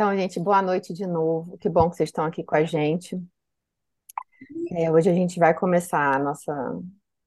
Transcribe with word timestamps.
Então, 0.00 0.16
gente, 0.16 0.38
boa 0.38 0.62
noite 0.62 0.94
de 0.94 1.04
novo. 1.04 1.58
Que 1.58 1.68
bom 1.68 1.90
que 1.90 1.96
vocês 1.96 2.08
estão 2.10 2.24
aqui 2.24 2.44
com 2.44 2.54
a 2.54 2.62
gente. 2.62 3.20
É, 4.70 4.88
hoje 4.92 5.10
a 5.10 5.12
gente 5.12 5.40
vai 5.40 5.52
começar 5.52 6.14
a 6.14 6.18
nossa, 6.20 6.54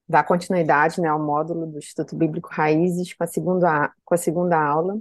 dar 0.08 0.24
continuidade, 0.24 1.02
né, 1.02 1.10
ao 1.10 1.20
módulo 1.21 1.68
do 1.68 1.78
Instituto 1.79 2.15
Bíblico 2.15 2.47
Raízes 2.49 3.13
com 3.13 3.26
a 3.26 3.28
segunda, 3.28 3.94
com 4.06 4.13
a 4.13 4.17
segunda 4.17 4.57
aula. 4.57 4.97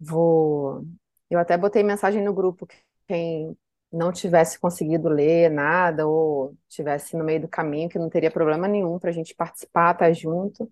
Vou, 0.00 0.84
eu 1.30 1.38
até 1.38 1.56
botei 1.56 1.84
mensagem 1.84 2.20
no 2.20 2.34
grupo 2.34 2.66
que 2.66 2.76
quem 3.06 3.56
não 3.92 4.10
tivesse 4.10 4.58
conseguido 4.58 5.08
ler 5.08 5.52
nada 5.52 6.08
ou 6.08 6.56
tivesse 6.68 7.16
no 7.16 7.22
meio 7.22 7.42
do 7.42 7.48
caminho, 7.48 7.88
que 7.88 7.98
não 7.98 8.10
teria 8.10 8.30
problema 8.30 8.66
nenhum 8.66 8.98
para 8.98 9.10
a 9.10 9.12
gente 9.12 9.36
participar, 9.36 9.92
estar 9.92 10.06
tá 10.06 10.12
junto. 10.12 10.68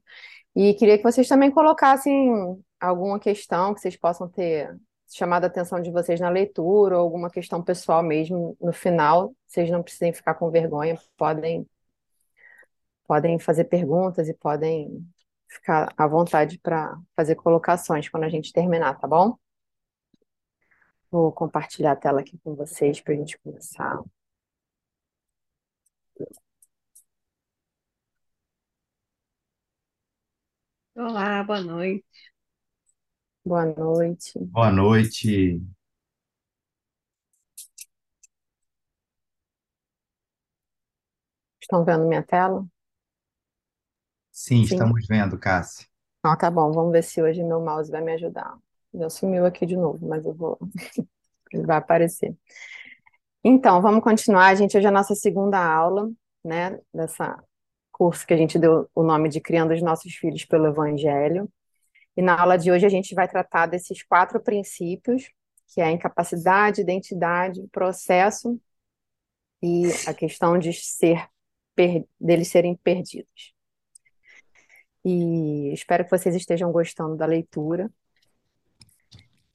E 0.56 0.74
queria 0.74 0.98
que 0.98 1.04
vocês 1.04 1.29
também 1.29 1.52
colocassem 1.52 2.61
alguma 2.80 3.20
questão 3.20 3.72
que 3.74 3.80
vocês 3.80 3.97
possam 3.97 4.28
ter 4.28 4.77
chamado 5.10 5.45
a 5.45 5.46
atenção 5.48 5.80
de 5.80 5.91
vocês 5.91 6.20
na 6.20 6.30
leitura 6.30 6.96
ou 6.96 7.02
alguma 7.02 7.30
questão 7.30 7.62
pessoal 7.62 8.02
mesmo 8.02 8.56
no 8.60 8.73
final, 8.73 9.34
vocês 9.46 9.70
não 9.70 9.83
precisem 9.83 10.12
ficar 10.12 10.34
com 10.34 10.50
vergonha, 10.50 10.98
podem 11.16 11.66
podem 13.06 13.38
fazer 13.41 13.64
perguntas 13.64 14.28
e 14.28 14.34
podem 14.34 15.05
ficar 15.48 15.92
à 15.96 16.06
vontade 16.06 16.59
para 16.60 16.96
fazer 17.16 17.34
colocações 17.36 18.09
quando 18.09 18.24
a 18.24 18.28
gente 18.28 18.52
terminar, 18.52 18.98
tá 19.00 19.09
bom? 19.09 19.36
Vou 21.11 21.33
compartilhar 21.33 21.92
a 21.92 21.97
tela 21.97 22.20
aqui 22.20 22.38
com 22.38 22.55
vocês 22.55 23.00
para 23.00 23.14
a 23.14 23.16
gente 23.16 23.38
começar. 23.41 24.00
Olá, 30.95 31.42
boa 31.42 31.61
noite. 31.62 32.30
Boa 33.44 33.64
noite. 33.64 34.38
Boa 34.38 34.70
noite. 34.70 35.60
Estão 41.60 41.84
vendo 41.84 42.06
minha 42.06 42.22
tela? 42.22 42.66
Sim, 44.30 44.64
Sim? 44.66 44.74
estamos 44.74 45.06
vendo, 45.06 45.38
Cássia. 45.38 45.86
Ah, 46.22 46.36
tá 46.36 46.50
bom. 46.50 46.70
Vamos 46.72 46.92
ver 46.92 47.02
se 47.02 47.22
hoje 47.22 47.42
meu 47.42 47.60
mouse 47.60 47.91
vai 47.91 48.02
me 48.02 48.12
ajudar. 48.12 48.58
Já 48.92 49.08
sumiu 49.08 49.47
aqui 49.47 49.64
de 49.64 49.77
novo, 49.77 50.06
mas 50.06 50.25
eu 50.27 50.34
vou. 50.34 50.58
Ele 51.52 51.66
vai 51.66 51.78
aparecer. 51.78 52.36
Então, 53.42 53.80
vamos 53.80 54.04
continuar, 54.04 54.54
gente. 54.54 54.77
Hoje 54.77 54.86
é 54.86 54.88
a 54.88 54.92
nossa 54.92 55.14
segunda 55.14 55.58
aula, 55.58 56.10
né, 56.44 56.78
dessa 56.92 57.42
curso 57.91 58.27
que 58.27 58.34
a 58.34 58.36
gente 58.36 58.58
deu 58.58 58.88
o 58.94 59.02
nome 59.02 59.28
de 59.28 59.41
Criando 59.41 59.75
os 59.75 59.82
Nossos 59.82 60.14
Filhos 60.14 60.44
pelo 60.44 60.66
Evangelho. 60.66 61.50
E 62.16 62.22
na 62.22 62.41
aula 62.41 62.58
de 62.58 62.70
hoje 62.70 62.86
a 62.86 62.89
gente 62.91 63.14
vai 63.14 63.28
tratar 63.28 63.66
desses 63.66 64.03
quatro 64.03 64.41
princípios, 64.41 65.30
que 65.69 65.80
é 65.80 65.84
a 65.84 65.92
incapacidade, 65.92 66.80
identidade, 66.80 67.66
processo 67.70 68.61
e 69.62 69.84
a 70.06 70.14
questão 70.14 70.58
de 70.58 70.72
ser 70.72 71.28
deles 72.20 72.48
serem 72.48 72.77
perdidos. 72.77 73.55
E 75.05 75.72
espero 75.72 76.05
que 76.05 76.11
vocês 76.11 76.34
estejam 76.34 76.70
gostando 76.70 77.16
da 77.16 77.25
leitura. 77.25 77.91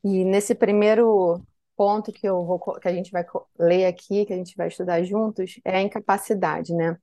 E 0.03 0.23
nesse 0.23 0.55
primeiro 0.55 1.41
ponto 1.75 2.11
que 2.11 2.27
eu 2.27 2.43
vou 2.45 2.59
que 2.59 2.87
a 2.87 2.93
gente 2.93 3.11
vai 3.11 3.25
ler 3.59 3.85
aqui, 3.85 4.25
que 4.25 4.33
a 4.33 4.37
gente 4.37 4.55
vai 4.55 4.67
estudar 4.69 5.03
juntos, 5.03 5.59
é 5.63 5.77
a 5.77 5.81
incapacidade, 5.81 6.73
né? 6.73 6.97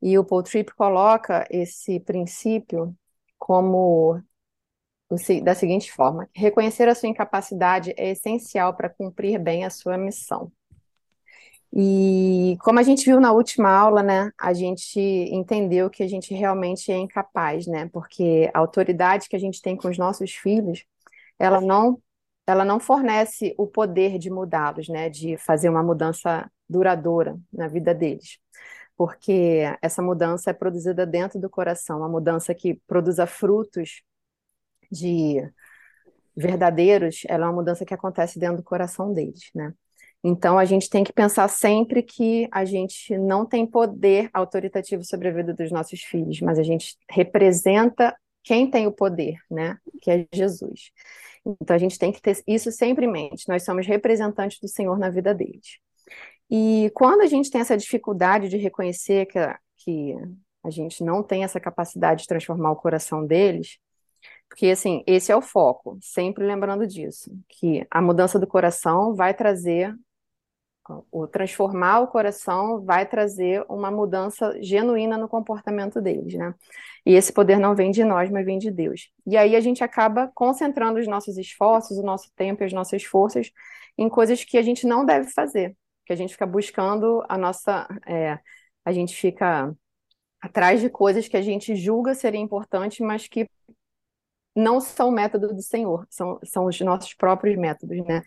E 0.00 0.18
o 0.18 0.24
Paul 0.24 0.42
Tripp 0.42 0.74
coloca 0.74 1.46
esse 1.50 1.98
princípio 2.00 2.96
como 3.38 4.22
da 5.42 5.54
seguinte 5.54 5.92
forma: 5.92 6.28
reconhecer 6.34 6.88
a 6.88 6.94
sua 6.94 7.08
incapacidade 7.08 7.94
é 7.96 8.10
essencial 8.10 8.74
para 8.74 8.88
cumprir 8.88 9.38
bem 9.38 9.64
a 9.64 9.70
sua 9.70 9.96
missão. 9.96 10.52
E 11.72 12.56
como 12.60 12.78
a 12.78 12.82
gente 12.82 13.04
viu 13.04 13.20
na 13.20 13.32
última 13.32 13.70
aula, 13.70 14.02
né, 14.02 14.30
a 14.38 14.54
gente 14.54 14.98
entendeu 14.98 15.90
que 15.90 16.02
a 16.02 16.08
gente 16.08 16.32
realmente 16.34 16.90
é 16.90 16.96
incapaz, 16.96 17.66
né? 17.66 17.88
Porque 17.92 18.50
a 18.54 18.58
autoridade 18.58 19.28
que 19.28 19.36
a 19.36 19.38
gente 19.38 19.60
tem 19.60 19.76
com 19.76 19.88
os 19.88 19.98
nossos 19.98 20.32
filhos, 20.32 20.84
ela 21.38 21.60
não 21.60 22.00
ela 22.46 22.64
não 22.64 22.80
fornece 22.80 23.54
o 23.58 23.66
poder 23.66 24.18
de 24.18 24.30
mudá-los, 24.30 24.88
né, 24.88 25.10
de 25.10 25.36
fazer 25.36 25.68
uma 25.68 25.82
mudança 25.82 26.50
duradoura 26.68 27.38
na 27.52 27.68
vida 27.68 27.94
deles. 27.94 28.38
Porque 28.96 29.64
essa 29.82 30.02
mudança 30.02 30.50
é 30.50 30.54
produzida 30.54 31.06
dentro 31.06 31.38
do 31.38 31.50
coração, 31.50 31.98
uma 31.98 32.08
mudança 32.08 32.54
que 32.54 32.80
produza 32.86 33.26
frutos 33.26 34.02
de 34.90 35.42
verdadeiros, 36.36 37.22
ela 37.28 37.44
é 37.44 37.48
uma 37.48 37.56
mudança 37.56 37.84
que 37.84 37.94
acontece 37.94 38.38
dentro 38.38 38.58
do 38.58 38.62
coração 38.62 39.12
deles, 39.12 39.50
né? 39.54 39.74
Então 40.22 40.58
a 40.58 40.64
gente 40.64 40.90
tem 40.90 41.04
que 41.04 41.12
pensar 41.12 41.48
sempre 41.48 42.02
que 42.02 42.48
a 42.50 42.64
gente 42.64 43.16
não 43.16 43.46
tem 43.46 43.66
poder 43.66 44.28
autoritativo 44.32 45.04
sobre 45.04 45.28
a 45.28 45.32
vida 45.32 45.54
dos 45.54 45.70
nossos 45.70 46.00
filhos, 46.00 46.40
mas 46.40 46.58
a 46.58 46.62
gente 46.62 46.96
representa 47.08 48.16
quem 48.42 48.68
tem 48.70 48.86
o 48.86 48.92
poder, 48.92 49.36
né? 49.50 49.78
Que 50.00 50.10
é 50.10 50.26
Jesus. 50.32 50.90
Então 51.44 51.74
a 51.74 51.78
gente 51.78 51.98
tem 51.98 52.10
que 52.10 52.20
ter 52.20 52.42
isso 52.46 52.70
sempre 52.72 53.06
em 53.06 53.10
mente. 53.10 53.48
Nós 53.48 53.64
somos 53.64 53.86
representantes 53.86 54.58
do 54.60 54.68
Senhor 54.68 54.98
na 54.98 55.10
vida 55.10 55.34
deles. 55.34 55.78
E 56.50 56.90
quando 56.94 57.20
a 57.20 57.26
gente 57.26 57.50
tem 57.50 57.60
essa 57.60 57.76
dificuldade 57.76 58.48
de 58.48 58.56
reconhecer 58.56 59.26
que, 59.26 59.38
que 59.76 60.14
a 60.64 60.70
gente 60.70 61.04
não 61.04 61.22
tem 61.22 61.44
essa 61.44 61.60
capacidade 61.60 62.22
de 62.22 62.28
transformar 62.28 62.72
o 62.72 62.76
coração 62.76 63.24
deles, 63.24 63.78
porque, 64.48 64.66
assim, 64.66 65.04
esse 65.06 65.30
é 65.30 65.36
o 65.36 65.42
foco, 65.42 65.98
sempre 66.00 66.44
lembrando 66.44 66.86
disso, 66.86 67.30
que 67.48 67.86
a 67.90 68.00
mudança 68.00 68.38
do 68.38 68.46
coração 68.46 69.14
vai 69.14 69.34
trazer, 69.34 69.94
o 71.12 71.26
transformar 71.26 72.00
o 72.00 72.08
coração 72.08 72.82
vai 72.82 73.06
trazer 73.06 73.64
uma 73.68 73.90
mudança 73.90 74.56
genuína 74.62 75.18
no 75.18 75.28
comportamento 75.28 76.00
deles, 76.00 76.34
né? 76.34 76.54
E 77.04 77.14
esse 77.14 77.32
poder 77.32 77.58
não 77.58 77.74
vem 77.74 77.90
de 77.90 78.02
nós, 78.04 78.30
mas 78.30 78.44
vem 78.44 78.58
de 78.58 78.70
Deus. 78.70 79.10
E 79.26 79.36
aí 79.36 79.54
a 79.54 79.60
gente 79.60 79.84
acaba 79.84 80.30
concentrando 80.34 80.98
os 80.98 81.06
nossos 81.06 81.36
esforços, 81.36 81.98
o 81.98 82.02
nosso 82.02 82.30
tempo 82.34 82.62
e 82.62 82.66
as 82.66 82.72
nossas 82.72 83.04
forças 83.04 83.50
em 83.98 84.08
coisas 84.08 84.44
que 84.44 84.56
a 84.56 84.62
gente 84.62 84.86
não 84.86 85.04
deve 85.04 85.30
fazer, 85.30 85.76
que 86.06 86.12
a 86.12 86.16
gente 86.16 86.32
fica 86.32 86.46
buscando 86.46 87.22
a 87.28 87.36
nossa. 87.36 87.86
É, 88.06 88.38
a 88.84 88.92
gente 88.92 89.14
fica 89.14 89.74
atrás 90.40 90.80
de 90.80 90.88
coisas 90.88 91.28
que 91.28 91.36
a 91.36 91.42
gente 91.42 91.76
julga 91.76 92.14
serem 92.14 92.42
importantes, 92.42 93.00
mas 93.00 93.28
que 93.28 93.48
não 94.58 94.80
são 94.80 95.08
o 95.08 95.12
método 95.12 95.54
do 95.54 95.62
Senhor, 95.62 96.06
são, 96.10 96.38
são 96.44 96.66
os 96.66 96.80
nossos 96.80 97.14
próprios 97.14 97.56
métodos, 97.56 98.04
né? 98.04 98.22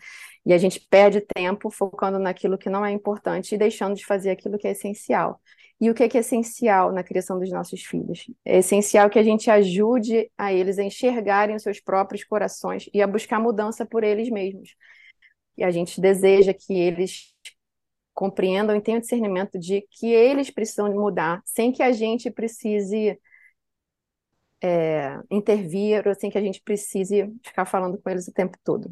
E 0.46 0.52
a 0.52 0.58
gente 0.58 0.80
perde 0.80 1.20
tempo 1.20 1.70
focando 1.70 2.18
naquilo 2.18 2.56
que 2.56 2.70
não 2.70 2.84
é 2.84 2.90
importante 2.90 3.54
e 3.54 3.58
deixando 3.58 3.94
de 3.94 4.04
fazer 4.04 4.30
aquilo 4.30 4.58
que 4.58 4.66
é 4.66 4.72
essencial. 4.72 5.40
E 5.78 5.90
o 5.90 5.94
que 5.94 6.04
é, 6.04 6.08
que 6.08 6.16
é 6.16 6.20
essencial 6.20 6.92
na 6.92 7.02
criação 7.02 7.38
dos 7.38 7.50
nossos 7.50 7.82
filhos? 7.82 8.24
É 8.44 8.58
essencial 8.58 9.10
que 9.10 9.18
a 9.18 9.22
gente 9.22 9.50
ajude 9.50 10.30
a 10.38 10.52
eles 10.52 10.78
a 10.78 10.82
enxergarem 10.84 11.54
os 11.54 11.62
seus 11.62 11.80
próprios 11.80 12.24
corações 12.24 12.88
e 12.94 13.02
a 13.02 13.06
buscar 13.06 13.38
mudança 13.38 13.84
por 13.84 14.02
eles 14.02 14.30
mesmos. 14.30 14.74
E 15.56 15.62
a 15.62 15.70
gente 15.70 16.00
deseja 16.00 16.54
que 16.54 16.72
eles 16.72 17.34
compreendam 18.14 18.76
e 18.76 18.80
tenham 18.80 19.00
discernimento 19.00 19.58
de 19.58 19.86
que 19.90 20.06
eles 20.06 20.50
precisam 20.50 20.92
mudar, 20.94 21.42
sem 21.44 21.72
que 21.72 21.82
a 21.82 21.92
gente 21.92 22.30
precise 22.30 23.18
é, 24.62 25.18
intervir, 25.30 26.06
assim, 26.08 26.30
que 26.30 26.38
a 26.38 26.42
gente 26.42 26.62
precise 26.62 27.34
ficar 27.44 27.64
falando 27.64 27.98
com 27.98 28.08
eles 28.10 28.28
o 28.28 28.32
tempo 28.32 28.56
todo, 28.62 28.90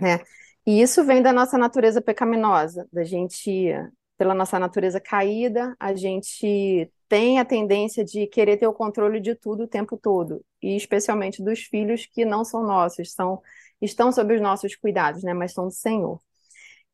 né? 0.00 0.20
E 0.66 0.82
isso 0.82 1.04
vem 1.04 1.22
da 1.22 1.32
nossa 1.32 1.56
natureza 1.56 2.02
pecaminosa, 2.02 2.86
da 2.92 3.04
gente, 3.04 3.72
pela 4.18 4.34
nossa 4.34 4.58
natureza 4.58 5.00
caída, 5.00 5.74
a 5.80 5.94
gente 5.94 6.90
tem 7.08 7.38
a 7.38 7.44
tendência 7.44 8.04
de 8.04 8.26
querer 8.26 8.56
ter 8.56 8.66
o 8.66 8.72
controle 8.72 9.20
de 9.20 9.34
tudo 9.34 9.64
o 9.64 9.68
tempo 9.68 9.96
todo, 9.96 10.44
e 10.62 10.76
especialmente 10.76 11.42
dos 11.42 11.60
filhos 11.60 12.06
que 12.06 12.24
não 12.24 12.44
são 12.44 12.62
nossos, 12.62 13.12
são 13.12 13.40
estão 13.80 14.12
sob 14.12 14.34
os 14.34 14.40
nossos 14.40 14.76
cuidados, 14.76 15.22
né, 15.22 15.32
mas 15.32 15.52
são 15.52 15.66
do 15.66 15.72
Senhor. 15.72 16.20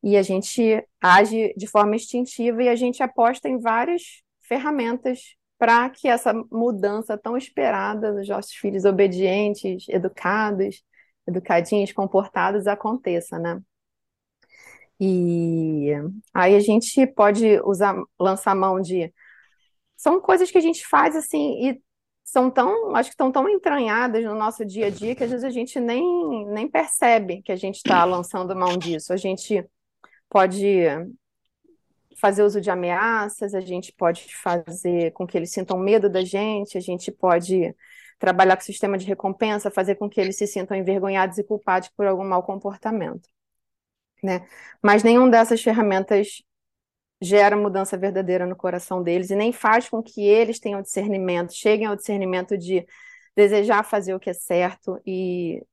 E 0.01 0.15
a 0.15 0.21
gente 0.21 0.83
age 1.01 1.53
de 1.57 1.67
forma 1.67 1.95
instintiva 1.95 2.63
e 2.63 2.69
a 2.69 2.75
gente 2.75 3.03
aposta 3.03 3.49
em 3.49 3.59
várias 3.59 4.23
ferramentas 4.41 5.35
para 5.57 5.89
que 5.89 6.07
essa 6.07 6.33
mudança 6.51 7.17
tão 7.17 7.35
esperada 7.37 8.13
dos 8.13 8.27
nossos 8.27 8.53
filhos 8.53 8.85
obedientes, 8.85 9.85
educados, 9.89 10.83
educadinhos, 11.27 11.91
comportados 11.91 12.67
aconteça, 12.67 13.39
né? 13.39 13.61
E 14.99 15.91
aí 16.33 16.55
a 16.55 16.59
gente 16.59 17.05
pode 17.07 17.59
usar, 17.61 17.95
lançar 18.19 18.55
mão 18.55 18.81
de. 18.81 19.13
São 19.95 20.19
coisas 20.21 20.51
que 20.51 20.57
a 20.57 20.61
gente 20.61 20.85
faz 20.87 21.15
assim 21.15 21.69
e 21.69 21.81
são 22.23 22.51
tão, 22.51 22.95
acho 22.95 23.09
que 23.09 23.13
estão 23.13 23.31
tão 23.31 23.47
entranhadas 23.49 24.23
no 24.23 24.35
nosso 24.35 24.65
dia 24.65 24.87
a 24.87 24.89
dia 24.89 25.15
que 25.15 25.23
às 25.23 25.29
vezes 25.29 25.45
a 25.45 25.49
gente 25.49 25.79
nem, 25.79 26.45
nem 26.47 26.69
percebe 26.69 27.41
que 27.41 27.51
a 27.51 27.55
gente 27.55 27.77
está 27.77 28.03
lançando 28.03 28.55
mão 28.55 28.77
disso. 28.77 29.13
A 29.13 29.17
gente 29.17 29.65
pode 30.29 30.87
fazer 32.19 32.43
uso 32.43 32.61
de 32.61 32.69
ameaças, 32.71 33.53
a 33.53 33.61
gente 33.61 33.93
pode 33.93 34.27
fazer 34.35 35.11
com 35.13 35.27
que 35.27 35.37
eles 35.37 35.51
sintam 35.51 35.77
medo 35.79 36.09
da 36.09 36.23
gente, 36.23 36.77
a 36.77 36.81
gente 36.81 37.11
pode 37.11 37.75
trabalhar 38.19 38.55
com 38.57 38.63
o 38.63 38.65
sistema 38.65 38.97
de 38.97 39.05
recompensa, 39.05 39.71
fazer 39.71 39.95
com 39.95 40.09
que 40.09 40.19
eles 40.19 40.37
se 40.37 40.47
sintam 40.47 40.75
envergonhados 40.77 41.37
e 41.37 41.43
culpados 41.43 41.89
por 41.89 42.07
algum 42.07 42.25
mau 42.25 42.43
comportamento. 42.43 43.29
né? 44.23 44.45
Mas 44.83 45.03
nenhum 45.03 45.29
dessas 45.29 45.61
ferramentas 45.61 46.41
gera 47.21 47.57
mudança 47.57 47.97
verdadeira 47.97 48.45
no 48.45 48.55
coração 48.55 49.03
deles 49.03 49.31
e 49.31 49.35
nem 49.35 49.53
faz 49.53 49.89
com 49.89 50.03
que 50.03 50.21
eles 50.25 50.59
tenham 50.59 50.81
discernimento, 50.81 51.53
cheguem 51.53 51.87
ao 51.87 51.95
discernimento 51.95 52.57
de 52.57 52.85
desejar 53.35 53.83
fazer 53.83 54.15
o 54.15 54.19
que 54.19 54.29
é 54.31 54.33
certo 54.33 55.01
e 55.05 55.63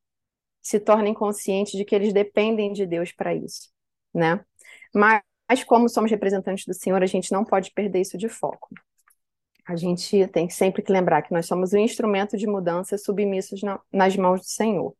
se 0.62 0.80
tornem 0.80 1.14
conscientes 1.14 1.74
de 1.74 1.84
que 1.84 1.94
eles 1.94 2.12
dependem 2.12 2.72
de 2.72 2.86
Deus 2.86 3.12
para 3.12 3.34
isso, 3.34 3.70
né? 4.14 4.44
Mas, 4.94 5.22
como 5.62 5.88
somos 5.88 6.10
representantes 6.10 6.64
do 6.66 6.74
Senhor, 6.74 7.02
a 7.02 7.06
gente 7.06 7.30
não 7.32 7.44
pode 7.44 7.70
perder 7.72 8.00
isso 8.00 8.16
de 8.18 8.28
foco. 8.28 8.68
A 9.66 9.76
gente 9.76 10.26
tem 10.28 10.50
sempre 10.50 10.82
que 10.82 10.92
lembrar 10.92 11.22
que 11.22 11.32
nós 11.32 11.46
somos 11.46 11.72
um 11.72 11.78
instrumento 11.78 12.36
de 12.36 12.46
mudança 12.46 12.98
submissos 12.98 13.62
na, 13.62 13.80
nas 13.92 14.16
mãos 14.16 14.40
do 14.40 14.46
Senhor, 14.46 14.94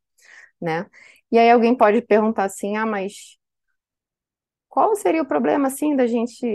né? 0.60 0.86
E 1.30 1.38
aí 1.38 1.50
alguém 1.50 1.76
pode 1.76 2.00
perguntar 2.02 2.44
assim, 2.44 2.76
ah, 2.76 2.86
mas 2.86 3.38
qual 4.68 4.94
seria 4.96 5.22
o 5.22 5.26
problema, 5.26 5.68
assim, 5.68 5.94
da 5.96 6.06
gente 6.06 6.46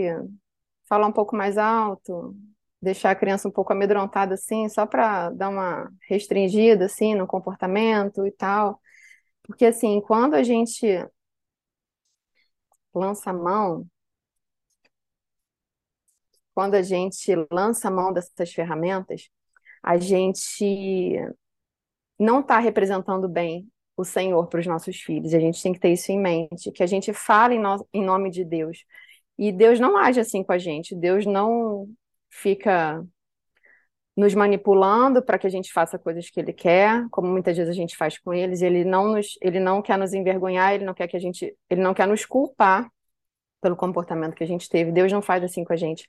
falar 0.88 1.07
um 1.07 1.12
pouco 1.12 1.36
mais 1.36 1.57
alto, 1.57 2.36
deixar 2.81 3.12
a 3.12 3.16
criança 3.16 3.48
um 3.48 3.51
pouco 3.51 3.72
amedrontada, 3.74 4.34
assim, 4.36 4.68
só 4.69 4.86
para 4.86 5.30
dar 5.31 5.50
uma 5.50 5.90
restringida, 6.10 6.86
assim, 6.86 7.16
no 7.16 7.28
comportamento 7.28 8.25
e 8.25 8.31
tal? 8.31 8.81
Porque, 9.44 9.66
assim, 9.66 10.01
quando 10.01 10.36
a 10.36 10.44
gente 10.44 10.86
lança 12.94 13.30
a 13.31 13.33
mão, 13.33 13.88
quando 16.53 16.75
a 16.75 16.81
gente 16.81 17.33
lança 17.51 17.88
a 17.88 17.91
mão 17.91 18.12
dessas 18.12 18.51
ferramentas, 18.51 19.30
a 19.81 19.97
gente 19.97 21.18
não 22.19 22.41
está 22.41 22.59
representando 22.59 23.30
bem 23.30 23.68
o 23.95 24.03
Senhor 24.03 24.47
para 24.47 24.59
os 24.59 24.68
nossos 24.68 24.97
filhos. 24.97 25.33
A 25.33 25.39
gente 25.39 25.62
tem 25.62 25.74
que 25.74 25.80
ter 25.80 25.94
isso 25.94 26.12
em 26.12 26.19
mente, 26.19 26.71
que 26.71 26.83
a 26.83 26.88
gente 26.88 27.13
fala 27.13 27.53
em, 27.53 27.59
no, 27.59 27.88
em 27.94 28.03
nome 28.03 28.30
de 28.30 28.44
Deus. 28.44 28.83
E 29.38 29.51
Deus 29.51 29.80
não 29.80 29.97
age 29.97 30.19
assim 30.19 30.44
com 30.44 30.51
a 30.51 30.57
gente. 30.57 30.95
Deus 30.95 31.25
não 31.25 31.88
fica 32.30 33.06
nos 34.19 34.36
manipulando 34.36 35.24
para 35.24 35.39
que 35.39 35.48
a 35.48 35.50
gente 35.50 35.71
faça 35.71 35.98
coisas 35.98 36.30
que 36.30 36.42
ele 36.42 36.51
quer, 36.51 37.07
como 37.10 37.30
muitas 37.30 37.56
vezes 37.56 37.71
a 37.71 37.75
gente 37.75 37.95
faz 37.95 38.18
com 38.18 38.33
eles. 38.33 38.62
Ele 38.62 38.83
não 38.83 39.13
nos, 39.13 39.38
ele 39.42 39.62
não 39.62 39.81
quer 39.81 39.98
nos 39.98 40.13
envergonhar, 40.13 40.74
ele 40.74 40.83
não 40.83 40.94
quer 40.94 41.07
que 41.07 41.16
a 41.16 41.19
gente, 41.19 41.56
ele 41.69 41.81
não 41.81 41.94
quer 41.94 42.06
nos 42.06 42.25
culpar 42.25 42.92
pelo 43.62 43.77
comportamento 43.77 44.36
que 44.36 44.44
a 44.44 44.48
gente 44.48 44.68
teve. 44.68 44.92
Deus 44.92 45.10
não 45.10 45.21
faz 45.21 45.42
assim 45.42 45.63
com 45.63 45.71
a 45.71 45.77
gente. 45.77 46.06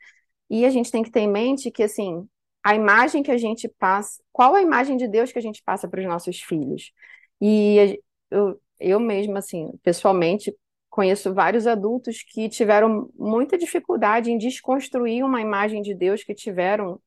E 0.51 0.65
a 0.65 0.71
gente 0.71 0.91
tem 0.91 1.05
que 1.05 1.11
ter 1.11 1.21
em 1.21 1.29
mente 1.29 1.71
que 1.71 1.85
assim, 1.85 2.29
a 2.65 2.75
imagem 2.75 3.23
que 3.23 3.31
a 3.31 3.39
gente 3.39 3.69
passa, 3.79 4.21
qual 4.33 4.57
a 4.57 4.63
imagem 4.63 4.97
de 4.97 5.07
Deus 5.07 5.31
que 5.31 5.39
a 5.39 5.43
gente 5.43 5.63
passa 5.65 5.87
para 5.89 6.01
os 6.01 6.07
nossos 6.07 6.41
filhos? 6.41 6.93
E 7.41 8.01
eu, 8.29 8.61
eu 8.81 8.99
mesma, 8.99 9.39
assim, 9.39 9.71
pessoalmente, 9.85 10.53
conheço 10.89 11.33
vários 11.33 11.65
adultos 11.65 12.25
que 12.25 12.49
tiveram 12.49 13.09
muita 13.17 13.57
dificuldade 13.57 14.33
em 14.33 14.39
desconstruir 14.39 15.25
uma 15.25 15.41
imagem 15.41 15.81
de 15.81 15.95
Deus 15.95 16.25
que 16.25 16.35
tiveram 16.35 17.01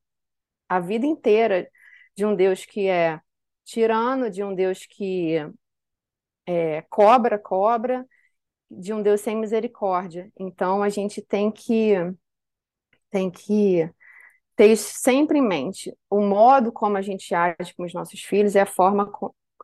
a 0.76 0.80
vida 0.80 1.06
inteira 1.06 1.68
de 2.16 2.24
um 2.24 2.34
Deus 2.34 2.64
que 2.64 2.88
é 2.88 3.20
tirano, 3.64 4.30
de 4.30 4.42
um 4.42 4.54
Deus 4.54 4.86
que 4.86 5.36
é, 6.46 6.82
cobra, 6.82 7.38
cobra, 7.38 8.06
de 8.70 8.92
um 8.92 9.02
Deus 9.02 9.20
sem 9.20 9.36
misericórdia. 9.36 10.30
Então 10.38 10.82
a 10.82 10.88
gente 10.88 11.22
tem 11.22 11.50
que 11.50 11.94
tem 13.10 13.30
que 13.30 13.88
ter 14.56 14.76
sempre 14.76 15.38
em 15.38 15.42
mente. 15.42 15.96
O 16.10 16.20
modo 16.20 16.72
como 16.72 16.96
a 16.96 17.02
gente 17.02 17.34
age 17.34 17.74
com 17.76 17.84
os 17.84 17.94
nossos 17.94 18.20
filhos 18.22 18.56
é 18.56 18.62
a 18.62 18.66
forma 18.66 19.10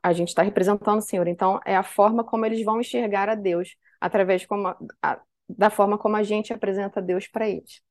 a 0.03 0.13
gente 0.13 0.29
está 0.29 0.43
representando 0.43 0.99
o 0.99 1.03
Senhor, 1.03 1.27
então 1.29 1.61
é 1.67 1.77
a 1.77 1.83
forma 1.83 2.25
como 2.25 2.47
eles 2.47 2.65
vão 2.65 2.81
enxergar 2.81 3.29
a 3.29 3.35
Deus, 3.35 3.77
através 4.01 4.47
como 4.47 4.69
a, 5.03 5.21
da 5.49 5.69
forma 5.71 5.99
como 5.99 6.17
a 6.17 6.23
gente 6.23 6.53
apresenta 6.53 7.03
Deus 7.03 7.27
para 7.29 7.49
eles. 7.49 7.83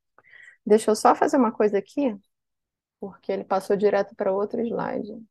Deixa 0.65 0.91
eu 0.91 0.95
só 0.95 1.15
fazer 1.15 1.37
uma 1.37 1.51
coisa 1.51 1.77
aqui, 1.77 2.15
porque 2.99 3.31
ele 3.31 3.43
passou 3.43 3.75
direto 3.75 4.15
para 4.15 4.31
outro 4.31 4.61
slide. 4.61 5.21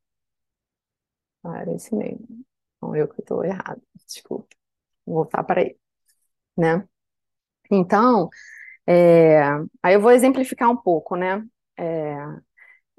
Ah, 1.44 1.59
era 1.61 1.73
esse 1.75 1.94
mesmo. 1.94 2.26
Então 2.76 2.94
eu 2.97 3.09
que 3.09 3.20
estou 3.20 3.44
errado, 3.44 3.82
desculpa. 4.06 4.49
Vou 5.06 5.17
voltar 5.17 5.44
para 5.44 5.62
ele, 5.62 5.79
né? 6.56 6.87
Então, 7.73 8.31
é, 8.87 9.43
aí 9.82 9.94
eu 9.94 10.00
vou 10.00 10.12
exemplificar 10.12 10.70
um 10.70 10.76
pouco, 10.76 11.17
né? 11.17 11.44
É, 11.79 12.17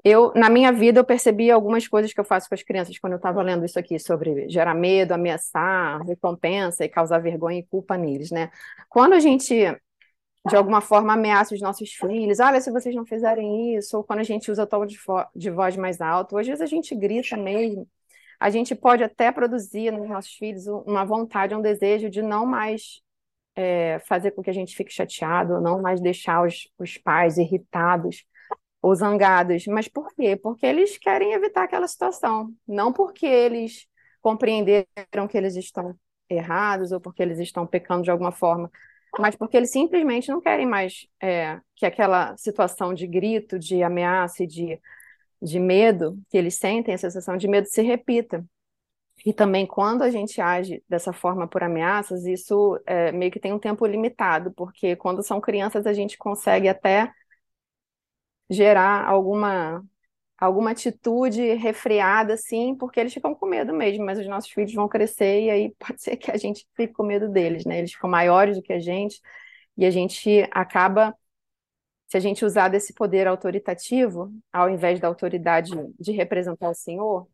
eu, 0.04 0.32
na 0.34 0.50
minha 0.50 0.72
vida, 0.72 1.00
eu 1.00 1.04
percebi 1.04 1.50
algumas 1.50 1.86
coisas 1.88 2.12
que 2.12 2.20
eu 2.20 2.24
faço 2.24 2.48
com 2.48 2.54
as 2.54 2.62
crianças 2.62 2.98
quando 2.98 3.14
eu 3.14 3.18
estava 3.18 3.42
lendo 3.42 3.64
isso 3.66 3.78
aqui 3.78 3.98
sobre 3.98 4.48
gerar 4.48 4.74
medo, 4.74 5.12
ameaçar, 5.12 6.00
recompensa 6.06 6.84
e 6.84 6.88
causar 6.88 7.18
vergonha 7.20 7.58
e 7.60 7.66
culpa 7.66 7.96
neles, 7.98 8.30
né? 8.30 8.50
Quando 8.88 9.14
a 9.14 9.20
gente, 9.20 9.54
de 10.48 10.56
alguma 10.56 10.80
forma, 10.80 11.12
ameaça 11.12 11.54
os 11.54 11.60
nossos 11.60 11.90
filhos, 11.92 12.40
olha, 12.40 12.60
se 12.60 12.70
vocês 12.70 12.94
não 12.94 13.04
fizerem 13.04 13.76
isso, 13.76 13.96
ou 13.98 14.04
quando 14.04 14.20
a 14.20 14.24
gente 14.24 14.50
usa 14.50 14.66
tom 14.66 14.86
de, 14.86 14.98
de 15.36 15.50
voz 15.50 15.76
mais 15.76 16.00
alto, 16.00 16.38
às 16.38 16.46
vezes 16.46 16.62
a 16.62 16.66
gente 16.66 16.94
grita 16.94 17.36
mesmo, 17.36 17.86
a 18.38 18.48
gente 18.48 18.74
pode 18.74 19.04
até 19.04 19.30
produzir 19.30 19.92
nos 19.92 20.08
nossos 20.08 20.32
filhos 20.32 20.66
uma 20.66 21.04
vontade, 21.04 21.54
um 21.54 21.60
desejo 21.60 22.08
de 22.08 22.22
não 22.22 22.46
mais 22.46 23.02
é, 23.54 23.98
fazer 24.00 24.30
com 24.30 24.42
que 24.42 24.48
a 24.48 24.52
gente 24.54 24.74
fique 24.74 24.92
chateado, 24.92 25.60
não 25.60 25.82
mais 25.82 26.00
deixar 26.00 26.46
os, 26.46 26.68
os 26.78 26.96
pais 26.96 27.36
irritados 27.36 28.24
ou 28.80 28.94
zangados. 28.94 29.66
Mas 29.66 29.88
por 29.88 30.08
quê? 30.14 30.36
Porque 30.36 30.64
eles 30.64 30.96
querem 30.98 31.32
evitar 31.32 31.64
aquela 31.64 31.86
situação, 31.86 32.54
não 32.66 32.92
porque 32.92 33.26
eles 33.26 33.86
compreenderam 34.22 35.28
que 35.28 35.36
eles 35.36 35.56
estão 35.56 35.94
errados 36.28 36.92
ou 36.92 37.00
porque 37.00 37.22
eles 37.22 37.38
estão 37.38 37.66
pecando 37.66 38.04
de 38.04 38.10
alguma 38.10 38.32
forma, 38.32 38.70
mas 39.18 39.36
porque 39.36 39.56
eles 39.56 39.70
simplesmente 39.70 40.28
não 40.28 40.40
querem 40.40 40.66
mais 40.66 41.06
é, 41.22 41.60
que 41.76 41.86
aquela 41.86 42.36
situação 42.36 42.94
de 42.94 43.06
grito, 43.06 43.58
de 43.58 43.82
ameaça 43.82 44.44
e 44.44 44.46
de, 44.46 44.80
de 45.42 45.60
medo 45.60 46.18
que 46.30 46.38
eles 46.38 46.56
sentem, 46.56 46.94
a 46.94 46.98
sensação 46.98 47.36
de 47.36 47.48
medo 47.48 47.66
se 47.66 47.82
repita. 47.82 48.44
E 49.24 49.32
também 49.34 49.66
quando 49.66 50.02
a 50.02 50.10
gente 50.10 50.40
age 50.40 50.82
dessa 50.88 51.12
forma 51.12 51.46
por 51.46 51.62
ameaças, 51.62 52.24
isso 52.26 52.80
é, 52.86 53.12
meio 53.12 53.30
que 53.30 53.40
tem 53.40 53.52
um 53.52 53.58
tempo 53.58 53.86
limitado, 53.86 54.50
porque 54.52 54.96
quando 54.96 55.22
são 55.22 55.40
crianças 55.40 55.86
a 55.86 55.92
gente 55.92 56.16
consegue 56.16 56.68
até 56.68 57.12
gerar 58.48 59.06
alguma 59.06 59.84
alguma 60.40 60.70
atitude 60.70 61.54
refreada, 61.54 62.34
assim, 62.34 62.74
porque 62.76 62.98
eles 62.98 63.12
ficam 63.12 63.34
com 63.34 63.46
medo 63.46 63.74
mesmo, 63.74 64.04
mas 64.04 64.18
os 64.18 64.26
nossos 64.26 64.50
filhos 64.50 64.72
vão 64.74 64.88
crescer 64.88 65.42
e 65.44 65.50
aí 65.50 65.74
pode 65.78 66.02
ser 66.02 66.16
que 66.16 66.30
a 66.30 66.36
gente 66.36 66.66
fique 66.74 66.92
com 66.94 67.04
medo 67.04 67.28
deles, 67.28 67.64
né? 67.66 67.78
Eles 67.78 67.92
ficam 67.92 68.10
maiores 68.10 68.56
do 68.56 68.62
que 68.62 68.72
a 68.72 68.80
gente 68.80 69.20
e 69.76 69.84
a 69.86 69.90
gente 69.90 70.46
acaba, 70.50 71.14
se 72.08 72.16
a 72.16 72.20
gente 72.20 72.44
usar 72.44 72.68
desse 72.68 72.94
poder 72.94 73.26
autoritativo, 73.26 74.32
ao 74.52 74.70
invés 74.70 75.00
da 75.00 75.08
autoridade 75.08 75.72
de 75.98 76.12
representar 76.12 76.70
o 76.70 76.74
Senhor, 76.74 77.28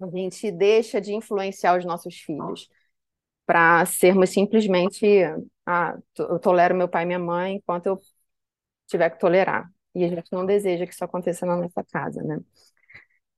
a 0.00 0.06
gente 0.08 0.50
deixa 0.52 1.00
de 1.00 1.14
influenciar 1.14 1.78
os 1.78 1.84
nossos 1.84 2.16
filhos 2.16 2.68
para 3.46 3.86
sermos 3.86 4.30
simplesmente, 4.30 5.06
ah, 5.66 5.98
eu 6.18 6.38
tolero 6.38 6.74
meu 6.74 6.88
pai 6.88 7.04
e 7.04 7.06
minha 7.06 7.18
mãe 7.18 7.56
enquanto 7.56 7.86
eu 7.86 8.00
tiver 8.88 9.10
que 9.10 9.18
tolerar. 9.20 9.70
E 9.94 10.04
a 10.04 10.08
gente 10.08 10.32
não 10.32 10.46
deseja 10.46 10.86
que 10.86 10.92
isso 10.92 11.04
aconteça 11.04 11.44
na 11.46 11.56
nossa 11.56 11.84
casa, 11.84 12.22
né? 12.22 12.40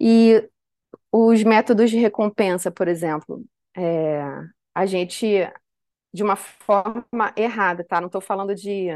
E 0.00 0.48
os 1.10 1.42
métodos 1.44 1.90
de 1.90 1.98
recompensa, 1.98 2.70
por 2.70 2.88
exemplo, 2.88 3.44
é, 3.76 4.22
a 4.74 4.86
gente, 4.86 5.26
de 6.12 6.22
uma 6.22 6.36
forma 6.36 7.06
errada, 7.36 7.84
tá? 7.84 8.00
Não 8.00 8.08
estou 8.08 8.20
falando 8.20 8.54
de 8.54 8.88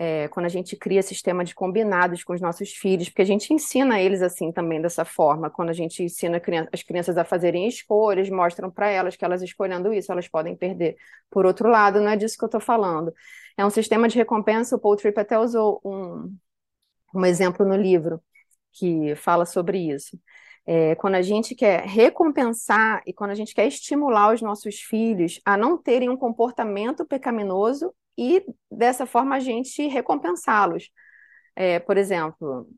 é, 0.00 0.28
quando 0.28 0.46
a 0.46 0.48
gente 0.48 0.76
cria 0.76 1.02
sistema 1.02 1.44
de 1.44 1.54
combinados 1.54 2.24
com 2.24 2.32
os 2.32 2.40
nossos 2.40 2.70
filhos, 2.70 3.10
porque 3.10 3.20
a 3.20 3.24
gente 3.26 3.52
ensina 3.52 4.00
eles 4.00 4.22
assim 4.22 4.50
também 4.50 4.80
dessa 4.80 5.04
forma, 5.04 5.50
quando 5.50 5.68
a 5.68 5.74
gente 5.74 6.02
ensina 6.02 6.40
as 6.72 6.82
crianças 6.82 7.18
a 7.18 7.24
fazerem 7.24 7.68
escolhas, 7.68 8.30
mostram 8.30 8.70
para 8.70 8.88
elas 8.88 9.14
que 9.14 9.24
elas 9.26 9.42
escolhendo 9.42 9.92
isso, 9.92 10.10
elas 10.10 10.26
podem 10.26 10.56
perder. 10.56 10.96
Por 11.30 11.44
outro 11.44 11.68
lado, 11.68 12.00
não 12.00 12.08
é 12.08 12.16
disso 12.16 12.38
que 12.38 12.44
eu 12.44 12.46
estou 12.46 12.60
falando. 12.60 13.12
É 13.58 13.66
um 13.66 13.70
sistema 13.70 14.08
de 14.08 14.16
recompensa, 14.16 14.76
o 14.76 14.78
Paul 14.80 14.96
Tripp 14.96 15.20
até 15.20 15.38
usou 15.38 15.80
um, 15.84 16.34
um 17.14 17.24
exemplo 17.24 17.66
no 17.66 17.76
livro 17.76 18.22
que 18.72 19.14
fala 19.16 19.44
sobre 19.46 19.78
isso. 19.78 20.18
É, 20.66 20.94
quando 20.96 21.14
a 21.16 21.22
gente 21.22 21.54
quer 21.54 21.84
recompensar 21.86 23.02
e 23.06 23.12
quando 23.12 23.30
a 23.30 23.34
gente 23.34 23.54
quer 23.54 23.66
estimular 23.66 24.32
os 24.32 24.42
nossos 24.42 24.76
filhos 24.80 25.40
a 25.44 25.56
não 25.56 25.76
terem 25.76 26.08
um 26.08 26.16
comportamento 26.16 27.04
pecaminoso 27.04 27.94
e 28.16 28.44
dessa 28.70 29.06
forma 29.06 29.36
a 29.36 29.40
gente 29.40 29.86
recompensá-los. 29.88 30.90
É, 31.56 31.80
por 31.80 31.96
exemplo, 31.96 32.68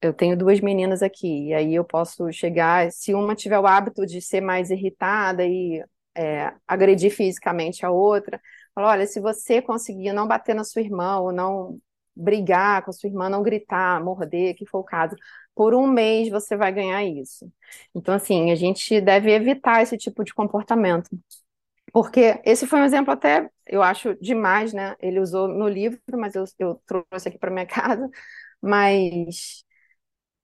eu 0.00 0.12
tenho 0.12 0.36
duas 0.36 0.60
meninas 0.60 1.02
aqui, 1.02 1.48
e 1.48 1.54
aí 1.54 1.74
eu 1.74 1.84
posso 1.84 2.30
chegar, 2.32 2.90
se 2.90 3.14
uma 3.14 3.34
tiver 3.36 3.58
o 3.58 3.66
hábito 3.66 4.04
de 4.04 4.20
ser 4.20 4.40
mais 4.40 4.70
irritada 4.70 5.46
e 5.46 5.82
é, 6.14 6.52
agredir 6.66 7.10
fisicamente 7.12 7.86
a 7.86 7.90
outra, 7.90 8.40
falar, 8.74 8.90
olha, 8.92 9.06
se 9.06 9.20
você 9.20 9.62
conseguir 9.62 10.12
não 10.12 10.26
bater 10.26 10.54
na 10.54 10.64
sua 10.64 10.82
irmã 10.82 11.18
ou 11.18 11.32
não 11.32 11.78
brigar 12.14 12.82
com 12.84 12.90
a 12.90 12.92
sua 12.92 13.08
irmã, 13.08 13.28
não 13.28 13.42
gritar, 13.42 14.02
morder, 14.04 14.54
que 14.56 14.66
for 14.66 14.80
o 14.80 14.84
caso, 14.84 15.16
por 15.54 15.74
um 15.74 15.86
mês 15.86 16.28
você 16.28 16.56
vai 16.56 16.72
ganhar 16.72 17.04
isso. 17.04 17.50
Então, 17.94 18.14
assim, 18.14 18.50
a 18.50 18.54
gente 18.54 19.00
deve 19.00 19.32
evitar 19.32 19.82
esse 19.82 19.96
tipo 19.96 20.24
de 20.24 20.34
comportamento. 20.34 21.10
Porque 21.92 22.40
esse 22.44 22.66
foi 22.66 22.80
um 22.80 22.84
exemplo 22.84 23.12
até, 23.12 23.50
eu 23.66 23.82
acho, 23.82 24.14
demais, 24.20 24.72
né? 24.72 24.96
Ele 25.00 25.20
usou 25.20 25.46
no 25.48 25.68
livro, 25.68 26.00
mas 26.14 26.34
eu, 26.34 26.44
eu 26.58 26.82
trouxe 26.86 27.28
aqui 27.28 27.38
para 27.38 27.50
minha 27.50 27.66
casa. 27.66 28.08
Mas 28.60 29.64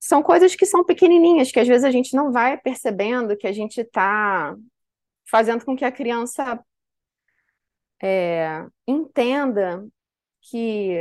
são 0.01 0.23
coisas 0.23 0.55
que 0.57 0.67
são 0.67 0.85
pequenininhas, 0.85 1.51
que 1.53 1.61
às 1.61 1.69
vezes 1.69 1.85
a 1.85 1.91
gente 1.91 2.15
não 2.17 2.33
vai 2.33 2.59
percebendo 2.59 3.37
que 3.37 3.47
a 3.47 3.53
gente 3.53 3.81
está 3.81 4.57
fazendo 5.31 5.65
com 5.65 5.77
que 5.77 5.85
a 5.85 5.93
criança 5.93 6.59
é, 8.03 8.67
entenda 8.87 9.87
que 10.43 10.99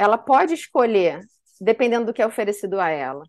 ela 0.00 0.16
pode 0.16 0.54
escolher, 0.54 1.20
dependendo 1.60 2.06
do 2.06 2.14
que 2.14 2.22
é 2.22 2.26
oferecido 2.26 2.80
a 2.80 2.88
ela. 2.88 3.22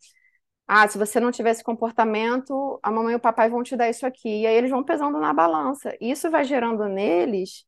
Ah, 0.66 0.88
se 0.88 0.98
você 0.98 1.20
não 1.20 1.32
tiver 1.32 1.52
esse 1.52 1.64
comportamento, 1.64 2.80
a 2.82 2.90
mamãe 2.90 3.12
e 3.14 3.18
o 3.18 3.20
papai 3.20 3.50
vão 3.50 3.62
te 3.62 3.76
dar 3.76 3.90
isso 3.90 4.06
aqui. 4.06 4.44
E 4.44 4.48
aí 4.48 4.56
eles 4.56 4.72
vão 4.72 4.82
pesando 4.82 5.20
na 5.20 5.34
balança. 5.34 5.94
Isso 6.00 6.32
vai 6.32 6.46
gerando 6.46 6.88
neles 6.88 7.66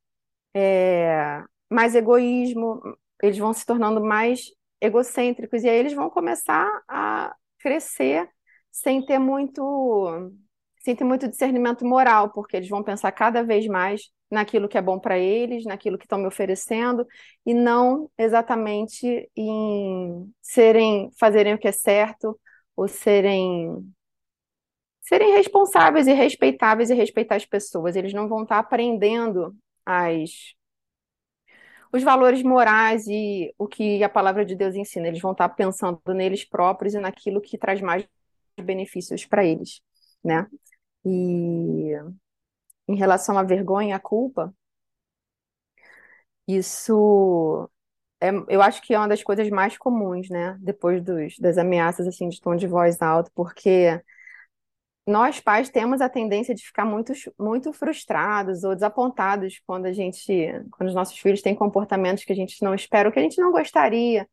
é, 0.54 1.42
mais 1.70 1.94
egoísmo, 1.94 2.80
eles 3.22 3.36
vão 3.36 3.52
se 3.52 3.66
tornando 3.66 4.02
mais 4.02 4.46
egocêntricos, 4.80 5.62
e 5.64 5.68
aí 5.68 5.76
eles 5.76 5.92
vão 5.92 6.08
começar 6.08 6.66
a 6.88 7.34
crescer 7.58 8.28
sem 8.72 9.04
ter 9.04 9.18
muito, 9.18 10.32
sem 10.80 10.96
ter 10.96 11.04
muito 11.04 11.28
discernimento 11.28 11.84
moral, 11.84 12.30
porque 12.32 12.56
eles 12.56 12.68
vão 12.70 12.82
pensar 12.82 13.12
cada 13.12 13.42
vez 13.42 13.66
mais 13.66 14.10
naquilo 14.34 14.68
que 14.68 14.78
é 14.78 14.82
bom 14.82 14.98
para 14.98 15.18
eles, 15.18 15.64
naquilo 15.64 15.98
que 15.98 16.04
estão 16.04 16.18
me 16.18 16.26
oferecendo, 16.26 17.06
e 17.46 17.54
não 17.54 18.10
exatamente 18.18 19.30
em 19.36 20.32
serem, 20.42 21.10
fazerem 21.18 21.54
o 21.54 21.58
que 21.58 21.68
é 21.68 21.72
certo, 21.72 22.38
ou 22.76 22.88
serem 22.88 23.94
serem 25.00 25.32
responsáveis 25.34 26.06
e 26.06 26.12
respeitáveis 26.12 26.90
e 26.90 26.94
respeitar 26.94 27.36
as 27.36 27.44
pessoas. 27.46 27.94
Eles 27.96 28.12
não 28.12 28.28
vão 28.28 28.42
estar 28.42 28.58
aprendendo 28.58 29.54
as 29.86 30.54
os 31.92 32.02
valores 32.02 32.42
morais 32.42 33.06
e 33.06 33.54
o 33.56 33.68
que 33.68 34.02
a 34.02 34.08
palavra 34.08 34.44
de 34.44 34.56
Deus 34.56 34.74
ensina. 34.74 35.06
Eles 35.06 35.20
vão 35.20 35.32
estar 35.32 35.48
pensando 35.50 36.00
neles 36.08 36.44
próprios 36.44 36.94
e 36.94 36.98
naquilo 36.98 37.40
que 37.40 37.56
traz 37.56 37.80
mais 37.80 38.04
benefícios 38.60 39.24
para 39.24 39.44
eles, 39.44 39.80
né? 40.24 40.46
E 41.04 41.92
em 42.88 42.96
relação 42.96 43.38
à 43.38 43.42
vergonha 43.42 43.90
e 43.90 43.92
à 43.92 44.00
culpa, 44.00 44.54
isso 46.46 47.68
é, 48.20 48.30
eu 48.48 48.62
acho 48.62 48.82
que 48.82 48.94
é 48.94 48.98
uma 48.98 49.08
das 49.08 49.22
coisas 49.22 49.48
mais 49.50 49.76
comuns, 49.78 50.28
né? 50.30 50.56
Depois 50.60 51.02
dos, 51.02 51.38
das 51.38 51.58
ameaças 51.58 52.06
assim 52.06 52.28
de 52.28 52.40
tom 52.40 52.56
de 52.56 52.66
voz 52.66 53.00
alto, 53.02 53.30
porque 53.34 54.00
nós 55.06 55.38
pais 55.40 55.68
temos 55.68 56.00
a 56.00 56.08
tendência 56.08 56.54
de 56.54 56.64
ficar 56.64 56.84
muito, 56.86 57.12
muito 57.38 57.72
frustrados 57.72 58.64
ou 58.64 58.74
desapontados 58.74 59.60
quando 59.66 59.86
a 59.86 59.92
gente, 59.92 60.48
quando 60.72 60.88
os 60.88 60.94
nossos 60.94 61.18
filhos 61.18 61.42
têm 61.42 61.54
comportamentos 61.54 62.24
que 62.24 62.32
a 62.32 62.36
gente 62.36 62.62
não 62.62 62.74
espera, 62.74 63.08
ou 63.08 63.12
que 63.12 63.18
a 63.18 63.22
gente 63.22 63.38
não 63.40 63.52
gostaria, 63.52 64.26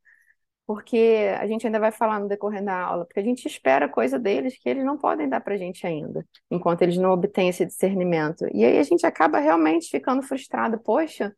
porque 0.74 1.28
a 1.38 1.46
gente 1.48 1.66
ainda 1.68 1.82
vai 1.82 1.92
falar 1.92 2.18
no 2.22 2.30
decorrer 2.30 2.64
da 2.64 2.74
aula, 2.80 3.04
porque 3.06 3.20
a 3.20 3.24
gente 3.24 3.46
espera 3.46 3.90
coisa 3.90 4.18
deles 4.18 4.58
que 4.58 4.70
eles 4.70 4.86
não 4.86 4.98
podem 4.98 5.28
dar 5.28 5.42
para 5.42 5.54
a 5.54 5.58
gente 5.58 5.86
ainda, 5.86 6.26
enquanto 6.50 6.82
eles 6.82 6.96
não 6.98 7.12
obtêm 7.12 7.50
esse 7.50 7.66
discernimento. 7.66 8.46
E 8.54 8.64
aí 8.64 8.78
a 8.80 8.84
gente 8.84 9.06
acaba 9.06 9.38
realmente 9.40 9.90
ficando 9.90 10.24
frustrado, 10.24 10.80
poxa. 10.80 11.36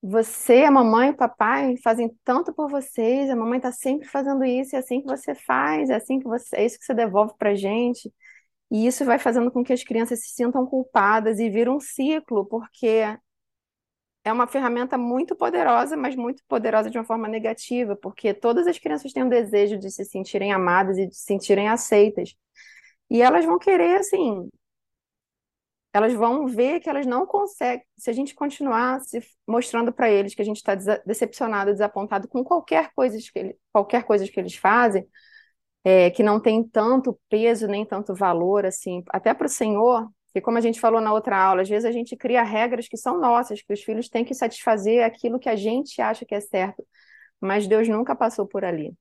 Você, 0.00 0.62
a 0.62 0.70
mamãe 0.70 1.08
e 1.08 1.10
o 1.10 1.16
papai 1.16 1.76
fazem 1.82 2.16
tanto 2.22 2.54
por 2.54 2.70
vocês, 2.70 3.28
a 3.28 3.34
mamãe 3.34 3.56
está 3.56 3.72
sempre 3.72 4.06
fazendo 4.06 4.44
isso, 4.44 4.76
é 4.76 4.78
assim 4.78 5.00
que 5.00 5.08
você 5.08 5.34
faz, 5.34 5.90
é 5.90 5.96
assim 5.96 6.20
que 6.20 6.26
você, 6.28 6.56
é 6.56 6.64
isso 6.64 6.78
que 6.78 6.84
você 6.84 6.94
devolve 6.94 7.34
para 7.36 7.50
a 7.50 7.54
gente. 7.56 8.12
E 8.70 8.86
isso 8.86 9.04
vai 9.04 9.18
fazendo 9.18 9.50
com 9.50 9.64
que 9.64 9.72
as 9.72 9.82
crianças 9.82 10.20
se 10.20 10.28
sintam 10.34 10.64
culpadas 10.64 11.40
e 11.40 11.50
vira 11.50 11.72
um 11.72 11.80
ciclo, 11.80 12.46
porque 12.46 13.02
é 14.28 14.32
uma 14.32 14.46
ferramenta 14.46 14.98
muito 14.98 15.34
poderosa, 15.36 15.96
mas 15.96 16.14
muito 16.16 16.42
poderosa 16.46 16.90
de 16.90 16.98
uma 16.98 17.04
forma 17.04 17.28
negativa, 17.28 17.96
porque 17.96 18.34
todas 18.34 18.66
as 18.66 18.78
crianças 18.78 19.12
têm 19.12 19.24
o 19.24 19.30
desejo 19.30 19.78
de 19.78 19.90
se 19.90 20.04
sentirem 20.04 20.52
amadas 20.52 20.98
e 20.98 21.06
de 21.06 21.14
se 21.16 21.24
sentirem 21.24 21.68
aceitas. 21.68 22.34
E 23.10 23.22
elas 23.22 23.44
vão 23.44 23.58
querer, 23.58 23.98
assim, 24.00 24.48
elas 25.92 26.12
vão 26.14 26.46
ver 26.46 26.80
que 26.80 26.88
elas 26.88 27.06
não 27.06 27.26
conseguem, 27.26 27.84
se 27.96 28.10
a 28.10 28.12
gente 28.12 28.34
continuar 28.34 29.00
se 29.00 29.20
mostrando 29.46 29.92
para 29.92 30.10
eles 30.10 30.34
que 30.34 30.42
a 30.42 30.44
gente 30.44 30.58
está 30.58 30.74
decepcionado, 31.06 31.72
desapontado 31.72 32.28
com 32.28 32.44
qualquer 32.44 32.92
coisa 32.94 33.18
que, 33.18 33.38
ele, 33.38 33.58
qualquer 33.72 34.04
coisa 34.04 34.26
que 34.28 34.38
eles 34.38 34.54
fazem, 34.54 35.06
é, 35.84 36.10
que 36.10 36.22
não 36.22 36.40
tem 36.40 36.62
tanto 36.62 37.18
peso 37.28 37.66
nem 37.66 37.84
tanto 37.86 38.14
valor, 38.14 38.66
assim, 38.66 39.02
até 39.10 39.32
para 39.34 39.46
o 39.46 39.50
Senhor, 39.50 40.08
que 40.40 40.44
como 40.44 40.58
a 40.58 40.60
gente 40.60 40.80
falou 40.80 41.00
na 41.00 41.12
outra 41.12 41.36
aula, 41.36 41.62
às 41.62 41.68
vezes 41.68 41.84
a 41.84 41.92
gente 41.92 42.16
cria 42.16 42.42
regras 42.42 42.88
que 42.88 42.96
são 42.96 43.20
nossas, 43.20 43.62
que 43.62 43.72
os 43.72 43.82
filhos 43.82 44.08
têm 44.08 44.24
que 44.24 44.34
satisfazer 44.34 45.04
aquilo 45.04 45.38
que 45.38 45.48
a 45.48 45.56
gente 45.56 46.00
acha 46.00 46.24
que 46.24 46.34
é 46.34 46.40
certo, 46.40 46.86
mas 47.40 47.66
Deus 47.66 47.88
nunca 47.88 48.14
passou 48.16 48.46
por 48.46 48.64
ali, 48.64 48.92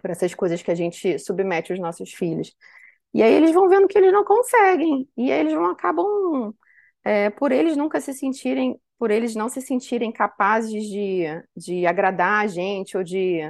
por 0.00 0.10
essas 0.10 0.34
coisas 0.34 0.62
que 0.62 0.70
a 0.70 0.74
gente 0.74 1.18
submete 1.18 1.72
aos 1.72 1.80
nossos 1.80 2.12
filhos. 2.12 2.54
E 3.14 3.22
aí 3.22 3.32
eles 3.34 3.52
vão 3.52 3.68
vendo 3.68 3.88
que 3.88 3.98
eles 3.98 4.12
não 4.12 4.24
conseguem, 4.24 5.08
e 5.16 5.30
aí 5.32 5.40
eles 5.40 5.52
vão 5.54 5.66
acabam, 5.66 6.54
é, 7.04 7.30
por 7.30 7.52
eles 7.52 7.76
nunca 7.76 8.00
se 8.00 8.14
sentirem, 8.14 8.80
por 8.98 9.10
eles 9.10 9.34
não 9.34 9.48
se 9.48 9.60
sentirem 9.60 10.12
capazes 10.12 10.84
de, 10.84 11.24
de 11.56 11.86
agradar 11.86 12.44
a 12.44 12.46
gente 12.46 12.96
ou 12.96 13.04
de 13.04 13.40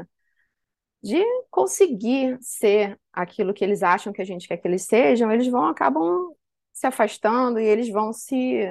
de 1.02 1.22
conseguir 1.50 2.38
ser 2.40 2.98
aquilo 3.12 3.52
que 3.52 3.64
eles 3.64 3.82
acham 3.82 4.12
que 4.12 4.22
a 4.22 4.24
gente 4.24 4.46
quer 4.46 4.56
que 4.56 4.68
eles 4.68 4.84
sejam, 4.84 5.32
eles 5.32 5.48
vão 5.48 5.66
acabam 5.66 6.32
se 6.72 6.86
afastando 6.86 7.60
e 7.60 7.64
eles 7.64 7.88
vão 7.88 8.12
se 8.12 8.68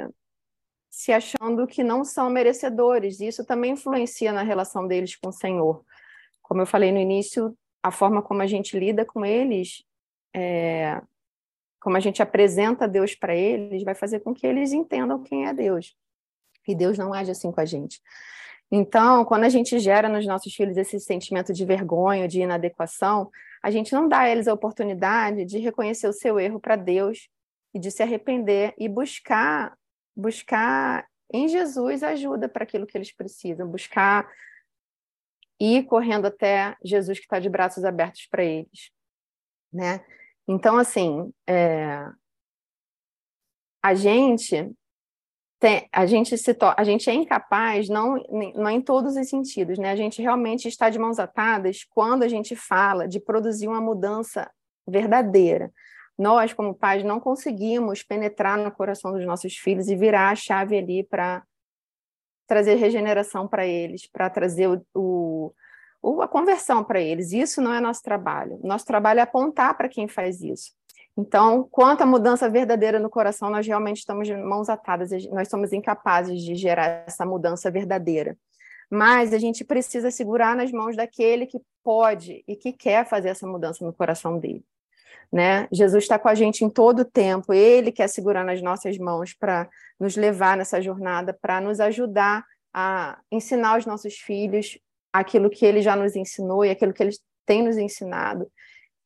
se 0.92 1.14
achando 1.14 1.66
que 1.66 1.84
não 1.84 2.04
são 2.04 2.30
merecedores. 2.30 3.22
E 3.22 3.28
isso 3.28 3.46
também 3.46 3.72
influencia 3.72 4.34
na 4.34 4.44
relação 4.44 4.86
deles 4.86 5.16
com 5.16 5.30
o 5.30 5.34
Senhor. 5.34 5.86
Como 6.42 6.62
eu 6.62 6.66
falei 6.66 6.92
no 6.92 7.00
início, 7.00 7.58
a 7.82 7.92
forma 7.92 8.22
como 8.22 8.42
a 8.42 8.48
gente 8.48 8.78
lida 8.78 9.06
com 9.06 9.26
eles, 9.26 9.86
é, 10.36 11.02
como 11.80 11.96
a 11.96 12.00
gente 12.02 12.22
apresenta 12.22 12.90
Deus 12.90 13.16
para 13.16 13.34
eles, 13.34 13.84
vai 13.84 13.96
fazer 13.96 14.20
com 14.20 14.34
que 14.34 14.46
eles 14.46 14.74
entendam 14.74 15.24
quem 15.24 15.48
é 15.48 15.54
Deus. 15.54 15.96
E 16.68 16.76
Deus 16.76 16.98
não 16.98 17.14
age 17.14 17.32
assim 17.32 17.52
com 17.52 17.62
a 17.62 17.66
gente. 17.66 18.02
Então, 18.70 19.24
quando 19.24 19.46
a 19.46 19.50
gente 19.50 19.80
gera 19.80 20.10
nos 20.10 20.26
nossos 20.28 20.54
filhos 20.54 20.78
esse 20.78 21.00
sentimento 21.00 21.54
de 21.54 21.66
vergonha, 21.66 22.28
de 22.28 22.42
inadequação, 22.42 23.32
a 23.64 23.72
gente 23.72 23.94
não 23.94 24.08
dá 24.08 24.20
a 24.20 24.30
eles 24.30 24.48
a 24.48 24.54
oportunidade 24.54 25.46
de 25.46 25.58
reconhecer 25.58 26.08
o 26.08 26.14
seu 26.14 26.38
erro 26.38 26.60
para 26.60 26.76
Deus 26.76 27.30
e 27.74 27.80
de 27.80 27.92
se 27.92 28.04
arrepender 28.04 28.74
e 28.78 28.88
buscar 28.90 29.78
buscar 30.16 31.08
em 31.32 31.48
Jesus 31.48 32.04
ajuda 32.04 32.50
para 32.50 32.64
aquilo 32.64 32.86
que 32.86 32.98
eles 32.98 33.12
precisam, 33.12 33.68
buscar 33.68 34.30
ir 35.60 35.86
correndo 35.86 36.26
até 36.26 36.76
Jesus 36.84 37.20
que 37.20 37.26
está 37.26 37.40
de 37.40 37.50
braços 37.50 37.86
abertos 37.86 38.28
para 38.28 38.44
eles, 38.44 38.92
né? 39.72 40.04
Então, 40.48 40.78
assim, 40.78 41.32
é... 41.48 42.06
a 43.82 43.94
gente 43.94 44.76
tem, 45.60 45.88
a 45.92 46.08
gente 46.08 46.36
se 46.38 46.54
to, 46.56 46.74
a 46.76 46.84
gente 46.84 47.08
é 47.10 47.14
incapaz, 47.14 47.88
não, 47.88 48.16
não 48.56 48.70
em 48.70 48.82
todos 48.82 49.16
os 49.16 49.30
sentidos, 49.30 49.78
né? 49.78 49.92
A 49.92 49.96
gente 49.96 50.20
realmente 50.22 50.68
está 50.68 50.90
de 50.90 50.98
mãos 50.98 51.20
atadas 51.20 51.84
quando 51.84 52.24
a 52.24 52.28
gente 52.28 52.56
fala 52.56 53.08
de 53.08 53.20
produzir 53.20 53.68
uma 53.68 53.80
mudança 53.80 54.52
verdadeira. 54.88 55.72
Nós, 56.22 56.54
como 56.54 56.76
pais, 56.76 57.04
não 57.04 57.20
conseguimos 57.20 58.04
penetrar 58.04 58.56
no 58.56 58.72
coração 58.72 59.12
dos 59.12 59.26
nossos 59.26 59.56
filhos 59.56 59.88
e 59.88 59.96
virar 59.96 60.30
a 60.30 60.36
chave 60.36 60.78
ali 60.78 61.04
para 61.04 61.42
trazer 62.46 62.76
regeneração 62.76 63.48
para 63.48 63.66
eles, 63.66 64.08
para 64.08 64.30
trazer 64.30 64.68
o, 64.94 65.52
o, 66.00 66.22
a 66.22 66.28
conversão 66.28 66.84
para 66.84 67.02
eles. 67.02 67.32
Isso 67.32 67.60
não 67.60 67.74
é 67.74 67.82
nosso 67.82 68.04
trabalho. 68.04 68.60
Nosso 68.64 68.86
trabalho 68.86 69.20
é 69.20 69.24
apontar 69.24 69.76
para 69.76 69.90
quem 69.90 70.08
faz 70.08 70.44
isso. 70.44 70.74
Então, 71.18 71.68
quanto 71.72 72.04
à 72.04 72.06
mudança 72.06 72.48
verdadeira 72.48 73.00
no 73.00 73.10
coração, 73.10 73.50
nós 73.50 73.66
realmente 73.66 73.98
estamos 73.98 74.28
de 74.28 74.38
mãos 74.38 74.70
atadas, 74.70 75.10
nós 75.32 75.50
somos 75.50 75.74
incapazes 75.74 76.40
de 76.44 76.54
gerar 76.54 77.04
essa 77.08 77.26
mudança 77.26 77.72
verdadeira. 77.72 78.38
Mas 78.92 79.34
a 79.34 79.40
gente 79.40 79.66
precisa 79.66 80.12
segurar 80.12 80.56
nas 80.56 80.72
mãos 80.72 80.96
daquele 80.96 81.48
que 81.48 81.60
pode 81.84 82.44
e 82.48 82.56
que 82.56 82.72
quer 82.72 83.08
fazer 83.08 83.30
essa 83.30 83.48
mudança 83.48 83.84
no 83.84 83.92
coração 83.92 84.38
dele. 84.38 84.64
Né? 85.32 85.68
Jesus 85.72 86.04
está 86.04 86.20
com 86.20 86.28
a 86.28 86.36
gente 86.36 86.66
em 86.66 86.70
todo 86.70 87.00
o 87.00 87.06
tempo, 87.06 87.54
ele 87.54 87.92
quer 87.92 88.10
segurar 88.10 88.44
nas 88.44 88.62
nossas 88.62 88.98
mãos 88.98 89.34
para 89.34 89.70
nos 89.98 90.18
levar 90.18 90.58
nessa 90.58 90.82
jornada, 90.82 91.34
para 91.34 91.62
nos 91.62 91.80
ajudar 91.80 92.44
a 92.74 93.18
ensinar 93.32 93.76
aos 93.76 93.86
nossos 93.86 94.16
filhos 94.16 94.78
aquilo 95.14 95.50
que 95.50 95.66
ele 95.66 95.82
já 95.82 95.96
nos 95.96 96.16
ensinou 96.16 96.66
e 96.66 96.70
aquilo 96.70 96.94
que 96.94 97.04
ele 97.04 97.16
tem 97.46 97.64
nos 97.64 97.78
ensinado. 97.78 98.52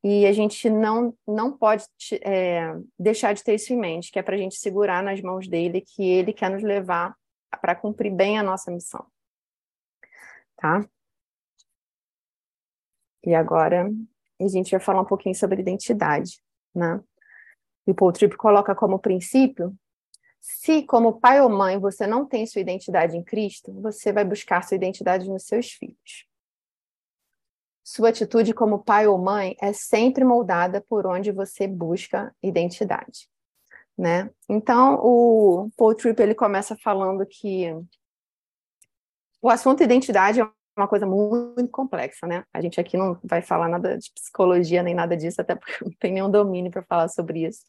E 0.03 0.25
a 0.25 0.31
gente 0.31 0.69
não, 0.69 1.15
não 1.27 1.55
pode 1.55 1.83
é, 2.21 2.75
deixar 2.97 3.33
de 3.33 3.43
ter 3.43 3.55
isso 3.55 3.73
em 3.73 3.77
mente, 3.77 4.11
que 4.11 4.19
é 4.19 4.23
para 4.23 4.35
a 4.35 4.37
gente 4.37 4.55
segurar 4.55 5.03
nas 5.03 5.21
mãos 5.21 5.47
dele, 5.47 5.81
que 5.81 6.03
ele 6.03 6.31
quer 6.31 6.49
nos 6.49 6.61
levar 6.61 7.15
para 7.59 7.75
cumprir 7.75 8.11
bem 8.11 8.37
a 8.37 8.43
nossa 8.43 8.71
missão. 8.71 9.05
Tá? 10.57 10.87
E 13.23 13.33
agora 13.33 13.89
a 14.43 14.47
gente 14.47 14.71
vai 14.71 14.79
falar 14.79 15.01
um 15.01 15.05
pouquinho 15.05 15.35
sobre 15.35 15.61
identidade, 15.61 16.41
né? 16.73 16.99
E 17.87 17.91
o 17.91 17.95
Paul 17.95 18.11
Tripp 18.11 18.35
coloca 18.35 18.75
como 18.75 18.99
princípio 18.99 19.73
Se, 20.47 20.83
como 20.83 21.19
pai 21.19 21.41
ou 21.41 21.49
mãe, 21.49 21.79
você 21.79 22.05
não 22.05 22.23
tem 22.23 22.45
sua 22.45 22.61
identidade 22.61 23.17
em 23.17 23.23
Cristo, 23.23 23.73
você 23.81 24.13
vai 24.13 24.23
buscar 24.23 24.63
sua 24.63 24.75
identidade 24.75 25.27
nos 25.27 25.43
seus 25.45 25.71
filhos. 25.71 26.27
Sua 27.83 28.09
atitude 28.09 28.53
como 28.53 28.83
pai 28.83 29.07
ou 29.07 29.17
mãe 29.17 29.55
é 29.59 29.73
sempre 29.73 30.23
moldada 30.23 30.81
por 30.81 31.07
onde 31.07 31.31
você 31.31 31.67
busca 31.67 32.35
identidade, 32.43 33.27
né? 33.97 34.29
Então, 34.47 34.99
o 35.03 35.69
Paul 35.75 35.95
Tripp 35.95 36.21
ele 36.21 36.35
começa 36.35 36.75
falando 36.75 37.25
que 37.25 37.65
o 39.41 39.49
assunto 39.49 39.83
identidade 39.83 40.41
é 40.41 40.51
uma 40.77 40.87
coisa 40.87 41.05
muito 41.05 41.69
complexa, 41.69 42.27
né? 42.27 42.43
A 42.53 42.61
gente 42.61 42.79
aqui 42.79 42.97
não 42.97 43.17
vai 43.23 43.41
falar 43.41 43.67
nada 43.69 43.97
de 43.97 44.11
psicologia 44.11 44.83
nem 44.83 44.93
nada 44.93 45.15
disso, 45.15 45.41
até 45.41 45.55
porque 45.55 45.73
não 45.83 45.91
tem 45.99 46.13
nenhum 46.13 46.29
domínio 46.29 46.71
para 46.71 46.83
falar 46.83 47.07
sobre 47.07 47.45
isso. 47.45 47.61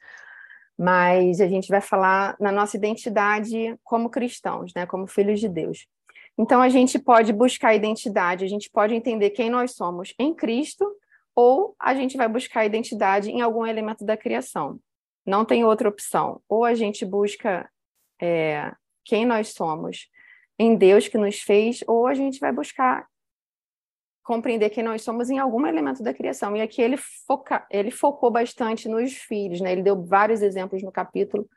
Mas 0.78 1.40
a 1.40 1.46
gente 1.46 1.68
vai 1.68 1.80
falar 1.80 2.36
na 2.38 2.52
nossa 2.52 2.76
identidade 2.76 3.78
como 3.82 4.10
cristãos, 4.10 4.72
né? 4.74 4.86
Como 4.86 5.06
filhos 5.06 5.40
de 5.40 5.48
Deus. 5.48 5.86
Então 6.38 6.60
a 6.60 6.68
gente 6.68 6.98
pode 6.98 7.32
buscar 7.32 7.74
identidade, 7.74 8.44
a 8.44 8.48
gente 8.48 8.68
pode 8.70 8.94
entender 8.94 9.30
quem 9.30 9.48
nós 9.48 9.72
somos 9.72 10.12
em 10.18 10.34
Cristo, 10.34 10.86
ou 11.34 11.74
a 11.78 11.94
gente 11.94 12.16
vai 12.16 12.28
buscar 12.28 12.66
identidade 12.66 13.30
em 13.30 13.40
algum 13.40 13.66
elemento 13.66 14.04
da 14.04 14.16
criação. 14.16 14.78
Não 15.24 15.44
tem 15.44 15.64
outra 15.64 15.88
opção. 15.88 16.40
Ou 16.48 16.64
a 16.64 16.74
gente 16.74 17.04
busca 17.04 17.68
é, 18.20 18.72
quem 19.04 19.24
nós 19.24 19.52
somos 19.54 20.08
em 20.58 20.76
Deus 20.76 21.08
que 21.08 21.18
nos 21.18 21.40
fez, 21.40 21.80
ou 21.86 22.06
a 22.06 22.14
gente 22.14 22.40
vai 22.40 22.52
buscar 22.52 23.06
compreender 24.22 24.70
quem 24.70 24.82
nós 24.82 25.02
somos 25.02 25.30
em 25.30 25.38
algum 25.38 25.64
elemento 25.66 26.02
da 26.02 26.12
criação. 26.12 26.56
E 26.56 26.60
aqui 26.60 26.82
ele, 26.82 26.96
foca, 26.96 27.64
ele 27.70 27.92
focou 27.92 28.30
bastante 28.30 28.88
nos 28.88 29.12
filhos, 29.12 29.60
né? 29.60 29.70
Ele 29.70 29.82
deu 29.82 30.04
vários 30.04 30.42
exemplos 30.42 30.82
no 30.82 30.90
capítulo 30.90 31.48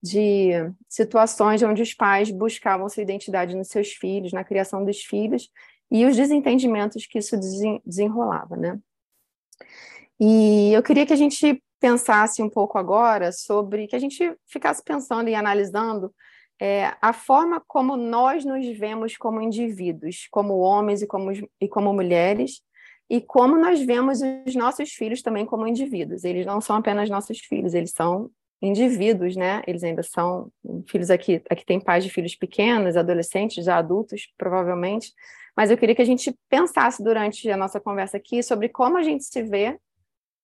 de 0.00 0.50
situações 0.88 1.62
onde 1.62 1.82
os 1.82 1.92
pais 1.92 2.30
buscavam 2.30 2.88
sua 2.88 3.02
identidade 3.02 3.56
nos 3.56 3.68
seus 3.68 3.92
filhos, 3.92 4.32
na 4.32 4.44
criação 4.44 4.84
dos 4.84 5.02
filhos, 5.02 5.50
e 5.90 6.04
os 6.04 6.14
desentendimentos 6.14 7.06
que 7.06 7.18
isso 7.18 7.36
desenrolava, 7.84 8.56
né? 8.56 8.78
E 10.20 10.72
eu 10.72 10.82
queria 10.82 11.06
que 11.06 11.12
a 11.12 11.16
gente 11.16 11.60
pensasse 11.80 12.42
um 12.42 12.48
pouco 12.48 12.78
agora 12.78 13.32
sobre, 13.32 13.86
que 13.86 13.96
a 13.96 13.98
gente 13.98 14.36
ficasse 14.46 14.82
pensando 14.84 15.28
e 15.28 15.34
analisando 15.34 16.14
é, 16.60 16.94
a 17.00 17.12
forma 17.12 17.62
como 17.66 17.96
nós 17.96 18.44
nos 18.44 18.66
vemos 18.78 19.16
como 19.16 19.40
indivíduos, 19.40 20.28
como 20.30 20.58
homens 20.58 21.02
e 21.02 21.06
como, 21.06 21.32
e 21.60 21.68
como 21.68 21.92
mulheres, 21.92 22.60
e 23.10 23.20
como 23.20 23.58
nós 23.58 23.80
vemos 23.82 24.20
os 24.46 24.54
nossos 24.54 24.92
filhos 24.92 25.20
também 25.20 25.44
como 25.44 25.66
indivíduos. 25.66 26.24
Eles 26.24 26.46
não 26.46 26.60
são 26.60 26.76
apenas 26.76 27.10
nossos 27.10 27.38
filhos, 27.38 27.74
eles 27.74 27.90
são 27.90 28.30
indivíduos, 28.62 29.36
né? 29.36 29.62
Eles 29.66 29.84
ainda 29.84 30.02
são 30.02 30.50
filhos 30.88 31.10
aqui, 31.10 31.42
aqui 31.50 31.66
tem 31.66 31.80
pais 31.80 32.02
de 32.04 32.10
filhos 32.10 32.34
pequenos, 32.34 32.96
adolescentes, 32.96 33.64
já 33.64 33.76
adultos, 33.76 34.32
provavelmente. 34.38 35.12
Mas 35.56 35.70
eu 35.70 35.76
queria 35.76 35.94
que 35.94 36.02
a 36.02 36.06
gente 36.06 36.34
pensasse 36.48 37.02
durante 37.02 37.50
a 37.50 37.56
nossa 37.56 37.80
conversa 37.80 38.16
aqui 38.16 38.42
sobre 38.42 38.68
como 38.68 38.96
a 38.96 39.02
gente 39.02 39.24
se 39.24 39.42
vê 39.42 39.78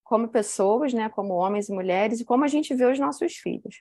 como 0.04 0.28
pessoas, 0.28 0.92
né, 0.92 1.08
como 1.08 1.34
homens 1.34 1.68
e 1.68 1.72
mulheres, 1.72 2.20
e 2.20 2.24
como 2.24 2.44
a 2.44 2.48
gente 2.48 2.74
vê 2.74 2.84
os 2.84 2.98
nossos 2.98 3.34
filhos. 3.34 3.76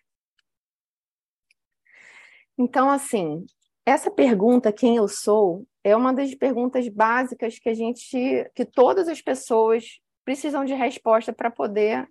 Então, 2.60 2.90
assim, 2.90 3.46
essa 3.86 4.12
pergunta, 4.12 4.74
quem 4.74 4.98
eu 4.98 5.08
sou, 5.08 5.66
é 5.82 5.96
uma 5.96 6.14
das 6.14 6.36
perguntas 6.36 6.90
básicas 6.90 7.58
que 7.58 7.70
a 7.70 7.74
gente, 7.74 8.52
que 8.54 8.66
todas 8.66 9.08
as 9.08 9.22
pessoas 9.22 10.02
precisam 10.26 10.66
de 10.66 10.74
resposta 10.74 11.32
para 11.32 11.50
poder 11.50 12.06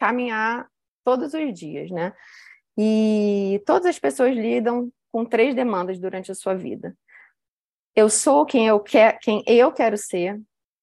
caminhar 0.00 0.68
todos 1.04 1.32
os 1.32 1.54
dias, 1.54 1.92
né? 1.92 2.12
E 2.76 3.62
todas 3.64 3.86
as 3.86 4.00
pessoas 4.00 4.36
lidam 4.36 4.92
com 5.12 5.24
três 5.24 5.54
demandas 5.54 5.98
durante 6.00 6.32
a 6.32 6.34
sua 6.34 6.54
vida. 6.54 6.98
Eu 7.94 8.10
sou 8.10 8.44
quem 8.44 8.66
eu, 8.66 8.80
quer, 8.80 9.18
quem 9.20 9.44
eu 9.46 9.70
quero 9.70 9.96
ser, 9.96 10.42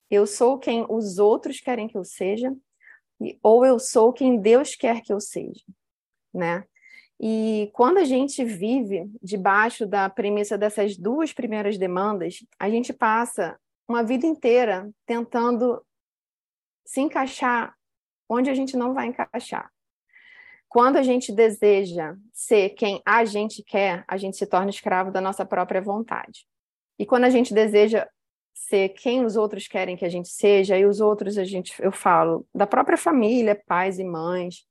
eu 0.09 0.25
sou 0.25 0.57
quem 0.57 0.85
os 0.89 1.19
outros 1.19 1.59
querem 1.59 1.89
que 1.89 1.97
eu 1.97 2.05
seja, 2.05 2.55
ou 3.43 3.65
eu 3.65 3.77
sou 3.77 4.13
quem 4.13 4.39
Deus 4.39 4.73
quer 4.73 5.01
que 5.01 5.11
eu 5.11 5.19
seja, 5.19 5.65
né? 6.33 6.63
E 7.19 7.69
quando 7.73 7.99
a 7.99 8.03
gente 8.03 8.43
vive 8.43 9.09
debaixo 9.21 9.85
da 9.85 10.09
premissa 10.09 10.57
dessas 10.57 10.97
duas 10.97 11.31
primeiras 11.31 11.77
demandas, 11.77 12.45
a 12.59 12.69
gente 12.69 12.91
passa 12.91 13.57
uma 13.87 14.03
vida 14.03 14.25
inteira 14.25 14.89
tentando 15.05 15.83
se 16.85 17.01
encaixar 17.01 17.73
onde 18.27 18.49
a 18.49 18.53
gente 18.53 18.75
não 18.75 18.93
vai 18.93 19.07
encaixar. 19.07 19.71
Quando 20.67 20.97
a 20.97 21.03
gente 21.03 21.31
deseja 21.31 22.15
ser 22.31 22.69
quem 22.71 23.01
a 23.05 23.23
gente 23.25 23.63
quer, 23.63 24.03
a 24.07 24.17
gente 24.17 24.37
se 24.37 24.47
torna 24.47 24.71
escravo 24.71 25.11
da 25.11 25.21
nossa 25.21 25.45
própria 25.45 25.81
vontade. 25.81 26.47
E 26.97 27.05
quando 27.05 27.25
a 27.25 27.29
gente 27.29 27.53
deseja 27.53 28.07
ser 28.53 28.89
quem 28.89 29.23
os 29.23 29.35
outros 29.35 29.67
querem 29.67 29.95
que 29.95 30.05
a 30.05 30.09
gente 30.09 30.29
seja, 30.29 30.77
e 30.77 30.85
os 30.85 30.99
outros 30.99 31.37
a 31.37 31.43
gente, 31.43 31.73
eu 31.79 31.91
falo, 31.91 32.47
da 32.53 32.65
própria 32.65 32.97
família, 32.97 33.61
pais 33.67 33.99
e 33.99 34.03
mães, 34.03 34.65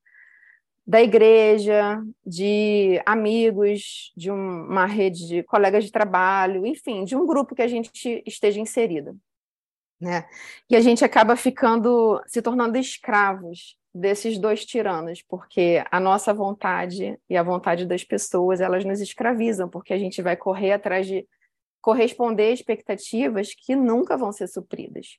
da 0.87 1.01
igreja, 1.01 2.03
de 2.27 3.01
amigos, 3.07 4.13
de 4.17 4.31
uma 4.31 4.85
rede 4.87 5.27
de 5.27 5.43
colegas 5.45 5.85
de 5.85 5.93
trabalho, 5.93 6.67
enfim, 6.67 7.05
de 7.05 7.15
um 7.17 7.27
grupo 7.27 7.55
que 7.55 7.63
a 7.63 7.69
gente 7.69 8.23
esteja 8.27 8.61
inserida. 8.61 9.15
Né? 10.01 10.27
E 10.69 10.75
a 10.75 10.81
gente 10.81 11.05
acaba 11.05 11.37
ficando, 11.37 12.21
se 12.27 12.43
tornando 12.43 12.77
escravos 12.77 13.79
desses 13.95 14.39
dois 14.39 14.65
tiranos, 14.65 15.23
porque 15.23 15.85
a 15.91 16.01
nossa 16.01 16.35
vontade 16.35 17.17
e 17.31 17.37
a 17.37 17.43
vontade 17.43 17.87
das 17.87 18.03
pessoas, 18.03 18.61
elas 18.61 18.85
nos 18.85 19.01
escravizam, 19.01 19.69
porque 19.69 19.93
a 19.93 19.99
gente 19.99 20.21
vai 20.21 20.37
correr 20.37 20.73
atrás 20.73 21.07
de 21.07 21.27
corresponder 21.81 22.49
a 22.49 22.53
expectativas 22.53 23.55
que 23.55 23.77
nunca 23.77 24.17
vão 24.17 24.33
ser 24.33 24.49
supridas 24.49 25.19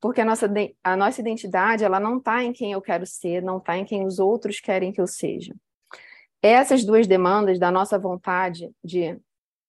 porque 0.00 0.20
a 0.20 0.24
nossa, 0.24 0.48
a 0.82 0.96
nossa 0.96 1.20
identidade 1.20 1.84
ela 1.84 1.98
não 1.98 2.18
está 2.18 2.42
em 2.42 2.52
quem 2.52 2.72
eu 2.72 2.80
quero 2.80 3.06
ser, 3.06 3.42
não 3.42 3.58
está 3.58 3.76
em 3.76 3.84
quem 3.84 4.06
os 4.06 4.18
outros 4.18 4.60
querem 4.60 4.92
que 4.92 5.00
eu 5.00 5.06
seja. 5.06 5.54
Essas 6.40 6.84
duas 6.84 7.06
demandas 7.06 7.58
da 7.58 7.70
nossa 7.70 7.98
vontade 7.98 8.70
de, 8.82 9.18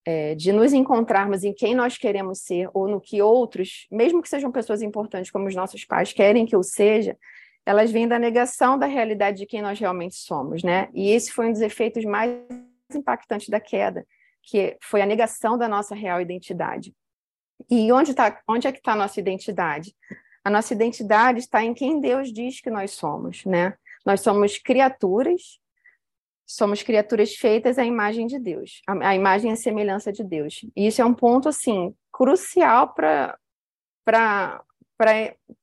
é, 0.04 0.34
de 0.36 0.52
nos 0.52 0.72
encontrarmos 0.72 1.42
em 1.42 1.52
quem 1.52 1.74
nós 1.74 1.98
queremos 1.98 2.40
ser 2.40 2.70
ou 2.72 2.86
no 2.86 3.00
que 3.00 3.20
outros, 3.20 3.86
mesmo 3.90 4.22
que 4.22 4.28
sejam 4.28 4.52
pessoas 4.52 4.82
importantes 4.82 5.30
como 5.30 5.48
os 5.48 5.54
nossos 5.54 5.84
pais, 5.84 6.12
querem 6.12 6.46
que 6.46 6.54
eu 6.54 6.62
seja, 6.62 7.16
elas 7.66 7.90
vêm 7.90 8.06
da 8.06 8.18
negação 8.18 8.78
da 8.78 8.86
realidade 8.86 9.38
de 9.38 9.46
quem 9.46 9.62
nós 9.62 9.78
realmente 9.78 10.14
somos, 10.14 10.62
né? 10.62 10.88
E 10.94 11.10
esse 11.10 11.32
foi 11.32 11.48
um 11.48 11.52
dos 11.52 11.60
efeitos 11.60 12.04
mais 12.04 12.32
impactantes 12.94 13.48
da 13.48 13.60
queda, 13.60 14.06
que 14.42 14.76
foi 14.80 15.02
a 15.02 15.06
negação 15.06 15.58
da 15.58 15.68
nossa 15.68 15.94
real 15.94 16.20
identidade. 16.20 16.94
E 17.68 17.90
onde, 17.92 18.14
tá, 18.14 18.40
onde 18.48 18.66
é 18.66 18.72
que 18.72 18.78
está 18.78 18.92
a 18.92 18.96
nossa 18.96 19.18
identidade? 19.18 19.94
A 20.44 20.50
nossa 20.50 20.72
identidade 20.72 21.38
está 21.38 21.62
em 21.62 21.74
quem 21.74 22.00
Deus 22.00 22.32
diz 22.32 22.60
que 22.60 22.70
nós 22.70 22.92
somos, 22.92 23.44
né? 23.44 23.74
Nós 24.04 24.20
somos 24.22 24.58
criaturas, 24.58 25.60
somos 26.46 26.82
criaturas 26.82 27.34
feitas 27.34 27.78
à 27.78 27.84
imagem 27.84 28.26
de 28.26 28.38
Deus, 28.38 28.80
a 28.86 29.14
imagem 29.14 29.52
e 29.52 29.56
semelhança 29.56 30.10
de 30.10 30.24
Deus. 30.24 30.64
E 30.74 30.86
isso 30.86 31.02
é 31.02 31.04
um 31.04 31.14
ponto, 31.14 31.48
assim, 31.48 31.94
crucial 32.10 32.94
para 32.94 33.36
para 34.04 34.62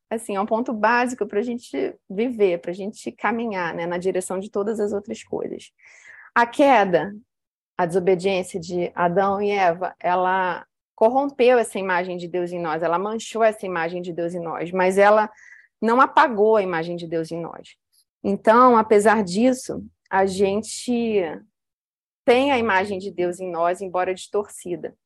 assim, 0.10 0.36
é 0.36 0.42
um 0.42 0.46
ponto 0.46 0.74
básico 0.74 1.26
para 1.28 1.40
a 1.40 1.44
gente 1.44 1.96
viver, 2.10 2.60
para 2.60 2.72
a 2.72 2.74
gente 2.74 3.12
caminhar 3.12 3.74
né, 3.74 3.86
na 3.86 3.98
direção 3.98 4.40
de 4.40 4.50
todas 4.50 4.80
as 4.80 4.94
outras 4.94 5.24
coisas. 5.24 5.72
A 6.34 6.46
queda, 6.46 7.14
a 7.78 7.86
desobediência 7.86 8.60
de 8.60 8.92
Adão 8.96 9.42
e 9.42 9.52
Eva, 9.52 9.94
ela 10.00 10.66
corrompeu 10.98 11.60
essa 11.60 11.78
imagem 11.78 12.18
de 12.18 12.28
Deus 12.28 12.52
em 12.52 12.60
nós, 12.60 12.82
ela 12.82 12.98
manchou 12.98 13.44
essa 13.44 13.68
imagem 13.68 14.02
de 14.02 14.12
Deus 14.12 14.34
em 14.34 14.40
nós, 14.40 14.72
mas 14.72 14.98
ela 14.98 15.30
não 15.80 16.02
apagou 16.02 16.56
a 16.58 16.64
imagem 16.64 16.96
de 16.96 17.06
Deus 17.06 17.32
em 17.32 17.40
nós. 17.40 17.76
Então, 18.24 18.76
apesar 18.76 19.24
disso, 19.24 19.86
a 20.10 20.26
gente 20.26 21.22
tem 22.26 22.52
a 22.52 22.58
imagem 22.58 22.98
de 22.98 23.12
Deus 23.12 23.40
em 23.40 23.50
nós, 23.50 23.80
embora 23.80 24.14
distorcida. 24.14 24.98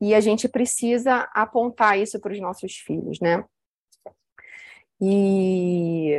E 0.00 0.16
a 0.16 0.20
gente 0.20 0.48
precisa 0.48 1.30
apontar 1.32 1.96
isso 1.96 2.18
para 2.18 2.32
os 2.32 2.40
nossos 2.40 2.74
filhos, 2.78 3.20
né? 3.20 3.44
E 5.00 6.18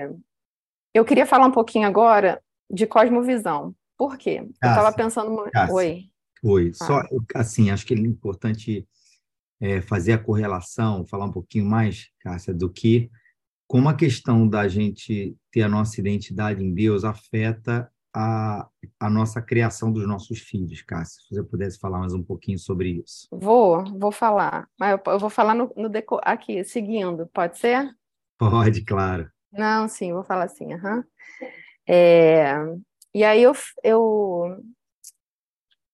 eu 0.93 1.03
queria 1.03 1.25
falar 1.25 1.47
um 1.47 1.51
pouquinho 1.51 1.85
agora 1.85 2.41
de 2.71 2.87
cosmovisão. 2.87 3.75
Por 3.97 4.17
quê? 4.17 4.39
eu 4.39 4.69
estava 4.69 4.93
pensando. 4.93 5.35
Cássia, 5.51 5.75
Oi. 5.75 6.05
Oi. 6.41 6.71
Ah. 6.79 6.85
Só 6.85 7.01
assim, 7.35 7.69
acho 7.71 7.85
que 7.85 7.93
é 7.93 7.97
importante 7.97 8.87
é, 9.59 9.81
fazer 9.81 10.13
a 10.13 10.17
correlação, 10.17 11.05
falar 11.05 11.25
um 11.25 11.31
pouquinho 11.31 11.65
mais, 11.65 12.09
Cássia, 12.19 12.53
do 12.53 12.69
que 12.69 13.09
como 13.67 13.89
a 13.89 13.93
questão 13.93 14.47
da 14.47 14.67
gente 14.67 15.35
ter 15.51 15.61
a 15.61 15.69
nossa 15.69 15.99
identidade 15.99 16.63
em 16.63 16.73
Deus 16.73 17.03
afeta 17.03 17.91
a, 18.15 18.67
a 18.99 19.09
nossa 19.09 19.41
criação 19.41 19.91
dos 19.91 20.07
nossos 20.07 20.39
filhos, 20.39 20.81
Cássia. 20.81 21.21
Se 21.21 21.35
você 21.35 21.43
pudesse 21.43 21.77
falar 21.77 21.99
mais 21.99 22.13
um 22.13 22.23
pouquinho 22.23 22.57
sobre 22.57 23.01
isso. 23.03 23.27
Vou, 23.29 23.83
vou 23.99 24.11
falar. 24.11 24.69
Mas 24.79 24.97
eu, 25.05 25.19
vou 25.19 25.29
falar 25.29 25.53
no, 25.53 25.71
no 25.75 25.89
deco, 25.89 26.19
aqui, 26.23 26.63
seguindo, 26.63 27.27
pode 27.27 27.57
ser? 27.57 27.93
Pode, 28.37 28.85
claro. 28.85 29.29
Não, 29.51 29.87
sim, 29.87 30.13
vou 30.13 30.23
falar 30.23 30.45
assim. 30.45 30.73
Uhum. 30.73 31.03
É, 31.87 32.55
e 33.13 33.23
aí 33.23 33.43
eu, 33.43 33.53
eu 33.83 34.63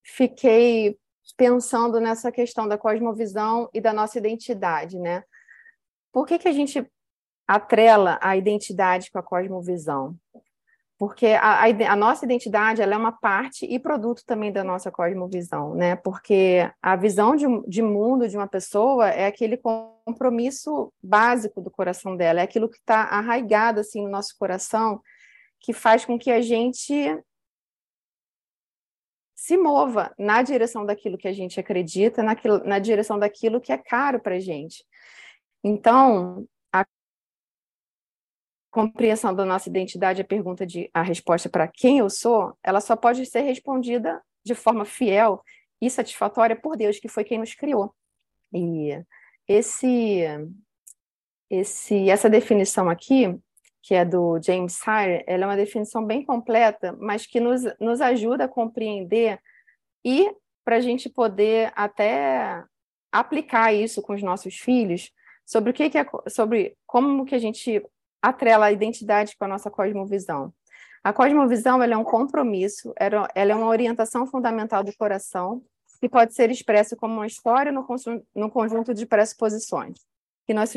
fiquei 0.04 0.98
pensando 1.44 2.00
nessa 2.00 2.32
questão 2.32 2.70
da 2.70 2.78
cosmovisão 2.78 3.70
e 3.74 3.82
da 3.82 3.92
nossa 3.92 4.18
identidade, 4.18 4.98
né? 4.98 5.24
Por 6.10 6.26
que, 6.26 6.40
que 6.40 6.48
a 6.48 6.54
gente 6.54 6.90
atrela 7.46 8.18
a 8.22 8.38
identidade 8.38 9.12
com 9.12 9.20
a 9.20 9.24
cosmovisão? 9.24 10.16
Porque 10.98 11.28
a, 11.28 11.66
a, 11.66 11.66
a, 11.66 11.96
nossa 11.98 12.24
identidade 12.24 12.82
é 12.82 12.98
uma 12.98 13.12
parte 13.12 13.66
e 13.66 13.78
produto 13.78 14.24
também 14.26 14.54
da 14.54 14.64
nossa 14.64 14.90
cosmovisão, 14.90 15.76
né? 15.76 15.98
Porque 15.98 16.72
a 16.82 16.96
visão 16.96 17.36
de, 17.36 17.46
de 17.68 17.82
mundo 17.82 18.30
de 18.30 18.38
uma 18.38 18.48
pessoa 18.48 19.10
é 19.10 19.26
aquele 19.26 19.58
compromisso 19.58 20.94
básico 21.04 21.60
do 21.60 21.70
coração 21.70 22.16
dela, 22.16 22.40
é 22.40 22.44
aquilo 22.44 22.70
que 22.70 22.78
está 22.78 23.02
arraigado 23.02 23.82
assim 23.82 24.02
no 24.02 24.10
nosso 24.10 24.34
coração, 24.40 25.02
que 25.60 25.74
faz 25.74 26.06
com 26.06 26.18
que 26.18 26.32
a 26.32 26.40
gente 26.40 27.22
se 29.44 29.58
mova 29.58 30.16
na 30.18 30.42
direção 30.42 30.86
daquilo 30.86 31.18
que 31.18 31.28
a 31.28 31.34
gente 31.34 31.60
acredita, 31.60 32.24
naquilo, 32.24 32.64
na 32.64 32.80
direção 32.80 33.20
daquilo 33.20 33.60
que 33.60 33.74
é 33.74 33.78
caro 33.78 34.18
para 34.18 34.36
a 34.36 34.40
gente. 34.40 34.86
Então, 35.62 36.48
a 36.72 36.86
compreensão 38.72 39.36
da 39.36 39.44
nossa 39.44 39.68
identidade, 39.68 40.22
a 40.22 40.26
pergunta 40.26 40.66
de 40.66 40.90
a 40.94 41.02
resposta 41.02 41.50
para 41.50 41.68
quem 41.68 41.98
eu 41.98 42.10
sou, 42.10 42.58
ela 42.64 42.80
só 42.80 42.96
pode 42.96 43.26
ser 43.26 43.42
respondida 43.42 44.24
de 44.46 44.56
forma 44.56 44.86
fiel 44.86 45.44
e 45.82 45.90
satisfatória 45.90 46.56
por 46.56 46.78
Deus, 46.78 46.98
que 46.98 47.10
foi 47.10 47.26
quem 47.26 47.38
nos 47.38 47.54
criou. 47.54 47.94
E 48.54 48.98
esse, 49.46 50.22
esse, 51.50 52.10
essa 52.10 52.30
definição 52.30 52.90
aqui, 52.90 53.38
que 53.84 53.94
é 53.94 54.06
do 54.06 54.40
James 54.42 54.74
Sire, 54.74 55.26
ela 55.28 55.44
é 55.44 55.46
uma 55.46 55.58
definição 55.58 56.06
bem 56.06 56.26
completa, 56.26 56.96
mas 57.00 57.28
que 57.28 57.42
nos, 57.42 57.64
nos 57.82 58.00
ajuda 58.00 58.46
a 58.46 58.48
compreender 58.48 59.40
e 60.06 60.34
para 60.64 60.78
a 60.78 60.80
gente 60.80 61.10
poder 61.10 61.72
até 61.76 62.64
aplicar 63.12 63.74
isso 63.74 64.02
com 64.02 64.14
os 64.14 64.24
nossos 64.24 64.56
filhos 64.56 65.12
sobre 65.46 65.72
o 65.72 65.74
que, 65.74 65.90
que 65.90 65.98
é 65.98 66.06
sobre 66.30 66.78
como 66.88 67.26
que 67.26 67.36
a 67.36 67.40
gente 67.40 67.86
atrela 68.22 68.68
a 68.68 68.72
identidade 68.72 69.36
com 69.38 69.44
a 69.44 69.50
nossa 69.50 69.70
cosmovisão. 69.70 70.54
A 71.04 71.12
cosmovisão 71.12 71.84
é 71.84 71.98
um 71.98 72.06
compromisso, 72.06 72.94
ela 72.96 73.28
é 73.36 73.54
uma 73.54 73.68
orientação 73.68 74.26
fundamental 74.26 74.82
do 74.82 74.96
coração 74.96 75.62
que 76.00 76.08
pode 76.08 76.34
ser 76.34 76.50
expresso 76.50 76.96
como 76.96 77.16
uma 77.16 77.28
história 77.28 77.72
no, 77.72 77.86
no 78.34 78.50
conjunto 78.50 78.94
de 78.94 79.06
pressuposições 79.06 80.00
que 80.46 80.54
nós 80.54 80.74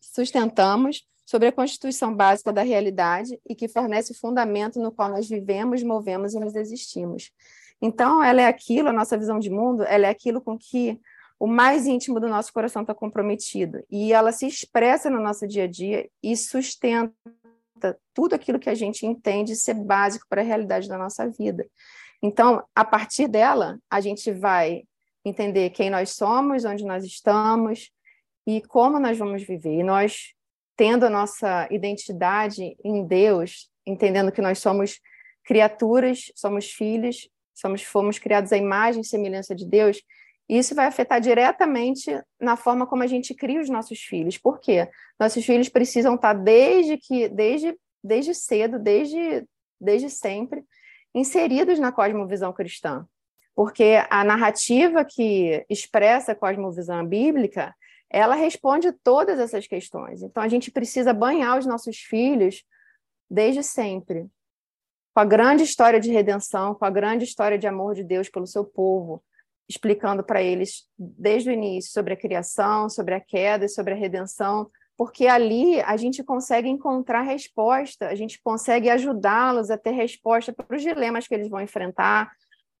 sustentamos 0.00 1.06
sobre 1.24 1.48
a 1.48 1.52
constituição 1.52 2.14
básica 2.14 2.52
da 2.52 2.62
realidade 2.62 3.38
e 3.48 3.54
que 3.54 3.68
fornece 3.68 4.12
o 4.12 4.18
fundamento 4.18 4.80
no 4.80 4.92
qual 4.92 5.08
nós 5.08 5.28
vivemos, 5.28 5.82
movemos 5.82 6.34
e 6.34 6.40
nos 6.40 6.54
existimos. 6.54 7.30
Então, 7.80 8.22
ela 8.22 8.42
é 8.42 8.46
aquilo, 8.46 8.88
a 8.88 8.92
nossa 8.92 9.18
visão 9.18 9.38
de 9.38 9.50
mundo, 9.50 9.82
ela 9.84 10.06
é 10.06 10.10
aquilo 10.10 10.40
com 10.40 10.58
que 10.58 11.00
o 11.38 11.46
mais 11.46 11.86
íntimo 11.86 12.20
do 12.20 12.28
nosso 12.28 12.52
coração 12.52 12.82
está 12.82 12.94
comprometido. 12.94 13.82
E 13.90 14.12
ela 14.12 14.30
se 14.30 14.46
expressa 14.46 15.10
no 15.10 15.20
nosso 15.20 15.46
dia 15.48 15.64
a 15.64 15.66
dia 15.66 16.08
e 16.22 16.36
sustenta 16.36 17.12
tudo 18.14 18.34
aquilo 18.34 18.60
que 18.60 18.70
a 18.70 18.74
gente 18.74 19.04
entende 19.04 19.56
ser 19.56 19.74
básico 19.74 20.26
para 20.28 20.40
a 20.40 20.44
realidade 20.44 20.88
da 20.88 20.96
nossa 20.96 21.28
vida. 21.28 21.66
Então, 22.22 22.62
a 22.74 22.84
partir 22.84 23.26
dela, 23.26 23.80
a 23.90 24.00
gente 24.00 24.30
vai 24.30 24.84
entender 25.24 25.70
quem 25.70 25.90
nós 25.90 26.10
somos, 26.10 26.64
onde 26.64 26.84
nós 26.84 27.04
estamos 27.04 27.90
e 28.46 28.62
como 28.62 29.00
nós 29.00 29.18
vamos 29.18 29.42
viver. 29.42 29.80
E 29.80 29.82
nós 29.82 30.32
tendo 30.76 31.04
a 31.04 31.10
nossa 31.10 31.68
identidade 31.70 32.76
em 32.84 33.06
Deus, 33.06 33.68
entendendo 33.86 34.32
que 34.32 34.40
nós 34.40 34.58
somos 34.58 35.00
criaturas, 35.44 36.32
somos 36.34 36.70
filhos, 36.70 37.28
somos 37.54 37.82
fomos 37.82 38.18
criados 38.18 38.52
à 38.52 38.56
imagem 38.56 39.02
e 39.02 39.06
semelhança 39.06 39.54
de 39.54 39.66
Deus, 39.66 40.00
isso 40.48 40.74
vai 40.74 40.86
afetar 40.86 41.20
diretamente 41.20 42.10
na 42.40 42.56
forma 42.56 42.86
como 42.86 43.02
a 43.02 43.06
gente 43.06 43.34
cria 43.34 43.60
os 43.60 43.70
nossos 43.70 44.00
filhos. 44.00 44.36
Por 44.36 44.60
quê? 44.60 44.88
Nossos 45.18 45.44
filhos 45.44 45.68
precisam 45.68 46.14
estar 46.14 46.34
desde 46.34 46.98
que 46.98 47.28
desde 47.28 47.76
desde 48.04 48.34
cedo, 48.34 48.78
desde 48.78 49.46
desde 49.80 50.10
sempre 50.10 50.64
inseridos 51.14 51.78
na 51.78 51.92
cosmovisão 51.92 52.52
cristã. 52.52 53.06
Porque 53.54 54.02
a 54.10 54.24
narrativa 54.24 55.04
que 55.04 55.64
expressa 55.68 56.32
a 56.32 56.36
cosmovisão 56.36 57.06
bíblica, 57.06 57.74
ela 58.12 58.34
responde 58.34 58.92
todas 58.92 59.38
essas 59.38 59.66
questões. 59.66 60.22
Então, 60.22 60.42
a 60.42 60.48
gente 60.48 60.70
precisa 60.70 61.14
banhar 61.14 61.58
os 61.58 61.64
nossos 61.64 61.96
filhos 61.96 62.62
desde 63.30 63.62
sempre, 63.62 64.26
com 65.14 65.20
a 65.20 65.24
grande 65.24 65.62
história 65.62 65.98
de 65.98 66.10
redenção, 66.10 66.74
com 66.74 66.84
a 66.84 66.90
grande 66.90 67.24
história 67.24 67.58
de 67.58 67.66
amor 67.66 67.94
de 67.94 68.04
Deus 68.04 68.28
pelo 68.28 68.46
seu 68.46 68.64
povo, 68.64 69.24
explicando 69.68 70.22
para 70.22 70.42
eles 70.42 70.86
desde 70.98 71.48
o 71.48 71.52
início 71.52 71.90
sobre 71.90 72.12
a 72.12 72.16
criação, 72.16 72.90
sobre 72.90 73.14
a 73.14 73.20
queda 73.20 73.64
e 73.64 73.68
sobre 73.70 73.94
a 73.94 73.96
redenção, 73.96 74.70
porque 74.96 75.26
ali 75.26 75.80
a 75.80 75.96
gente 75.96 76.22
consegue 76.22 76.68
encontrar 76.68 77.22
resposta, 77.22 78.08
a 78.08 78.14
gente 78.14 78.40
consegue 78.42 78.90
ajudá-los 78.90 79.70
a 79.70 79.78
ter 79.78 79.92
resposta 79.92 80.52
para 80.52 80.76
os 80.76 80.82
dilemas 80.82 81.26
que 81.26 81.34
eles 81.34 81.48
vão 81.48 81.60
enfrentar, 81.62 82.30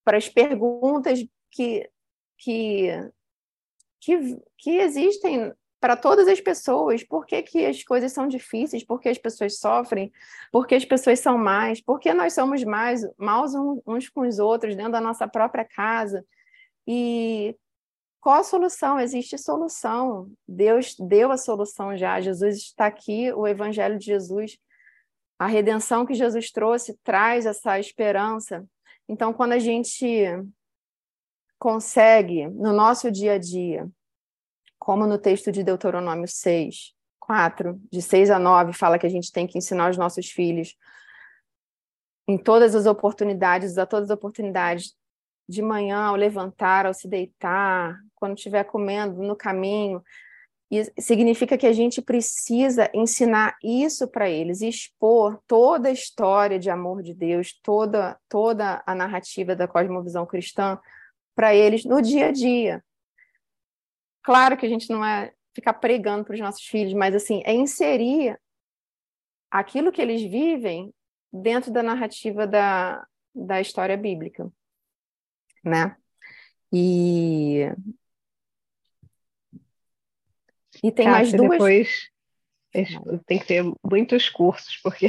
para 0.04 0.18
as 0.18 0.28
perguntas 0.28 1.24
que, 1.50 1.88
que 2.36 2.90
que, 4.02 4.36
que 4.58 4.78
existem 4.78 5.52
para 5.80 5.96
todas 5.96 6.28
as 6.28 6.40
pessoas. 6.40 7.02
Por 7.02 7.24
que, 7.24 7.42
que 7.42 7.64
as 7.64 7.82
coisas 7.82 8.12
são 8.12 8.26
difíceis? 8.26 8.84
Por 8.84 9.00
que 9.00 9.08
as 9.08 9.18
pessoas 9.18 9.58
sofrem? 9.58 10.12
Por 10.50 10.66
que 10.66 10.74
as 10.74 10.84
pessoas 10.84 11.20
são 11.20 11.38
mais? 11.38 11.80
Por 11.80 11.98
que 11.98 12.12
nós 12.12 12.34
somos 12.34 12.62
mais 12.64 13.02
maus 13.16 13.52
uns 13.86 14.08
com 14.08 14.20
os 14.22 14.38
outros 14.38 14.76
dentro 14.76 14.92
da 14.92 15.00
nossa 15.00 15.26
própria 15.26 15.64
casa? 15.64 16.24
E 16.86 17.56
qual 18.20 18.40
a 18.40 18.44
solução? 18.44 18.98
Existe 18.98 19.38
solução. 19.38 20.30
Deus 20.46 20.96
deu 20.98 21.30
a 21.30 21.36
solução 21.36 21.96
já. 21.96 22.20
Jesus 22.20 22.58
está 22.58 22.86
aqui, 22.86 23.32
o 23.32 23.46
Evangelho 23.46 23.98
de 23.98 24.06
Jesus, 24.06 24.58
a 25.38 25.46
redenção 25.46 26.04
que 26.06 26.14
Jesus 26.14 26.50
trouxe 26.50 26.98
traz 27.04 27.46
essa 27.46 27.78
esperança. 27.78 28.64
Então, 29.08 29.32
quando 29.32 29.52
a 29.52 29.58
gente 29.58 30.28
consegue, 31.62 32.48
no 32.48 32.72
nosso 32.72 33.08
dia 33.08 33.34
a 33.34 33.38
dia, 33.38 33.88
como 34.80 35.06
no 35.06 35.16
texto 35.16 35.52
de 35.52 35.62
Deuteronômio 35.62 36.26
6, 36.26 36.92
4, 37.20 37.80
de 37.88 38.02
6 38.02 38.30
a 38.30 38.38
9, 38.40 38.72
fala 38.72 38.98
que 38.98 39.06
a 39.06 39.08
gente 39.08 39.30
tem 39.30 39.46
que 39.46 39.56
ensinar 39.56 39.88
os 39.88 39.96
nossos 39.96 40.28
filhos 40.28 40.76
em 42.26 42.36
todas 42.36 42.74
as 42.74 42.84
oportunidades, 42.84 43.78
a 43.78 43.86
todas 43.86 44.10
as 44.10 44.16
oportunidades, 44.16 44.96
de 45.48 45.62
manhã, 45.62 46.06
ao 46.06 46.16
levantar, 46.16 46.84
ao 46.84 46.92
se 46.92 47.06
deitar, 47.06 47.96
quando 48.16 48.36
estiver 48.36 48.64
comendo, 48.64 49.22
no 49.22 49.36
caminho. 49.36 50.02
E 50.68 50.82
significa 51.00 51.56
que 51.56 51.66
a 51.68 51.72
gente 51.72 52.02
precisa 52.02 52.90
ensinar 52.92 53.56
isso 53.62 54.08
para 54.08 54.28
eles, 54.28 54.62
expor 54.62 55.40
toda 55.46 55.90
a 55.90 55.92
história 55.92 56.58
de 56.58 56.70
amor 56.70 57.04
de 57.04 57.14
Deus, 57.14 57.56
toda, 57.62 58.18
toda 58.28 58.82
a 58.84 58.96
narrativa 58.96 59.54
da 59.54 59.68
cosmovisão 59.68 60.26
cristã 60.26 60.76
para 61.34 61.54
eles 61.54 61.84
no 61.84 62.00
dia 62.00 62.26
a 62.26 62.32
dia. 62.32 62.84
Claro 64.22 64.56
que 64.56 64.66
a 64.66 64.68
gente 64.68 64.88
não 64.90 65.04
é 65.04 65.32
ficar 65.54 65.74
pregando 65.74 66.24
para 66.24 66.34
os 66.34 66.40
nossos 66.40 66.64
filhos, 66.64 66.94
mas 66.94 67.14
assim, 67.14 67.42
é 67.44 67.52
inserir 67.52 68.38
aquilo 69.50 69.92
que 69.92 70.00
eles 70.00 70.22
vivem 70.22 70.92
dentro 71.32 71.72
da 71.72 71.82
narrativa 71.82 72.46
da, 72.46 73.06
da 73.34 73.60
história 73.60 73.96
bíblica, 73.96 74.50
né? 75.64 75.96
E 76.72 77.66
e 80.82 80.90
tem 80.90 81.06
mais 81.06 81.32
duas. 81.32 81.50
Depois 81.50 82.10
tem 83.26 83.38
que 83.38 83.46
ter 83.46 83.62
muitos 83.84 84.28
cursos, 84.28 84.78
porque 84.82 85.08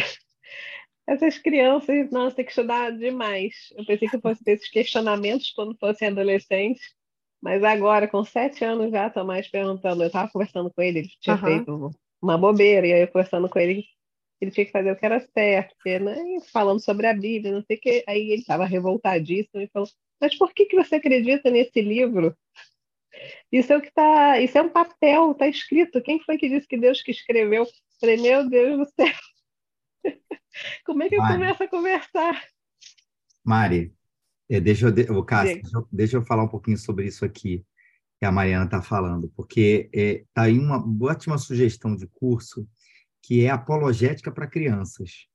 essas 1.08 1.38
crianças, 1.38 2.10
nossa, 2.12 2.36
tem 2.36 2.46
que 2.46 2.52
estudar 2.52 2.92
demais. 2.92 3.54
Eu 3.76 3.86
pensei 3.86 4.08
que 4.08 4.16
eu 4.16 4.22
fosse 4.22 4.44
ter 4.44 4.54
esses 4.54 4.70
questionamentos 4.70 5.52
quando 5.52 5.78
fossem 5.78 6.08
adolescentes, 6.08 6.82
mas 7.42 7.64
agora, 7.64 8.08
com 8.08 8.24
sete 8.24 8.64
anos 8.64 8.92
já, 8.92 9.08
estou 9.08 9.26
mais 9.26 9.48
perguntando. 9.50 10.04
Eu 10.04 10.08
estava 10.08 10.32
conversando 10.32 10.72
com 10.74 10.82
ele, 10.82 11.00
ele 11.00 11.10
tinha 11.20 11.36
uhum. 11.36 11.42
feito 11.42 11.92
uma 12.22 12.38
bobeira, 12.38 12.88
e 12.88 12.94
aí 12.94 13.02
eu 13.02 13.08
conversando 13.08 13.50
com 13.50 13.60
ele, 13.60 13.84
ele 14.40 14.52
tinha 14.52 14.66
que 14.66 14.72
fazer 14.72 14.92
o 14.92 14.96
que 14.96 15.06
era 15.06 15.20
certo, 15.20 15.76
porque, 15.76 16.00
né, 16.00 16.16
falando 16.52 16.80
sobre 16.80 17.08
a 17.08 17.14
Bíblia, 17.14 17.54
não 17.54 17.64
sei 17.64 17.78
o 17.78 17.80
que. 17.80 18.04
Aí 18.08 18.32
ele 18.32 18.42
estava 18.42 18.66
revoltadíssimo 18.66 19.62
e 19.62 19.70
falou: 19.74 19.90
Mas 20.22 20.36
por 20.38 20.54
que, 20.54 20.66
que 20.66 20.76
você 20.76 20.96
acredita 20.96 21.50
nesse 21.52 21.82
livro? 21.82 22.36
Isso 23.52 23.72
é 23.72 23.78
o 23.78 23.82
que 23.82 23.90
está. 23.90 24.40
Isso 24.40 24.58
é 24.58 24.62
um 24.62 24.70
papel, 24.70 25.32
está 25.32 25.48
escrito. 25.48 26.02
Quem 26.02 26.20
foi 26.20 26.38
que 26.38 26.50
disse 26.50 26.68
que 26.68 26.78
Deus 26.78 27.02
que 27.02 27.12
escreveu? 27.12 27.64
Eu 27.64 27.70
falei, 28.00 28.18
meu 28.18 28.50
Deus 28.50 28.80
do 28.80 28.86
céu. 28.86 29.14
Como 30.86 31.04
é 31.04 31.10
que 31.10 31.18
Mari, 31.18 31.34
eu 31.34 31.40
começo 31.40 31.64
a 31.64 31.68
conversar? 31.68 32.44
Mari, 33.44 33.94
é, 34.50 34.60
deixa 34.60 34.88
eu, 34.88 35.24
Cássio, 35.24 35.62
deixa 35.62 35.78
eu, 35.78 35.88
deixa 35.92 36.18
eu 36.18 36.24
falar 36.24 36.44
um 36.44 36.50
pouquinho 36.50 36.78
sobre 36.78 37.08
isso 37.08 37.26
aqui 37.26 37.66
que 38.20 38.26
a 38.26 38.32
Mariana 38.32 38.66
está 38.66 38.82
falando, 38.82 39.30
porque 39.36 39.90
está 39.92 40.00
é, 40.00 40.26
tá 40.34 40.42
aí 40.44 40.58
uma 40.58 40.82
ótima 41.02 41.38
sugestão 41.38 41.96
de 41.96 42.08
curso 42.08 42.68
que 43.22 43.46
é 43.46 43.50
apologética 43.50 44.32
para 44.32 44.48
crianças. 44.48 45.28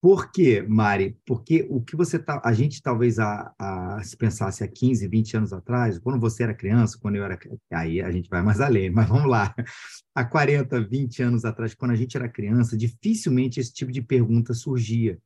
Por 0.00 0.30
quê, 0.30 0.62
Mari? 0.62 1.18
Porque 1.26 1.66
o 1.70 1.80
que 1.80 1.96
você 1.96 2.18
tá, 2.18 2.40
a 2.44 2.52
gente 2.52 2.82
talvez 2.82 3.18
a, 3.18 3.52
a, 3.58 4.02
se 4.04 4.16
pensasse 4.16 4.62
há 4.62 4.68
15, 4.68 5.08
20 5.08 5.36
anos 5.36 5.52
atrás, 5.52 5.98
quando 5.98 6.20
você 6.20 6.42
era 6.42 6.54
criança, 6.54 6.98
quando 7.00 7.16
eu 7.16 7.24
era 7.24 7.38
aí 7.72 8.00
a 8.00 8.10
gente 8.10 8.28
vai 8.28 8.42
mais 8.42 8.60
além, 8.60 8.90
mas 8.90 9.08
vamos 9.08 9.28
lá. 9.28 9.54
Há 10.14 10.24
40, 10.24 10.80
20 10.82 11.22
anos 11.22 11.44
atrás, 11.44 11.74
quando 11.74 11.92
a 11.92 11.96
gente 11.96 12.16
era 12.16 12.28
criança, 12.28 12.76
dificilmente 12.76 13.58
esse 13.58 13.72
tipo 13.72 13.90
de 13.90 14.02
pergunta 14.02 14.54
surgia, 14.54 15.18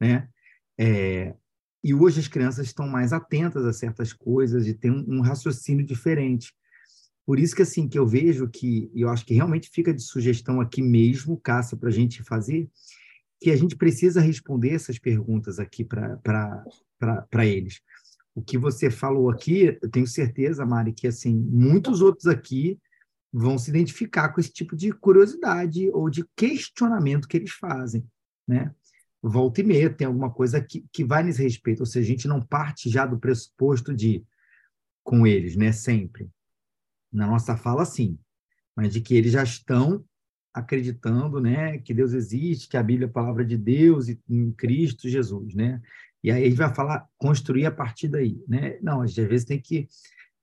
né? 0.00 0.28
É, 0.78 1.34
e 1.82 1.94
hoje 1.94 2.20
as 2.20 2.28
crianças 2.28 2.66
estão 2.66 2.86
mais 2.86 3.12
atentas 3.12 3.64
a 3.64 3.72
certas 3.72 4.12
coisas 4.12 4.66
e 4.66 4.74
têm 4.74 4.90
um, 4.90 5.18
um 5.18 5.20
raciocínio 5.20 5.84
diferente. 5.84 6.52
Por 7.26 7.38
isso 7.38 7.54
que 7.54 7.62
assim 7.62 7.88
que 7.88 7.98
eu 7.98 8.06
vejo 8.06 8.48
que 8.48 8.90
eu 8.94 9.08
acho 9.08 9.24
que 9.24 9.34
realmente 9.34 9.70
fica 9.72 9.92
de 9.92 10.02
sugestão 10.02 10.60
aqui 10.60 10.82
mesmo, 10.82 11.38
caça 11.38 11.76
para 11.76 11.88
a 11.88 11.92
gente 11.92 12.22
fazer, 12.22 12.70
que 13.40 13.50
a 13.50 13.56
gente 13.56 13.76
precisa 13.76 14.20
responder 14.20 14.74
essas 14.74 14.98
perguntas 14.98 15.58
aqui 15.58 15.84
para 15.84 17.46
eles. 17.46 17.80
O 18.34 18.42
que 18.42 18.58
você 18.58 18.90
falou 18.90 19.30
aqui, 19.30 19.78
eu 19.80 19.90
tenho 19.90 20.06
certeza, 20.06 20.64
Mari, 20.64 20.92
que 20.92 21.06
assim 21.06 21.34
muitos 21.34 22.00
outros 22.00 22.26
aqui 22.26 22.78
vão 23.32 23.58
se 23.58 23.70
identificar 23.70 24.30
com 24.30 24.40
esse 24.40 24.52
tipo 24.52 24.74
de 24.74 24.92
curiosidade 24.92 25.90
ou 25.90 26.08
de 26.08 26.24
questionamento 26.36 27.28
que 27.28 27.36
eles 27.36 27.50
fazem, 27.52 28.04
né? 28.46 28.74
Volta 29.20 29.60
e 29.60 29.64
meia 29.64 29.90
tem 29.90 30.06
alguma 30.06 30.32
coisa 30.32 30.60
que, 30.60 30.86
que 30.92 31.04
vai 31.04 31.22
nesse 31.24 31.42
respeito, 31.42 31.80
ou 31.80 31.86
seja, 31.86 32.06
a 32.06 32.10
gente 32.10 32.28
não 32.28 32.40
parte 32.40 32.88
já 32.88 33.04
do 33.04 33.18
pressuposto 33.18 33.92
de 33.92 34.24
com 35.02 35.26
eles, 35.26 35.56
né? 35.56 35.72
Sempre. 35.72 36.30
Na 37.12 37.26
nossa 37.26 37.56
fala, 37.56 37.84
sim, 37.84 38.18
mas 38.76 38.92
de 38.92 39.00
que 39.00 39.14
eles 39.14 39.32
já 39.32 39.42
estão 39.42 40.04
acreditando, 40.58 41.40
né, 41.40 41.78
que 41.78 41.94
Deus 41.94 42.12
existe, 42.12 42.68
que 42.68 42.76
a 42.76 42.82
Bíblia 42.82 43.06
é 43.06 43.10
a 43.10 43.12
palavra 43.12 43.44
de 43.44 43.56
Deus 43.56 44.08
e 44.08 44.20
em 44.28 44.52
Cristo 44.52 45.08
Jesus, 45.08 45.54
né? 45.54 45.80
E 46.22 46.30
aí 46.30 46.44
a 46.44 46.48
gente 46.48 46.58
vai 46.58 46.74
falar, 46.74 47.06
construir 47.16 47.66
a 47.66 47.70
partir 47.70 48.08
daí, 48.08 48.42
né? 48.48 48.78
Não, 48.82 49.02
a 49.02 49.06
gente 49.06 49.20
às 49.20 49.28
vezes 49.28 49.46
tem 49.46 49.60
que 49.60 49.88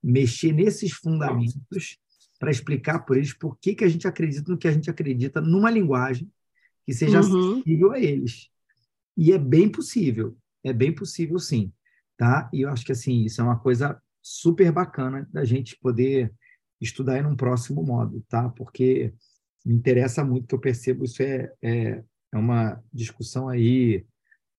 mexer 0.01 0.51
nesses 0.51 0.91
fundamentos 0.91 1.99
para 2.39 2.51
explicar 2.51 2.99
por 2.99 3.17
eles 3.17 3.33
por 3.33 3.57
que, 3.57 3.75
que 3.75 3.83
a 3.83 3.89
gente 3.89 4.07
acredita 4.07 4.51
no 4.51 4.57
que 4.57 4.67
a 4.67 4.71
gente 4.71 4.89
acredita 4.89 5.41
numa 5.41 5.69
linguagem 5.69 6.31
que 6.85 6.93
seja 6.93 7.21
uhum. 7.21 7.53
acessível 7.53 7.91
a 7.91 7.99
eles. 7.99 8.49
E 9.17 9.31
é 9.31 9.37
bem 9.37 9.67
possível, 9.67 10.37
é 10.63 10.71
bem 10.71 10.93
possível 10.93 11.39
sim, 11.39 11.71
tá? 12.17 12.49
E 12.53 12.61
eu 12.61 12.69
acho 12.69 12.85
que 12.85 12.91
assim, 12.91 13.23
isso 13.23 13.41
é 13.41 13.43
uma 13.43 13.59
coisa 13.59 13.99
super 14.21 14.71
bacana 14.71 15.27
da 15.31 15.43
gente 15.43 15.77
poder 15.77 16.33
estudar 16.79 17.19
em 17.19 17.25
um 17.25 17.35
próximo 17.35 17.83
modo, 17.83 18.23
tá? 18.29 18.49
Porque 18.49 19.13
me 19.65 19.73
interessa 19.73 20.23
muito, 20.23 20.47
que 20.47 20.55
eu 20.55 20.59
percebo 20.59 21.05
isso 21.05 21.23
é, 21.23 21.51
é, 21.61 22.03
é 22.33 22.37
uma 22.37 22.83
discussão 22.93 23.49
aí 23.49 24.05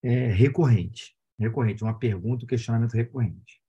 é, 0.03 0.27
recorrente, 0.29 1.17
recorrente, 1.39 1.83
uma 1.85 1.99
pergunta, 1.99 2.45
um 2.45 2.49
questionamento 2.49 2.93
recorrente. 2.93 3.63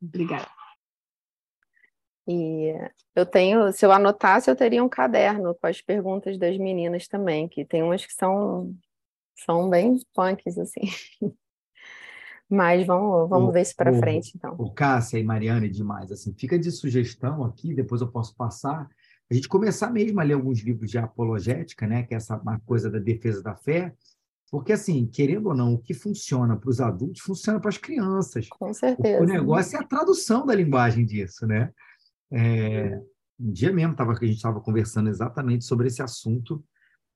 Obrigada. 0.00 0.50
E 2.26 2.72
eu 3.14 3.26
tenho, 3.26 3.72
se 3.72 3.84
eu 3.84 3.92
anotasse, 3.92 4.48
eu 4.48 4.56
teria 4.56 4.82
um 4.82 4.88
caderno 4.88 5.54
com 5.54 5.66
as 5.66 5.80
perguntas 5.80 6.38
das 6.38 6.56
meninas 6.56 7.08
também, 7.08 7.48
que 7.48 7.64
tem 7.64 7.82
umas 7.82 8.06
que 8.06 8.12
são, 8.12 8.74
são 9.44 9.68
bem 9.68 9.98
punks, 10.14 10.56
assim. 10.56 10.82
Mas 12.52 12.86
vamos, 12.86 13.30
vamos 13.30 13.48
o, 13.48 13.52
ver 13.52 13.62
isso 13.62 13.74
para 13.74 13.94
frente, 13.94 14.32
então. 14.36 14.54
O 14.58 14.70
Cássia 14.70 15.18
e 15.18 15.24
Mariana 15.24 15.66
demais, 15.70 16.12
assim, 16.12 16.34
fica 16.34 16.58
de 16.58 16.70
sugestão 16.70 17.42
aqui, 17.44 17.72
depois 17.72 18.02
eu 18.02 18.08
posso 18.08 18.36
passar, 18.36 18.86
a 19.30 19.34
gente 19.34 19.48
começar 19.48 19.90
mesmo 19.90 20.20
a 20.20 20.22
ler 20.22 20.34
alguns 20.34 20.60
livros 20.60 20.90
de 20.90 20.98
apologética, 20.98 21.86
né, 21.86 22.02
que 22.02 22.12
é 22.12 22.18
essa 22.18 22.36
uma 22.36 22.60
coisa 22.60 22.90
da 22.90 22.98
defesa 22.98 23.42
da 23.42 23.56
fé, 23.56 23.94
porque, 24.50 24.74
assim, 24.74 25.06
querendo 25.06 25.46
ou 25.46 25.54
não, 25.54 25.72
o 25.72 25.78
que 25.78 25.94
funciona 25.94 26.54
para 26.54 26.68
os 26.68 26.78
adultos 26.78 27.22
funciona 27.22 27.58
para 27.58 27.70
as 27.70 27.78
crianças. 27.78 28.50
Com 28.50 28.74
certeza. 28.74 29.22
O, 29.22 29.26
negócio 29.26 29.78
é 29.78 29.80
a 29.80 29.86
tradução 29.86 30.44
da 30.44 30.54
linguagem 30.54 31.06
disso, 31.06 31.46
né? 31.46 31.72
É, 32.30 33.00
um 33.40 33.50
dia 33.50 33.72
mesmo 33.72 33.96
tava, 33.96 34.12
a 34.12 34.26
gente 34.26 34.36
estava 34.36 34.60
conversando 34.60 35.08
exatamente 35.08 35.64
sobre 35.64 35.86
esse 35.86 36.02
assunto 36.02 36.62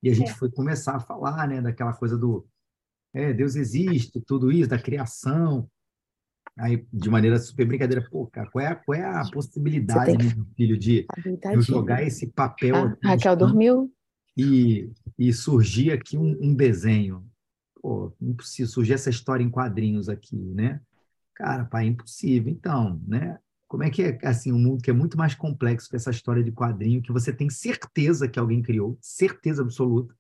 e 0.03 0.09
a 0.09 0.15
gente 0.15 0.31
é. 0.31 0.35
foi 0.35 0.51
começar 0.51 0.97
a 0.97 1.01
falar, 1.01 1.47
né, 1.47 1.61
daquela 1.61 1.93
coisa 1.93 2.17
do 2.17 2.47
é, 3.17 3.33
Deus 3.33 3.57
existe, 3.57 4.21
tudo 4.21 4.53
isso, 4.53 4.69
da 4.69 4.79
criação. 4.79 5.67
Aí, 6.59 6.87
de 6.93 7.09
maneira 7.09 7.39
super 7.39 7.67
brincadeira, 7.67 8.07
pô, 8.11 8.27
cara, 8.27 8.51
qual 8.51 8.63
é, 8.63 8.69
a, 8.69 8.75
qual 8.75 8.95
é 8.95 9.05
a 9.05 9.25
possibilidade, 9.31 10.19
que... 10.19 10.37
meu 10.37 10.45
filho, 10.55 10.79
de 10.79 11.07
eu 11.53 11.63
jogar 11.63 12.03
esse 12.03 12.27
papel. 12.27 12.77
Ah, 12.77 13.09
Raquel 13.09 13.35
dormiu? 13.35 13.91
E, 14.37 14.91
e 15.19 15.33
surgir 15.33 15.93
aqui 15.93 16.19
um, 16.19 16.37
um 16.43 16.55
desenho. 16.55 17.27
Pô, 17.81 18.15
impossível 18.21 18.71
surgir 18.71 18.93
essa 18.93 19.09
história 19.09 19.43
em 19.43 19.51
quadrinhos 19.51 20.11
aqui, 20.11 20.37
né? 20.37 20.83
Cara, 21.35 21.65
pai, 21.65 21.85
é 21.85 21.89
impossível. 21.89 22.53
Então, 22.53 23.01
né? 23.07 23.39
Como 23.67 23.83
é 23.83 23.89
que 23.89 24.03
é 24.03 24.19
assim 24.25 24.53
um 24.53 24.59
mundo 24.59 24.83
que 24.83 24.91
é 24.91 24.95
muito 24.95 25.17
mais 25.17 25.35
complexo 25.35 25.89
que 25.89 25.97
essa 25.97 26.11
história 26.11 26.45
de 26.45 26.53
quadrinho 26.53 27.03
que 27.03 27.13
você 27.13 27.33
tem 27.33 27.49
certeza 27.49 28.29
que 28.29 28.39
alguém 28.39 28.63
criou, 28.63 28.99
certeza 29.01 29.63
absoluta, 29.63 30.15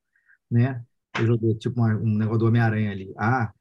né? 0.51 0.83
Eu 1.19 1.27
joguei 1.27 1.55
tipo 1.55 1.81
uma, 1.81 1.95
um 1.95 2.17
negócio 2.17 2.41
do 2.41 2.47
Homem-Aranha 2.47 2.91
ali. 2.91 3.13
Ah, 3.17 3.53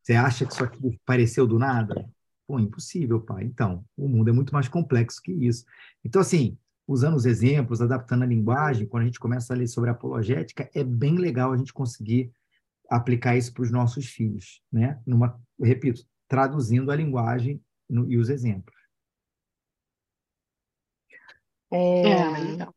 você 0.00 0.14
acha 0.14 0.46
que 0.46 0.52
isso 0.52 0.64
aqui 0.64 0.98
apareceu 1.02 1.46
do 1.46 1.58
nada? 1.58 2.08
Pô, 2.46 2.60
impossível, 2.60 3.20
pai. 3.20 3.44
Então, 3.44 3.84
o 3.96 4.08
mundo 4.08 4.30
é 4.30 4.32
muito 4.32 4.52
mais 4.52 4.68
complexo 4.68 5.20
que 5.20 5.32
isso. 5.32 5.64
Então, 6.04 6.20
assim, 6.20 6.56
usando 6.86 7.16
os 7.16 7.26
exemplos, 7.26 7.82
adaptando 7.82 8.22
a 8.22 8.26
linguagem, 8.26 8.86
quando 8.86 9.02
a 9.02 9.06
gente 9.06 9.18
começa 9.18 9.52
a 9.52 9.56
ler 9.56 9.66
sobre 9.66 9.90
apologética, 9.90 10.70
é 10.74 10.84
bem 10.84 11.16
legal 11.16 11.52
a 11.52 11.56
gente 11.56 11.72
conseguir 11.72 12.32
aplicar 12.88 13.36
isso 13.36 13.52
para 13.52 13.64
os 13.64 13.72
nossos 13.72 14.06
filhos, 14.06 14.62
né? 14.70 15.00
Numa, 15.04 15.40
repito, 15.60 16.02
traduzindo 16.28 16.92
a 16.92 16.96
linguagem 16.96 17.60
no, 17.90 18.08
e 18.08 18.16
os 18.16 18.28
exemplos. 18.28 18.76
É... 21.72 22.62
é 22.62 22.68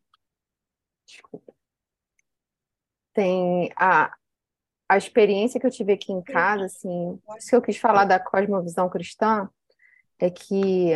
Desculpa 1.06 1.54
tem 3.20 3.59
a, 3.80 4.14
a 4.88 4.98
experiência 4.98 5.60
que 5.60 5.66
eu 5.66 5.72
tive 5.72 5.94
aqui 5.94 6.12
em 6.12 6.22
casa, 6.22 6.66
assim, 6.66 7.20
isso 7.38 7.50
que 7.50 7.56
eu 7.56 7.62
quis 7.62 7.78
falar 7.78 8.06
da 8.06 8.20
cosmovisão 8.20 8.90
cristã, 8.90 9.50
é 10.20 10.30
que 10.30 10.92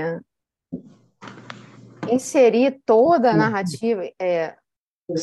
inserir 2.11 2.81
toda 2.85 3.31
a 3.31 3.37
narrativa, 3.37 4.03
é, 4.19 4.55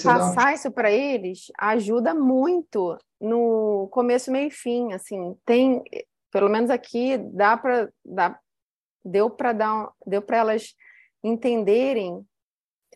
passar 0.03 0.55
isso 0.55 0.70
para 0.70 0.90
eles, 0.90 1.46
ajuda 1.59 2.14
muito 2.14 2.96
no 3.20 3.88
começo, 3.90 4.33
meio 4.33 4.49
e 4.49 4.51
fim, 4.51 4.92
assim, 4.92 5.37
tem, 5.44 5.83
pelo 6.31 6.49
menos 6.49 6.70
aqui, 6.70 7.18
dá 7.18 7.57
para, 7.57 7.90
dá, 8.05 8.38
deu 9.05 9.29
para 9.29 9.53
dar, 9.53 9.90
deu 10.07 10.23
para 10.23 10.38
elas 10.38 10.75
entenderem, 11.23 12.25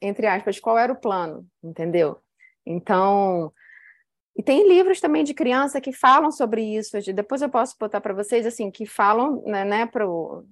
entre 0.00 0.26
aspas, 0.26 0.58
qual 0.58 0.78
era 0.78 0.92
o 0.92 1.00
plano, 1.00 1.46
entendeu? 1.62 2.18
Então, 2.64 3.52
e 4.36 4.42
tem 4.42 4.68
livros 4.68 5.00
também 5.00 5.22
de 5.22 5.32
criança 5.32 5.80
que 5.80 5.92
falam 5.92 6.30
sobre 6.30 6.62
isso. 6.62 6.98
Depois 7.12 7.40
eu 7.40 7.48
posso 7.48 7.76
botar 7.78 8.00
para 8.00 8.12
vocês, 8.12 8.44
assim, 8.44 8.70
que 8.70 8.84
falam, 8.84 9.42
né, 9.46 9.64
né 9.64 9.86
pro, 9.86 10.44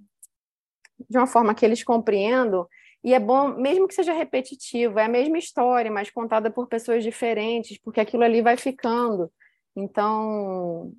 de 1.11 1.19
uma 1.19 1.27
forma 1.27 1.55
que 1.55 1.65
eles 1.65 1.83
compreendam. 1.83 2.67
E 3.03 3.13
é 3.13 3.19
bom, 3.19 3.49
mesmo 3.57 3.89
que 3.89 3.95
seja 3.95 4.13
repetitivo, 4.13 5.01
é 5.01 5.05
a 5.07 5.09
mesma 5.09 5.37
história, 5.37 5.91
mas 5.91 6.11
contada 6.11 6.51
por 6.51 6.69
pessoas 6.69 7.03
diferentes, 7.03 7.77
porque 7.79 8.01
aquilo 8.01 8.23
ali 8.23 8.41
vai 8.41 8.57
ficando. 8.57 9.33
Então, 9.75 10.93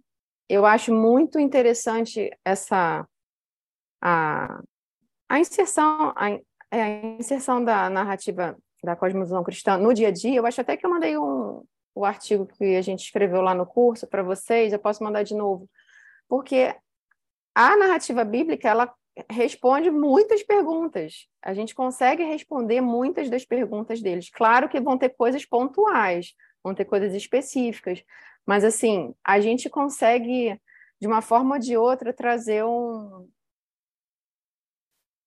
eu 0.50 0.66
acho 0.66 0.94
muito 0.94 1.40
interessante 1.40 2.30
essa 2.44 3.08
a, 4.02 4.62
a 5.30 5.40
inserção 5.40 6.12
a, 6.16 6.30
é, 6.72 6.82
a 6.82 7.06
inserção 7.18 7.64
da 7.64 7.90
narrativa 7.90 8.58
da 8.84 8.98
cosmovisão 8.98 9.44
cristã 9.44 9.78
no 9.78 9.94
dia 9.94 10.10
a 10.10 10.12
dia. 10.12 10.36
Eu 10.36 10.46
acho 10.46 10.60
até 10.60 10.76
que 10.76 10.86
eu 10.86 10.90
mandei 10.90 11.18
um, 11.18 11.64
o 11.96 12.06
artigo 12.06 12.46
que 12.46 12.76
a 12.76 12.82
gente 12.82 13.04
escreveu 13.04 13.42
lá 13.42 13.54
no 13.54 13.66
curso 13.66 14.08
para 14.08 14.24
vocês, 14.24 14.74
eu 14.74 14.80
posso 14.80 15.04
mandar 15.04 15.24
de 15.24 15.36
novo. 15.36 15.70
Porque 16.28 16.76
a 17.54 17.78
narrativa 17.78 18.24
bíblica, 18.24 18.68
ela 18.68 18.94
responde 19.30 19.92
muitas 19.92 20.42
perguntas. 20.42 21.28
A 21.42 21.54
gente 21.54 21.76
consegue 21.76 22.24
responder 22.24 22.82
muitas 22.82 23.30
das 23.30 23.46
perguntas 23.46 24.02
deles. 24.02 24.30
Claro 24.30 24.68
que 24.68 24.80
vão 24.80 24.98
ter 24.98 25.10
coisas 25.10 25.46
pontuais, 25.46 26.34
vão 26.64 26.74
ter 26.74 26.86
coisas 26.86 27.14
específicas, 27.14 28.04
mas 28.46 28.64
assim, 28.64 29.14
a 29.24 29.40
gente 29.40 29.70
consegue 29.70 30.60
de 31.00 31.08
uma 31.08 31.22
forma 31.22 31.56
ou 31.56 31.60
de 31.60 31.78
outra 31.78 32.14
trazer 32.14 32.64
um 32.64 33.30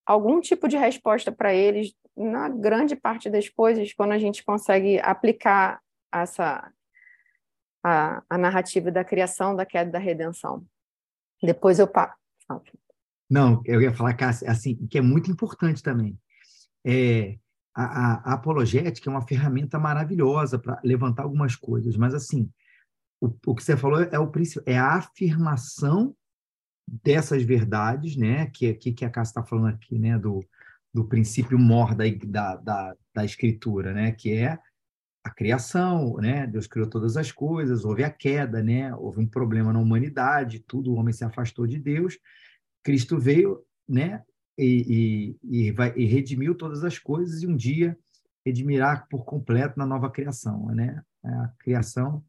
algum 0.05 0.41
tipo 0.41 0.69
de 0.69 0.77
resposta 0.77 1.33
para 1.33 1.53
eles 1.53 1.93
na 2.17 2.49
grande 2.49 2.95
parte 2.95 3.29
das 3.29 3.49
coisas 3.49 3.93
quando 3.93 4.13
a 4.13 4.19
gente 4.19 4.45
consegue 4.45 5.01
aplicar 5.01 5.81
essa 6.23 6.73
a, 7.85 8.23
a 8.29 8.39
narrativa 8.39 8.91
da 8.91 9.05
criação, 9.05 9.55
da 9.55 9.65
queda 9.65 9.93
da 9.93 9.99
redenção. 9.99 10.67
Depois 11.43 11.79
eu 11.79 11.87
passo. 11.87 12.17
Não, 13.31 13.63
eu 13.65 13.81
ia 13.81 13.93
falar, 13.93 14.15
Cássia, 14.15 14.51
assim, 14.51 14.75
que 14.89 14.99
é 14.99 15.01
muito 15.01 15.31
importante 15.31 15.83
também. 15.83 16.19
É, 16.85 17.39
a, 17.75 17.85
a, 17.85 18.15
a 18.31 18.35
apologética 18.35 19.09
é 19.09 19.13
uma 19.13 19.27
ferramenta 19.27 19.79
maravilhosa 19.79 20.59
para 20.59 20.81
levantar 20.83 21.25
algumas 21.25 21.55
coisas, 21.55 21.97
mas 21.97 22.15
assim, 22.15 22.51
o, 23.21 23.27
o 23.47 23.55
que 23.55 23.63
você 23.63 23.77
falou 23.77 24.01
é 24.01 24.19
o 24.19 24.33
é 24.65 24.79
a 24.79 24.95
afirmação 24.95 26.17
dessas 26.87 27.43
verdades, 27.43 28.17
né? 28.17 28.47
Que 28.47 28.75
que, 28.75 28.93
que 28.93 29.05
a 29.05 29.11
Cássia 29.11 29.31
está 29.31 29.45
falando 29.45 29.75
aqui, 29.75 29.99
né? 29.99 30.19
Do, 30.19 30.45
do 30.95 31.05
princípio 31.05 31.59
mor 31.59 31.95
da, 31.95 32.05
da, 32.25 32.57
da, 32.57 32.97
da 33.15 33.25
escritura, 33.25 33.93
né? 33.93 34.13
Que 34.13 34.33
é 34.33 34.59
a 35.27 35.31
criação, 35.31 36.19
né? 36.19 36.47
Deus 36.47 36.69
criou 36.69 36.89
todas 36.89 37.17
as 37.17 37.33
coisas, 37.33 37.85
houve 37.85 38.05
a 38.05 38.11
queda, 38.11 38.63
né? 38.63 38.95
Houve 38.95 39.21
um 39.21 39.27
problema 39.27 39.73
na 39.73 39.81
humanidade, 39.81 40.61
tudo 40.61 40.93
o 40.93 40.95
homem 40.95 41.13
se 41.13 41.25
afastou 41.25 41.67
de 41.67 41.81
Deus. 41.81 42.17
Cristo 42.81 43.19
veio, 43.19 43.61
né? 43.89 44.23
E, 44.57 45.37
e, 45.43 45.67
e, 45.67 45.73
vai, 45.73 45.93
e 45.97 46.05
redimiu 46.07 46.55
todas 46.55 46.85
as 46.85 46.97
coisas 46.97 47.43
e 47.43 47.47
um 47.47 47.57
dia 47.57 47.99
redimirá 48.45 49.05
por 49.11 49.25
completo 49.25 49.77
na 49.77 49.85
nova 49.85 50.09
criação, 50.09 50.67
né? 50.67 51.03
A 51.25 51.49
criação, 51.59 52.25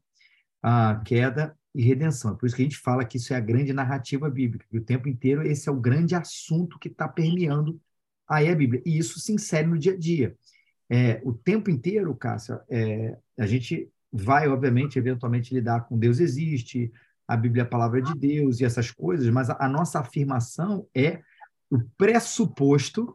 a 0.60 1.00
queda 1.04 1.56
e 1.72 1.80
redenção. 1.80 2.32
É 2.32 2.36
por 2.36 2.46
isso 2.46 2.56
que 2.56 2.62
a 2.62 2.64
gente 2.64 2.78
fala 2.78 3.04
que 3.04 3.16
isso 3.16 3.32
é 3.32 3.36
a 3.36 3.40
grande 3.40 3.72
narrativa 3.72 4.28
bíblica, 4.28 4.66
que 4.68 4.78
o 4.78 4.84
tempo 4.84 5.08
inteiro 5.08 5.46
esse 5.46 5.68
é 5.68 5.72
o 5.72 5.80
grande 5.80 6.16
assunto 6.16 6.80
que 6.80 6.88
está 6.88 7.06
permeando 7.06 7.80
aí 8.28 8.48
a 8.48 8.56
Bíblia. 8.56 8.82
E 8.84 8.98
isso 8.98 9.20
se 9.20 9.32
insere 9.32 9.68
no 9.68 9.78
dia 9.78 9.92
a 9.92 9.96
dia. 9.96 10.36
É, 10.90 11.20
o 11.24 11.32
tempo 11.32 11.70
inteiro, 11.70 12.14
Cássia, 12.14 12.60
é, 12.68 13.16
a 13.38 13.46
gente 13.46 13.90
vai, 14.10 14.48
obviamente, 14.48 14.98
eventualmente 14.98 15.52
lidar 15.54 15.82
com 15.82 15.98
Deus 15.98 16.18
existe, 16.18 16.90
a 17.26 17.36
Bíblia 17.36 17.62
é 17.62 17.66
a 17.66 17.68
palavra 17.68 18.00
de 18.00 18.14
Deus 18.14 18.58
e 18.58 18.64
essas 18.64 18.90
coisas, 18.90 19.28
mas 19.28 19.50
a, 19.50 19.56
a 19.60 19.68
nossa 19.68 20.00
afirmação 20.00 20.86
é 20.94 21.20
o 21.70 21.78
pressuposto, 21.98 23.14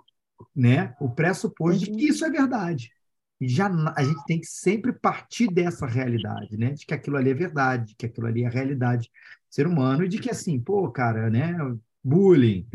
né? 0.56 0.96
O 1.00 1.10
pressuposto 1.10 1.84
de 1.84 1.92
que 1.92 2.10
isso 2.10 2.24
é 2.24 2.30
verdade. 2.30 2.92
E 3.42 3.48
já 3.48 3.68
a 3.96 4.04
gente 4.04 4.24
tem 4.26 4.40
que 4.40 4.46
sempre 4.46 4.94
partir 4.94 5.48
dessa 5.48 5.88
realidade, 5.88 6.56
né? 6.58 6.72
De 6.72 6.86
que 6.86 6.94
aquilo 6.94 7.18
ali 7.18 7.32
é 7.32 7.34
verdade, 7.34 7.88
de 7.88 7.96
que 7.96 8.06
aquilo 8.06 8.28
ali 8.28 8.44
é 8.44 8.48
a 8.48 8.52
realidade 8.52 9.10
do 9.10 9.54
ser 9.54 9.66
humano 9.66 10.04
e 10.04 10.08
de 10.08 10.20
que 10.20 10.30
assim, 10.30 10.60
pô, 10.60 10.90
cara, 10.92 11.30
né? 11.32 11.56
Bullying, 12.04 12.68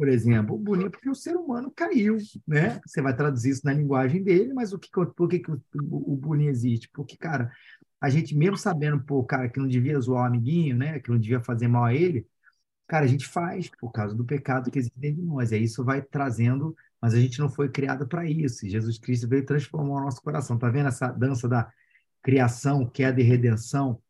por 0.00 0.08
exemplo, 0.08 0.56
o 0.56 0.76
é 0.76 0.88
porque 0.88 1.10
o 1.10 1.14
ser 1.14 1.36
humano 1.36 1.70
caiu, 1.70 2.16
né? 2.48 2.80
Você 2.86 3.02
vai 3.02 3.14
traduzir 3.14 3.50
isso 3.50 3.66
na 3.66 3.74
linguagem 3.74 4.22
dele, 4.22 4.54
mas 4.54 4.72
o 4.72 4.78
que, 4.78 4.88
por 4.90 5.28
que, 5.28 5.40
que 5.40 5.50
o, 5.52 5.60
o 5.74 6.16
bullying 6.16 6.46
existe? 6.46 6.88
Porque, 6.88 7.18
cara, 7.18 7.52
a 8.00 8.08
gente 8.08 8.34
mesmo 8.34 8.56
sabendo, 8.56 8.98
pô, 9.04 9.22
cara, 9.22 9.46
que 9.46 9.60
não 9.60 9.68
devia 9.68 10.00
zoar 10.00 10.22
o 10.22 10.26
amiguinho, 10.26 10.74
né? 10.74 10.98
Que 11.00 11.10
não 11.10 11.18
devia 11.18 11.38
fazer 11.42 11.68
mal 11.68 11.84
a 11.84 11.92
ele, 11.94 12.26
cara, 12.88 13.04
a 13.04 13.08
gente 13.08 13.28
faz 13.28 13.68
por 13.78 13.92
causa 13.92 14.14
do 14.14 14.24
pecado 14.24 14.70
que 14.70 14.78
existe 14.78 14.98
dentro 14.98 15.20
de 15.20 15.26
nós. 15.26 15.52
Aí 15.52 15.64
isso 15.64 15.84
vai 15.84 16.00
trazendo, 16.00 16.74
mas 16.98 17.12
a 17.12 17.20
gente 17.20 17.38
não 17.38 17.50
foi 17.50 17.68
criado 17.68 18.08
para 18.08 18.24
isso. 18.24 18.66
Jesus 18.66 18.98
Cristo 18.98 19.28
veio 19.28 19.44
transformar 19.44 20.00
o 20.00 20.04
nosso 20.06 20.22
coração. 20.22 20.56
Tá 20.56 20.70
vendo 20.70 20.88
essa 20.88 21.08
dança 21.08 21.46
da 21.46 21.70
criação, 22.22 22.86
queda 22.88 23.20
e 23.20 23.22
redenção? 23.22 24.00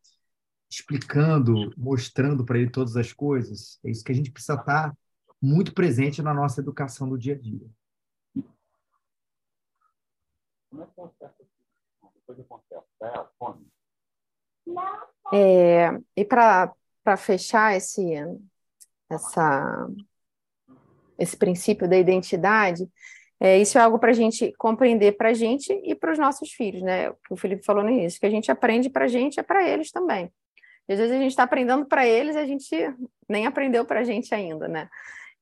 Explicando, 0.70 1.74
mostrando 1.76 2.44
para 2.44 2.60
ele 2.60 2.70
todas 2.70 2.96
as 2.96 3.12
coisas. 3.12 3.80
É 3.84 3.90
isso 3.90 4.04
que 4.04 4.12
a 4.12 4.14
gente 4.14 4.30
precisa 4.30 4.54
estar 4.54 4.90
tá 4.90 4.96
muito 5.40 5.72
presente 5.72 6.22
na 6.22 6.34
nossa 6.34 6.60
educação 6.60 7.08
do 7.08 7.18
dia 7.18 7.34
a 7.34 7.38
dia. 7.38 7.66
É, 15.32 15.90
e 16.16 16.24
para 16.24 16.72
fechar 17.16 17.76
esse, 17.76 18.02
essa, 19.08 19.88
esse 21.18 21.36
princípio 21.36 21.88
da 21.88 21.96
identidade, 21.96 22.88
é, 23.38 23.58
isso 23.58 23.78
é 23.78 23.80
algo 23.80 23.98
para 23.98 24.10
a 24.10 24.14
gente 24.14 24.52
compreender 24.58 25.12
para 25.12 25.30
a 25.30 25.34
gente 25.34 25.72
e 25.72 25.94
para 25.94 26.12
os 26.12 26.18
nossos 26.18 26.52
filhos, 26.52 26.82
né? 26.82 27.10
O 27.10 27.14
que 27.14 27.32
o 27.32 27.36
Felipe 27.36 27.64
falou 27.64 27.82
no 27.82 27.90
início, 27.90 28.20
que 28.20 28.26
a 28.26 28.30
gente 28.30 28.50
aprende 28.50 28.90
para 28.90 29.06
a 29.06 29.08
gente 29.08 29.40
é 29.40 29.42
para 29.42 29.66
eles 29.66 29.90
também. 29.90 30.30
E 30.86 30.92
às 30.92 30.98
vezes 30.98 31.16
a 31.16 31.18
gente 31.18 31.30
está 31.30 31.44
aprendendo 31.44 31.86
para 31.86 32.06
eles 32.06 32.36
e 32.36 32.38
a 32.38 32.46
gente 32.46 32.76
nem 33.28 33.46
aprendeu 33.46 33.84
para 33.84 34.00
a 34.00 34.04
gente 34.04 34.34
ainda, 34.34 34.68
né? 34.68 34.90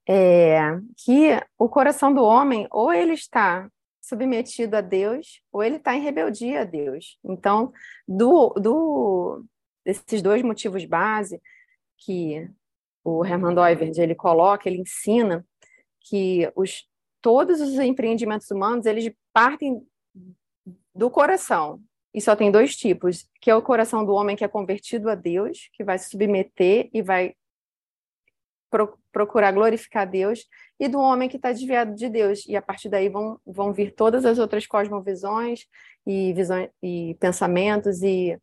É, 0.08 0.58
que 0.96 1.38
o 1.58 1.68
coração 1.68 2.14
do 2.14 2.22
homem 2.22 2.66
ou 2.70 2.90
ele 2.90 3.12
está 3.12 3.70
submetido 4.00 4.74
a 4.74 4.80
Deus 4.80 5.42
ou 5.52 5.62
ele 5.62 5.76
está 5.76 5.94
em 5.94 6.00
rebeldia 6.00 6.62
a 6.62 6.64
Deus. 6.64 7.18
Então, 7.22 7.70
do, 8.06 8.48
do, 8.54 9.44
desses 9.84 10.22
dois 10.22 10.42
motivos 10.42 10.86
base 10.86 11.38
que 11.98 12.48
o 13.04 13.22
Hermann 13.22 13.54
Doiverd 13.54 14.00
ele 14.00 14.14
coloca, 14.14 14.66
ele 14.66 14.80
ensina 14.80 15.46
que 16.00 16.50
os, 16.56 16.88
todos 17.20 17.60
os 17.60 17.74
empreendimentos 17.74 18.50
humanos 18.50 18.86
eles 18.86 19.12
partem 19.30 19.86
do 20.94 21.10
coração. 21.10 21.82
E 22.14 22.20
só 22.20 22.34
tem 22.34 22.50
dois 22.50 22.74
tipos, 22.74 23.28
que 23.42 23.50
é 23.50 23.54
o 23.54 23.60
coração 23.60 24.06
do 24.06 24.14
homem 24.14 24.34
que 24.34 24.44
é 24.44 24.48
convertido 24.48 25.10
a 25.10 25.14
Deus, 25.14 25.68
que 25.74 25.84
vai 25.84 25.98
se 25.98 26.08
submeter 26.08 26.88
e 26.94 27.02
vai 27.02 27.34
procurar 29.12 29.52
glorificar 29.52 30.08
Deus, 30.08 30.46
e 30.78 30.88
do 30.88 30.98
homem 31.00 31.28
que 31.28 31.36
está 31.36 31.50
desviado 31.52 31.94
de 31.94 32.08
Deus. 32.08 32.44
E 32.46 32.56
a 32.56 32.62
partir 32.62 32.88
daí 32.88 33.08
vão, 33.08 33.40
vão 33.46 33.72
vir 33.72 33.92
todas 33.94 34.24
as 34.24 34.38
outras 34.38 34.66
cosmovisões 34.66 35.66
e, 36.06 36.32
visões, 36.32 36.68
e 36.82 37.16
pensamentos 37.20 38.02
e 38.02 38.38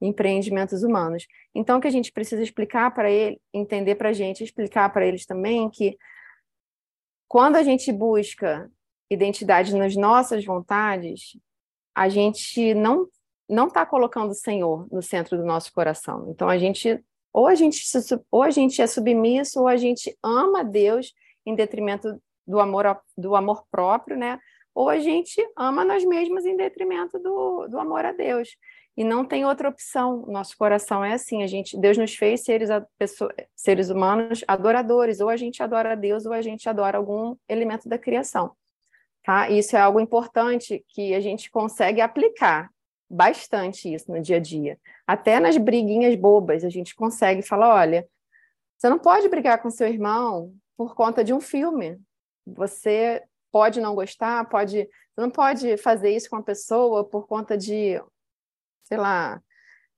empreendimentos 0.00 0.82
humanos. 0.82 1.26
Então, 1.54 1.78
o 1.78 1.80
que 1.80 1.88
a 1.88 1.92
gente 1.92 2.12
precisa 2.12 2.42
explicar 2.42 2.92
para 2.92 3.10
ele, 3.10 3.40
entender 3.52 3.94
para 3.94 4.10
a 4.10 4.12
gente, 4.12 4.44
explicar 4.44 4.92
para 4.92 5.06
eles 5.06 5.24
também 5.26 5.70
que 5.70 5.96
quando 7.28 7.56
a 7.56 7.62
gente 7.62 7.90
busca 7.92 8.70
identidade 9.10 9.74
nas 9.74 9.96
nossas 9.96 10.44
vontades, 10.44 11.36
a 11.94 12.08
gente 12.08 12.74
não 12.74 13.08
não 13.46 13.66
está 13.66 13.84
colocando 13.84 14.30
o 14.30 14.34
Senhor 14.34 14.88
no 14.90 15.02
centro 15.02 15.36
do 15.36 15.44
nosso 15.44 15.70
coração. 15.72 16.30
Então, 16.30 16.48
a 16.48 16.56
gente 16.56 17.04
ou 17.34 17.48
a 17.48 17.56
gente, 17.56 17.82
ou 18.30 18.44
a 18.44 18.50
gente 18.50 18.80
é 18.80 18.86
submisso, 18.86 19.60
ou 19.60 19.66
a 19.66 19.76
gente 19.76 20.16
ama 20.22 20.62
Deus 20.62 21.12
em 21.44 21.56
detrimento 21.56 22.16
do 22.46 22.60
amor, 22.60 22.96
do 23.18 23.34
amor 23.34 23.64
próprio, 23.72 24.16
né? 24.16 24.38
Ou 24.72 24.88
a 24.88 25.00
gente 25.00 25.44
ama 25.56 25.84
nós 25.84 26.04
mesmos 26.04 26.46
em 26.46 26.56
detrimento 26.56 27.18
do, 27.18 27.66
do 27.66 27.78
amor 27.78 28.04
a 28.04 28.12
Deus. 28.12 28.50
E 28.96 29.02
não 29.02 29.24
tem 29.24 29.44
outra 29.44 29.68
opção. 29.68 30.24
Nosso 30.28 30.56
coração 30.56 31.04
é 31.04 31.14
assim. 31.14 31.42
A 31.42 31.48
gente, 31.48 31.76
Deus 31.76 31.98
nos 31.98 32.14
fez 32.14 32.44
seres, 32.44 32.68
pessoa, 32.96 33.34
seres 33.56 33.90
humanos 33.90 34.44
adoradores. 34.46 35.20
Ou 35.20 35.28
a 35.28 35.36
gente 35.36 35.60
adora 35.60 35.92
a 35.92 35.96
Deus, 35.96 36.26
ou 36.26 36.32
a 36.32 36.42
gente 36.42 36.68
adora 36.68 36.98
algum 36.98 37.36
elemento 37.48 37.88
da 37.88 37.98
criação. 37.98 38.52
Tá? 39.24 39.50
Isso 39.50 39.76
é 39.76 39.80
algo 39.80 39.98
importante 39.98 40.84
que 40.88 41.14
a 41.14 41.20
gente 41.20 41.50
consegue 41.50 42.00
aplicar 42.00 42.70
bastante 43.08 43.92
isso 43.92 44.10
no 44.10 44.20
dia 44.20 44.36
a 44.36 44.40
dia. 44.40 44.78
Até 45.06 45.38
nas 45.38 45.56
briguinhas 45.56 46.14
bobas, 46.16 46.64
a 46.64 46.68
gente 46.68 46.94
consegue 46.94 47.42
falar: 47.42 47.74
olha, 47.74 48.06
você 48.76 48.88
não 48.88 48.98
pode 48.98 49.28
brigar 49.28 49.62
com 49.62 49.70
seu 49.70 49.88
irmão 49.88 50.52
por 50.76 50.94
conta 50.94 51.22
de 51.22 51.32
um 51.32 51.40
filme. 51.40 52.00
Você 52.46 53.22
pode 53.52 53.80
não 53.80 53.94
gostar, 53.94 54.48
pode. 54.48 54.88
Não 55.16 55.30
pode 55.30 55.76
fazer 55.76 56.10
isso 56.10 56.28
com 56.28 56.36
a 56.36 56.42
pessoa 56.42 57.04
por 57.04 57.26
conta 57.26 57.56
de, 57.56 58.02
sei 58.82 58.96
lá. 58.96 59.40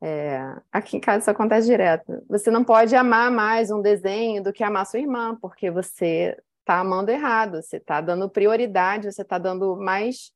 É, 0.02 0.38
aqui 0.70 0.98
em 0.98 1.00
casa 1.00 1.20
isso 1.20 1.30
acontece 1.30 1.66
direto. 1.66 2.22
Você 2.28 2.50
não 2.50 2.62
pode 2.62 2.94
amar 2.94 3.30
mais 3.30 3.70
um 3.70 3.80
desenho 3.80 4.42
do 4.42 4.52
que 4.52 4.62
amar 4.62 4.84
sua 4.84 5.00
irmã, 5.00 5.34
porque 5.40 5.70
você 5.70 6.36
está 6.60 6.80
amando 6.80 7.10
errado, 7.10 7.62
você 7.62 7.78
está 7.78 8.02
dando 8.02 8.28
prioridade, 8.28 9.10
você 9.10 9.22
está 9.22 9.38
dando 9.38 9.74
mais, 9.76 10.32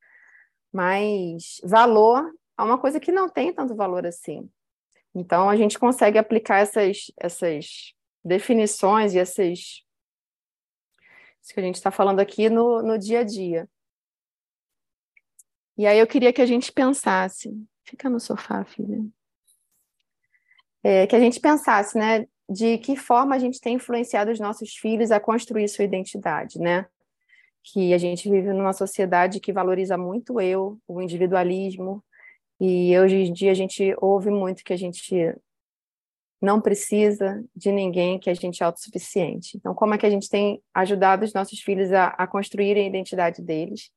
mais 0.72 1.60
valor 1.62 2.32
a 2.60 2.64
uma 2.64 2.78
coisa 2.78 3.00
que 3.00 3.10
não 3.10 3.26
tem 3.26 3.54
tanto 3.54 3.74
valor 3.74 4.06
assim. 4.06 4.46
Então, 5.14 5.48
a 5.48 5.56
gente 5.56 5.78
consegue 5.78 6.18
aplicar 6.18 6.58
essas, 6.58 7.10
essas 7.18 7.94
definições 8.22 9.14
e 9.14 9.18
essas. 9.18 9.82
Isso 11.42 11.54
que 11.54 11.60
a 11.60 11.62
gente 11.62 11.76
está 11.76 11.90
falando 11.90 12.20
aqui 12.20 12.50
no, 12.50 12.82
no 12.82 12.98
dia 12.98 13.20
a 13.20 13.24
dia. 13.24 13.66
E 15.76 15.86
aí 15.86 15.98
eu 15.98 16.06
queria 16.06 16.34
que 16.34 16.42
a 16.42 16.46
gente 16.46 16.70
pensasse. 16.70 17.50
Fica 17.82 18.10
no 18.10 18.20
sofá, 18.20 18.62
filha. 18.66 19.02
É, 20.84 21.06
que 21.06 21.16
a 21.16 21.20
gente 21.20 21.40
pensasse, 21.40 21.96
né, 21.96 22.26
de 22.46 22.76
que 22.76 22.94
forma 22.94 23.34
a 23.34 23.38
gente 23.38 23.58
tem 23.58 23.76
influenciado 23.76 24.30
os 24.30 24.38
nossos 24.38 24.76
filhos 24.76 25.10
a 25.10 25.18
construir 25.18 25.66
sua 25.68 25.84
identidade, 25.86 26.58
né? 26.58 26.86
Que 27.62 27.94
a 27.94 27.98
gente 27.98 28.30
vive 28.30 28.52
numa 28.52 28.74
sociedade 28.74 29.40
que 29.40 29.52
valoriza 29.52 29.96
muito 29.96 30.34
o 30.34 30.40
eu, 30.40 30.78
o 30.86 31.00
individualismo, 31.00 32.04
e 32.60 32.98
hoje 32.98 33.16
em 33.16 33.32
dia 33.32 33.50
a 33.50 33.54
gente 33.54 33.94
ouve 33.98 34.30
muito 34.30 34.62
que 34.62 34.72
a 34.72 34.76
gente 34.76 35.34
não 36.40 36.60
precisa 36.60 37.44
de 37.54 37.72
ninguém, 37.72 38.18
que 38.18 38.30
a 38.30 38.34
gente 38.34 38.62
é 38.62 38.66
autossuficiente. 38.66 39.56
Então, 39.56 39.74
como 39.74 39.94
é 39.94 39.98
que 39.98 40.06
a 40.06 40.10
gente 40.10 40.28
tem 40.28 40.62
ajudado 40.72 41.24
os 41.24 41.34
nossos 41.34 41.60
filhos 41.60 41.92
a, 41.92 42.08
a 42.08 42.26
construírem 42.26 42.84
a 42.84 42.88
identidade 42.88 43.42
deles? 43.42 43.90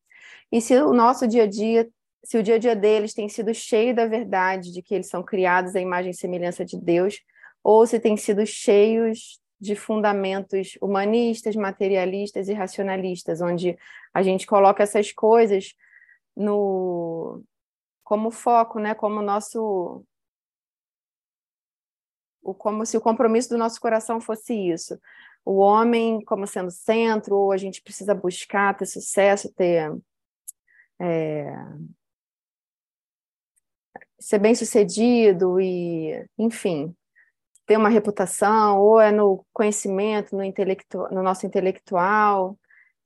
E 0.52 0.62
se 0.62 0.78
o 0.78 0.94
nosso 0.94 1.28
dia 1.28 1.44
a 1.44 1.48
dia, 1.48 1.90
se 2.24 2.38
o 2.38 2.44
dia 2.44 2.56
a 2.56 2.58
dia 2.58 2.76
deles 2.76 3.14
tem 3.14 3.30
sido 3.30 3.54
cheio 3.54 3.96
da 3.96 4.06
verdade 4.06 4.72
de 4.72 4.82
que 4.82 4.94
eles 4.94 5.08
são 5.08 5.24
criados 5.24 5.76
à 5.76 5.82
imagem 5.82 6.12
e 6.12 6.16
semelhança 6.16 6.66
de 6.66 6.78
Deus, 6.78 7.20
ou 7.64 7.86
se 7.88 8.00
tem 8.00 8.18
sido 8.18 8.46
cheios 8.46 9.40
de 9.60 9.76
fundamentos 9.76 10.78
humanistas, 10.82 11.56
materialistas 11.56 12.50
e 12.50 12.54
racionalistas, 12.54 13.42
onde 13.42 13.78
a 14.14 14.22
gente 14.22 14.46
coloca 14.46 14.84
essas 14.84 15.14
coisas 15.14 15.74
no 16.36 17.42
como 18.14 18.30
foco, 18.30 18.78
né, 18.78 18.94
como 18.94 19.24
nosso 19.24 20.06
o 22.44 22.54
como 22.54 22.86
se 22.86 22.96
o 22.96 23.02
compromisso 23.02 23.50
do 23.50 23.58
nosso 23.58 23.82
coração 23.82 24.22
fosse 24.22 24.54
isso. 24.54 25.00
O 25.44 25.58
homem 25.58 26.24
como 26.24 26.46
sendo 26.46 26.70
centro, 26.70 27.36
ou 27.36 27.52
a 27.52 27.58
gente 27.58 27.82
precisa 27.82 28.14
buscar 28.14 28.78
ter 28.78 28.86
sucesso, 28.86 29.52
ter 29.52 29.92
é, 31.02 31.56
ser 34.20 34.38
bem 34.38 34.54
sucedido 34.54 35.60
e, 35.60 36.24
enfim, 36.38 36.96
ter 37.66 37.78
uma 37.78 37.90
reputação, 37.90 38.80
ou 38.80 39.02
é 39.02 39.12
no 39.12 39.44
conhecimento, 39.52 40.36
no, 40.36 40.44
intelectu 40.44 41.08
no 41.10 41.24
nosso 41.24 41.48
intelectual, 41.48 42.52
o 42.52 42.58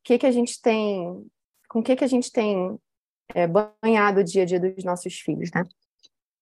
que, 0.04 0.18
que 0.18 0.26
a 0.26 0.32
gente 0.32 0.62
tem, 0.62 1.26
com 1.70 1.80
o 1.80 1.84
que, 1.84 1.96
que 1.96 2.04
a 2.04 2.08
gente 2.08 2.30
tem 2.30 2.78
é, 3.34 3.48
banhado 3.48 4.22
o 4.22 4.24
dia 4.24 4.44
a 4.44 4.46
dia 4.46 4.60
dos 4.60 4.84
nossos 4.84 5.16
filhos, 5.20 5.50
né? 5.54 5.64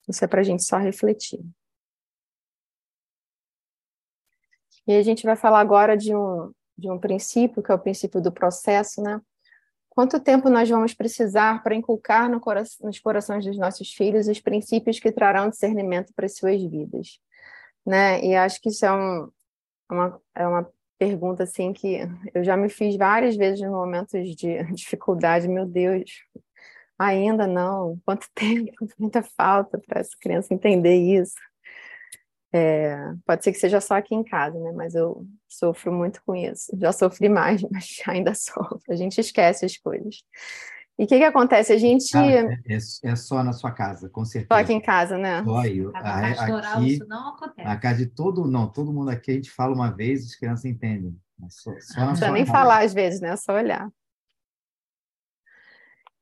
Isso 0.08 0.24
é 0.24 0.28
para 0.28 0.42
a 0.42 0.44
gente 0.44 0.64
só 0.64 0.78
refletir. 0.78 1.40
E 4.88 4.94
a 4.96 5.02
gente 5.02 5.26
vai 5.26 5.36
falar 5.36 5.60
agora 5.60 5.98
de 5.98 6.16
um, 6.16 6.52
de 6.78 6.90
um 6.92 7.00
princípio, 7.00 7.64
que 7.64 7.72
é 7.72 7.76
o 7.76 7.80
princípio 7.80 8.22
do 8.22 8.32
processo, 8.32 9.02
né? 9.02 9.20
Quanto 9.90 10.20
tempo 10.20 10.50
nós 10.50 10.70
vamos 10.70 10.94
precisar 10.94 11.64
para 11.64 11.74
inculcar 11.74 12.30
no 12.30 12.40
cora 12.40 12.64
nos 12.82 13.00
corações 13.00 13.46
dos 13.46 13.58
nossos 13.58 13.94
filhos 13.94 14.28
os 14.28 14.42
princípios 14.42 15.00
que 15.00 15.12
trarão 15.12 15.50
discernimento 15.50 16.14
para 16.14 16.26
as 16.26 16.36
suas 16.36 16.62
vidas? 16.62 17.20
Né? 17.86 18.24
E 18.24 18.36
acho 18.36 18.60
que 18.62 18.70
isso 18.70 18.86
é, 18.86 18.92
um, 18.92 19.32
uma, 19.90 20.22
é 20.36 20.46
uma 20.46 20.70
pergunta 21.00 21.44
assim 21.44 21.72
que 21.72 22.00
eu 22.34 22.44
já 22.44 22.58
me 22.58 22.68
fiz 22.68 22.98
várias 22.98 23.38
vezes 23.38 23.62
em 23.62 23.70
momentos 23.70 24.36
de 24.36 24.64
dificuldade. 24.74 25.48
Meu 25.48 25.66
Deus, 25.66 26.12
ainda 26.98 27.48
não? 27.48 28.00
Quanto 28.06 28.28
tempo? 28.34 28.88
Muita 28.98 29.22
falta 29.22 29.78
para 29.78 30.00
essa 30.00 30.16
criança 30.20 30.54
entender 30.54 30.96
isso. 30.96 31.36
É, 32.54 33.14
pode 33.26 33.44
ser 33.44 33.52
que 33.52 33.60
seja 33.60 33.82
só 33.82 33.96
aqui 33.96 34.16
em 34.16 34.24
casa, 34.24 34.58
né? 34.58 34.72
Mas 34.72 34.96
eu 34.96 35.28
sofro 35.48 35.92
muito 35.92 36.22
com 36.26 36.34
isso. 36.34 36.72
Já 36.80 36.94
sofri 36.94 37.28
mais, 37.28 37.62
mas 37.70 37.98
ainda 38.08 38.34
sofro. 38.34 38.80
A 38.90 38.96
gente 38.96 39.20
esquece 39.20 39.66
as 39.66 39.76
coisas. 39.78 40.24
E 40.98 41.04
o 41.04 41.08
que, 41.08 41.18
que 41.18 41.24
acontece? 41.26 41.74
A 41.74 41.78
gente. 41.78 42.16
Ah, 42.16 42.26
é, 42.26 42.60
é, 42.70 42.78
é, 43.04 43.16
só 43.18 43.44
na 43.44 43.52
sua 43.52 43.72
casa, 43.72 44.08
com 44.08 44.24
certeza. 44.24 44.48
Só 44.54 44.62
aqui 44.62 44.72
em 44.72 44.80
casa, 44.80 45.18
né? 45.18 45.44
Só 45.44 45.66
eu. 45.66 45.92
A, 45.94 46.30
aqui, 46.30 46.94
isso 46.94 47.06
não 47.06 47.30
acontece. 47.34 47.68
Na 47.68 47.76
casa 47.76 47.98
de 47.98 48.06
todo, 48.06 48.46
não, 48.48 48.72
todo 48.72 48.94
mundo 48.94 49.10
aqui, 49.10 49.32
a 49.32 49.34
gente 49.34 49.52
fala 49.52 49.76
uma 49.76 49.92
vez, 49.92 50.24
as 50.24 50.36
crianças 50.36 50.64
entendem. 50.64 51.14
Só, 51.50 51.72
só 51.82 52.00
não 52.00 52.08
precisa 52.08 52.32
nem 52.32 52.46
casa. 52.46 52.58
falar 52.58 52.86
às 52.86 52.94
vezes, 52.94 53.20
né? 53.20 53.32
É 53.32 53.36
só 53.36 53.54
olhar. 53.54 53.90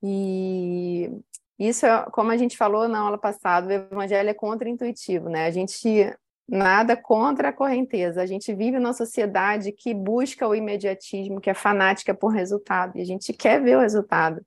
E 0.03 1.09
isso, 1.57 1.85
é, 1.85 2.05
como 2.11 2.31
a 2.31 2.37
gente 2.37 2.57
falou 2.57 2.87
na 2.87 2.99
aula 2.99 3.17
passada, 3.17 3.67
o 3.67 3.71
evangelho 3.71 4.29
é 4.29 4.33
contra-intuitivo, 4.33 5.29
né? 5.29 5.45
A 5.45 5.51
gente 5.51 6.13
Nada 6.47 6.97
contra 6.97 7.49
a 7.49 7.53
correnteza. 7.53 8.21
A 8.21 8.25
gente 8.25 8.53
vive 8.53 8.77
numa 8.77 8.93
sociedade 8.93 9.71
que 9.71 9.93
busca 9.93 10.47
o 10.47 10.53
imediatismo, 10.53 11.39
que 11.39 11.49
é 11.49 11.53
fanática 11.53 12.13
por 12.13 12.29
resultado, 12.29 12.97
e 12.97 13.01
a 13.01 13.05
gente 13.05 13.31
quer 13.31 13.61
ver 13.61 13.77
o 13.77 13.81
resultado. 13.81 14.45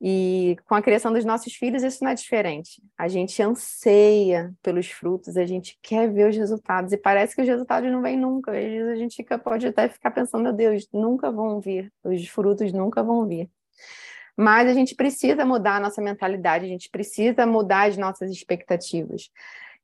E 0.00 0.56
com 0.64 0.76
a 0.76 0.82
criação 0.82 1.12
dos 1.12 1.24
nossos 1.24 1.52
filhos, 1.54 1.82
isso 1.82 2.04
não 2.04 2.12
é 2.12 2.14
diferente. 2.14 2.80
A 2.96 3.08
gente 3.08 3.42
anseia 3.42 4.54
pelos 4.62 4.88
frutos, 4.88 5.36
a 5.36 5.44
gente 5.44 5.76
quer 5.82 6.08
ver 6.12 6.28
os 6.30 6.36
resultados, 6.36 6.92
e 6.92 6.96
parece 6.96 7.34
que 7.34 7.42
os 7.42 7.48
resultados 7.48 7.90
não 7.90 8.00
vêm 8.00 8.16
nunca. 8.16 8.52
Às 8.52 8.64
vezes 8.64 8.88
a 8.88 8.96
gente 8.96 9.16
fica, 9.16 9.36
pode 9.38 9.66
até 9.66 9.88
ficar 9.88 10.12
pensando, 10.12 10.44
meu 10.44 10.52
Deus, 10.52 10.86
nunca 10.92 11.32
vão 11.32 11.60
vir, 11.60 11.92
os 12.04 12.28
frutos 12.28 12.72
nunca 12.72 13.02
vão 13.02 13.26
vir. 13.26 13.50
Mas 14.38 14.68
a 14.68 14.72
gente 14.72 14.94
precisa 14.94 15.44
mudar 15.44 15.78
a 15.78 15.80
nossa 15.80 16.00
mentalidade, 16.00 16.64
a 16.64 16.68
gente 16.68 16.88
precisa 16.88 17.44
mudar 17.44 17.88
as 17.88 17.96
nossas 17.96 18.30
expectativas. 18.30 19.30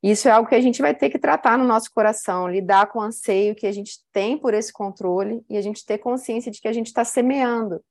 Isso 0.01 0.29
é 0.29 0.31
algo 0.31 0.47
que 0.47 0.55
a 0.55 0.61
gente 0.61 0.81
vai 0.81 0.95
ter 0.95 1.09
que 1.09 1.19
tratar 1.19 1.57
no 1.57 1.65
nosso 1.65 1.91
coração, 1.91 2.47
lidar 2.47 2.87
com 2.87 2.99
o 2.99 3.01
anseio 3.01 3.53
que 3.53 3.67
a 3.67 3.71
gente 3.73 3.99
tem 4.13 4.37
por 4.37 4.53
esse 4.53 4.71
controle 4.71 5.43
e 5.49 5.57
a 5.57 5.61
gente 5.61 5.85
ter 5.85 5.97
consciência 5.97 6.49
de 6.49 6.61
que 6.61 6.69
a 6.69 6.73
gente 6.73 6.87
está 6.87 7.03
semeando. 7.03 7.83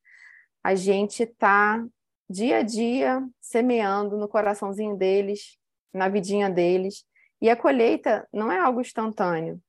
A 0.62 0.74
gente 0.74 1.24
está 1.24 1.84
dia 2.30 2.58
a 2.58 2.62
dia 2.62 3.22
semeando 3.42 4.16
no 4.16 4.26
coraçãozinho 4.26 4.96
deles, 4.96 5.58
na 5.92 6.08
vidinha 6.08 6.48
deles. 6.48 7.04
E 7.42 7.50
a 7.50 7.56
colheita 7.56 8.26
não 8.32 8.50
é 8.50 8.58
algo 8.58 8.80
instantâneo. 8.80 9.60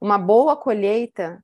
Uma 0.00 0.18
boa 0.18 0.56
colheita, 0.56 1.42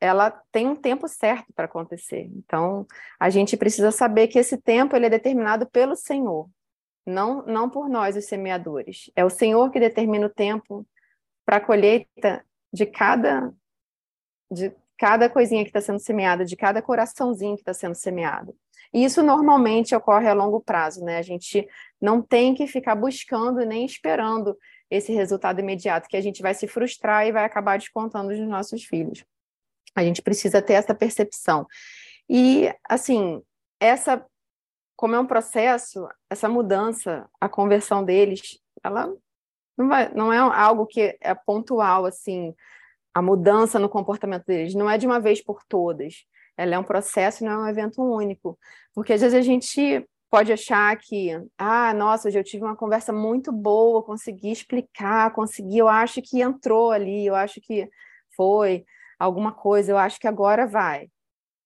ela 0.00 0.30
tem 0.52 0.68
um 0.68 0.76
tempo 0.76 1.08
certo 1.08 1.52
para 1.54 1.64
acontecer. 1.66 2.30
Então, 2.36 2.86
a 3.18 3.30
gente 3.30 3.56
precisa 3.56 3.90
saber 3.90 4.28
que 4.28 4.38
esse 4.38 4.56
tempo 4.56 4.94
ele 4.94 5.06
é 5.06 5.10
determinado 5.10 5.66
pelo 5.66 5.96
Senhor 5.96 6.48
não, 7.06 7.44
não 7.44 7.68
por 7.68 7.88
nós, 7.88 8.16
os 8.16 8.24
semeadores. 8.24 9.10
É 9.14 9.24
o 9.24 9.30
Senhor 9.30 9.70
que 9.70 9.78
determina 9.78 10.26
o 10.26 10.30
tempo 10.30 10.86
para 11.44 11.58
a 11.58 11.60
colheita 11.60 12.44
de 12.72 12.86
cada, 12.86 13.52
de 14.50 14.72
cada 14.98 15.28
coisinha 15.28 15.62
que 15.62 15.68
está 15.68 15.80
sendo 15.80 15.98
semeada, 15.98 16.44
de 16.44 16.56
cada 16.56 16.80
coraçãozinho 16.80 17.56
que 17.56 17.62
está 17.62 17.74
sendo 17.74 17.94
semeado. 17.94 18.56
E 18.92 19.04
isso 19.04 19.22
normalmente 19.22 19.94
ocorre 19.94 20.28
a 20.28 20.32
longo 20.32 20.60
prazo, 20.60 21.04
né? 21.04 21.18
A 21.18 21.22
gente 21.22 21.68
não 22.00 22.22
tem 22.22 22.54
que 22.54 22.66
ficar 22.66 22.94
buscando 22.94 23.64
nem 23.66 23.84
esperando 23.84 24.56
esse 24.90 25.12
resultado 25.12 25.60
imediato, 25.60 26.08
que 26.08 26.16
a 26.16 26.20
gente 26.20 26.40
vai 26.40 26.54
se 26.54 26.68
frustrar 26.68 27.26
e 27.26 27.32
vai 27.32 27.44
acabar 27.44 27.76
descontando 27.76 28.30
nos 28.30 28.48
nossos 28.48 28.84
filhos. 28.84 29.24
A 29.94 30.02
gente 30.02 30.22
precisa 30.22 30.60
ter 30.60 30.74
essa 30.74 30.94
percepção. 30.94 31.66
E, 32.28 32.74
assim, 32.88 33.42
essa 33.80 34.24
como 34.96 35.14
é 35.14 35.18
um 35.18 35.26
processo, 35.26 36.08
essa 36.30 36.48
mudança, 36.48 37.28
a 37.40 37.48
conversão 37.48 38.04
deles, 38.04 38.58
ela 38.82 39.12
não, 39.76 39.88
vai, 39.88 40.12
não 40.14 40.32
é 40.32 40.38
algo 40.38 40.86
que 40.86 41.18
é 41.20 41.34
pontual, 41.34 42.06
assim, 42.06 42.54
a 43.12 43.20
mudança 43.20 43.78
no 43.78 43.88
comportamento 43.88 44.44
deles, 44.46 44.74
não 44.74 44.88
é 44.88 44.96
de 44.96 45.06
uma 45.06 45.20
vez 45.20 45.42
por 45.42 45.62
todas. 45.68 46.24
Ela 46.56 46.76
é 46.76 46.78
um 46.78 46.84
processo, 46.84 47.44
não 47.44 47.52
é 47.52 47.58
um 47.58 47.68
evento 47.68 48.02
único. 48.02 48.58
Porque 48.94 49.12
às 49.12 49.20
vezes 49.20 49.36
a 49.36 49.42
gente 49.42 50.08
pode 50.30 50.52
achar 50.52 50.96
que, 50.96 51.30
ah, 51.58 51.92
nossa, 51.94 52.28
hoje 52.28 52.38
eu 52.38 52.44
tive 52.44 52.64
uma 52.64 52.76
conversa 52.76 53.12
muito 53.12 53.52
boa, 53.52 54.02
consegui 54.02 54.50
explicar, 54.50 55.32
consegui, 55.32 55.78
eu 55.78 55.88
acho 55.88 56.22
que 56.22 56.40
entrou 56.40 56.90
ali, 56.90 57.26
eu 57.26 57.34
acho 57.34 57.60
que 57.60 57.88
foi 58.36 58.84
alguma 59.18 59.52
coisa, 59.52 59.92
eu 59.92 59.98
acho 59.98 60.18
que 60.20 60.28
agora 60.28 60.66
vai. 60.66 61.08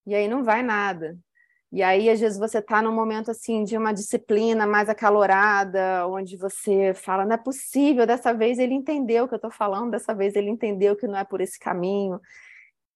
E 0.07 0.15
aí 0.15 0.29
não 0.29 0.43
vai 0.45 0.63
nada. 0.63 1.19
E 1.71 1.83
aí, 1.83 2.09
às 2.09 2.19
vezes, 2.19 2.39
você 2.39 2.59
está 2.61 2.81
num 2.81 2.95
momento 2.95 3.31
assim 3.31 3.63
de 3.63 3.77
uma 3.77 3.93
disciplina 3.93 4.67
mais 4.67 4.89
acalorada, 4.89 6.07
onde 6.09 6.37
você 6.37 6.95
fala, 6.95 7.27
não 7.27 7.35
é 7.35 7.39
possível, 7.39 8.07
dessa 8.07 8.33
vez 8.33 8.59
ele 8.59 8.73
entendeu 8.73 9.25
o 9.25 9.29
que 9.29 9.35
eu 9.35 9.37
estou 9.37 9.51
falando, 9.51 9.91
dessa 9.91 10.15
vez 10.15 10.35
ele 10.35 10.49
entendeu 10.49 10.97
que 10.97 11.07
não 11.07 11.19
é 11.19 11.25
por 11.25 11.43
esse 11.43 11.59
caminho. 11.59 12.21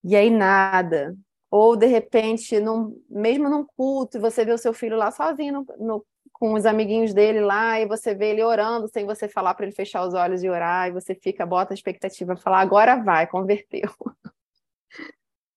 E 0.05 0.17
aí 0.17 0.31
nada. 0.31 1.15
Ou, 1.51 1.77
de 1.77 1.87
repente, 1.87 2.59
num, 2.61 2.99
mesmo 3.11 3.49
num 3.49 3.65
culto, 3.77 4.19
você 4.21 4.45
vê 4.45 4.53
o 4.53 4.59
seu 4.59 4.73
filho 4.73 4.97
lá 4.97 5.11
sozinho 5.11 5.53
no, 5.53 5.67
no, 5.79 6.07
com 6.33 6.55
os 6.55 6.65
amiguinhos 6.67 7.13
dele 7.13 7.41
lá, 7.41 7.79
e 7.79 7.87
você 7.87 8.15
vê 8.15 8.31
ele 8.31 8.43
orando 8.43 8.89
sem 8.89 9.05
você 9.07 9.29
falar 9.29 9.55
para 9.55 9.67
ele 9.67 9.75
fechar 9.75 10.07
os 10.07 10.15
olhos 10.15 10.43
e 10.43 10.49
orar, 10.49 10.89
e 10.89 10.93
você 10.93 11.15
fica, 11.15 11.45
bota 11.47 11.75
a 11.75 11.77
expectativa, 11.77 12.37
falar, 12.37 12.61
agora 12.61 12.97
vai, 12.97 13.27
converteu. 13.27 13.91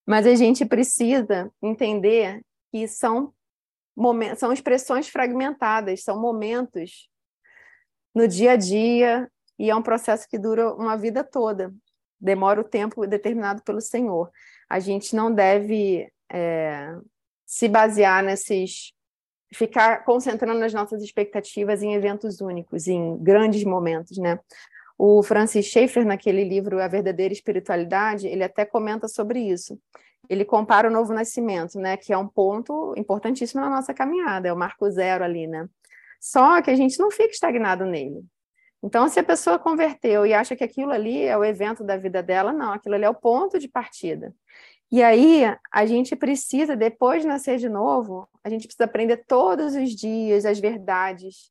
Mas 0.06 0.26
a 0.26 0.34
gente 0.34 0.64
precisa 0.64 1.50
entender 1.60 2.40
que 2.70 2.86
são 2.86 3.32
momentos, 3.96 4.38
são 4.38 4.52
expressões 4.52 5.08
fragmentadas, 5.08 6.02
são 6.02 6.20
momentos 6.20 7.08
no 8.14 8.28
dia 8.28 8.52
a 8.52 8.56
dia 8.56 9.30
e 9.58 9.70
é 9.70 9.74
um 9.74 9.82
processo 9.82 10.28
que 10.28 10.38
dura 10.38 10.72
uma 10.74 10.96
vida 10.96 11.24
toda, 11.24 11.74
demora 12.20 12.60
o 12.60 12.64
tempo 12.64 13.06
determinado 13.06 13.62
pelo 13.62 13.80
Senhor. 13.80 14.30
A 14.68 14.78
gente 14.78 15.16
não 15.16 15.32
deve 15.32 16.10
é, 16.30 16.94
se 17.44 17.68
basear 17.68 18.22
nesses, 18.22 18.92
ficar 19.52 20.04
concentrando 20.04 20.58
nas 20.58 20.74
nossas 20.74 21.02
expectativas 21.02 21.82
em 21.82 21.94
eventos 21.94 22.40
únicos, 22.40 22.86
em 22.86 23.16
grandes 23.18 23.64
momentos, 23.64 24.18
né? 24.18 24.38
O 24.98 25.22
Francis 25.22 25.66
Schaeffer, 25.66 26.06
naquele 26.06 26.44
livro 26.44 26.82
A 26.82 26.88
Verdadeira 26.88 27.32
Espiritualidade, 27.32 28.26
ele 28.26 28.42
até 28.42 28.64
comenta 28.64 29.08
sobre 29.08 29.40
isso 29.40 29.78
ele 30.28 30.44
compara 30.44 30.88
o 30.88 30.92
novo 30.92 31.12
nascimento, 31.12 31.78
né, 31.78 31.96
que 31.96 32.12
é 32.12 32.18
um 32.18 32.28
ponto 32.28 32.94
importantíssimo 32.96 33.60
na 33.60 33.70
nossa 33.70 33.94
caminhada, 33.94 34.48
é 34.48 34.52
o 34.52 34.56
marco 34.56 34.88
zero 34.90 35.24
ali, 35.24 35.46
né? 35.46 35.68
Só 36.20 36.60
que 36.62 36.70
a 36.70 36.76
gente 36.76 36.98
não 36.98 37.10
fica 37.10 37.30
estagnado 37.30 37.84
nele. 37.84 38.24
Então, 38.82 39.08
se 39.08 39.18
a 39.18 39.24
pessoa 39.24 39.58
converteu 39.58 40.26
e 40.26 40.34
acha 40.34 40.56
que 40.56 40.64
aquilo 40.64 40.92
ali 40.92 41.22
é 41.22 41.36
o 41.36 41.44
evento 41.44 41.84
da 41.84 41.96
vida 41.96 42.22
dela, 42.22 42.52
não, 42.52 42.72
aquilo 42.72 42.94
ali 42.94 43.04
é 43.04 43.10
o 43.10 43.14
ponto 43.14 43.58
de 43.58 43.68
partida. 43.68 44.34
E 44.90 45.02
aí, 45.02 45.42
a 45.72 45.86
gente 45.86 46.14
precisa, 46.14 46.76
depois 46.76 47.22
de 47.22 47.28
nascer 47.28 47.58
de 47.58 47.68
novo, 47.68 48.28
a 48.44 48.48
gente 48.48 48.66
precisa 48.66 48.84
aprender 48.84 49.24
todos 49.26 49.74
os 49.74 49.90
dias 49.90 50.44
as 50.44 50.60
verdades 50.60 51.50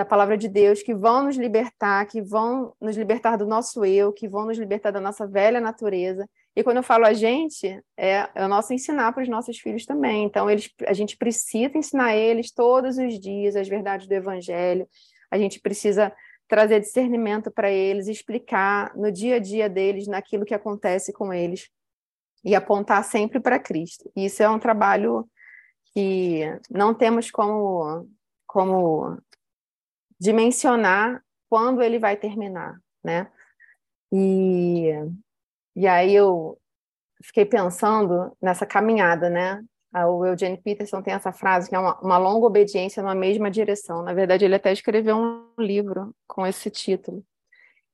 da 0.00 0.04
palavra 0.06 0.34
de 0.34 0.48
Deus 0.48 0.82
que 0.82 0.94
vão 0.94 1.24
nos 1.24 1.36
libertar, 1.36 2.06
que 2.06 2.22
vão 2.22 2.72
nos 2.80 2.96
libertar 2.96 3.36
do 3.36 3.46
nosso 3.46 3.84
eu, 3.84 4.10
que 4.14 4.26
vão 4.26 4.46
nos 4.46 4.56
libertar 4.56 4.90
da 4.90 5.00
nossa 5.00 5.26
velha 5.26 5.60
natureza 5.60 6.26
E 6.56 6.64
quando 6.64 6.78
eu 6.78 6.82
falo 6.82 7.04
a 7.04 7.12
gente, 7.12 7.66
é, 7.98 8.26
é 8.34 8.44
o 8.46 8.48
nosso 8.48 8.72
ensinar 8.72 9.12
para 9.12 9.22
os 9.22 9.28
nossos 9.28 9.58
filhos 9.58 9.84
também. 9.84 10.24
Então, 10.24 10.48
eles, 10.48 10.70
a 10.86 10.94
gente 10.94 11.18
precisa 11.18 11.76
ensinar 11.76 12.16
eles 12.16 12.50
todos 12.50 12.96
os 12.96 13.20
dias 13.20 13.54
as 13.54 13.68
verdades 13.68 14.06
do 14.06 14.14
Evangelho. 14.14 14.88
A 15.30 15.36
gente 15.36 15.60
precisa 15.60 16.10
trazer 16.48 16.80
discernimento 16.80 17.50
para 17.50 17.70
eles, 17.70 18.08
explicar 18.08 18.96
no 18.96 19.12
dia 19.12 19.36
a 19.36 19.38
dia 19.38 19.68
deles, 19.68 20.08
naquilo 20.08 20.46
que 20.46 20.54
acontece 20.54 21.12
com 21.12 21.30
eles 21.30 21.68
e 22.42 22.54
apontar 22.54 23.04
sempre 23.04 23.38
para 23.38 23.58
Cristo. 23.58 24.10
Isso 24.16 24.42
é 24.42 24.48
um 24.48 24.58
trabalho 24.58 25.28
que 25.92 26.40
não 26.70 26.94
temos 26.94 27.30
como, 27.30 28.08
como 28.46 29.20
dimensionar 30.20 31.24
quando 31.48 31.82
ele 31.82 31.98
vai 31.98 32.16
terminar, 32.16 32.78
né? 33.02 33.30
E, 34.12 34.90
e 35.74 35.86
aí 35.86 36.14
eu 36.14 36.58
fiquei 37.22 37.44
pensando 37.44 38.36
nessa 38.40 38.66
caminhada, 38.66 39.30
né? 39.30 39.64
O 39.92 40.24
Eugene 40.24 40.56
Peterson 40.56 41.02
tem 41.02 41.14
essa 41.14 41.32
frase 41.32 41.68
que 41.68 41.74
é 41.74 41.78
uma, 41.78 41.98
uma 42.00 42.18
longa 42.18 42.46
obediência 42.46 43.02
numa 43.02 43.14
mesma 43.14 43.50
direção. 43.50 44.02
Na 44.02 44.12
verdade, 44.12 44.44
ele 44.44 44.54
até 44.54 44.72
escreveu 44.72 45.16
um 45.16 45.48
livro 45.58 46.14
com 46.28 46.46
esse 46.46 46.70
título. 46.70 47.24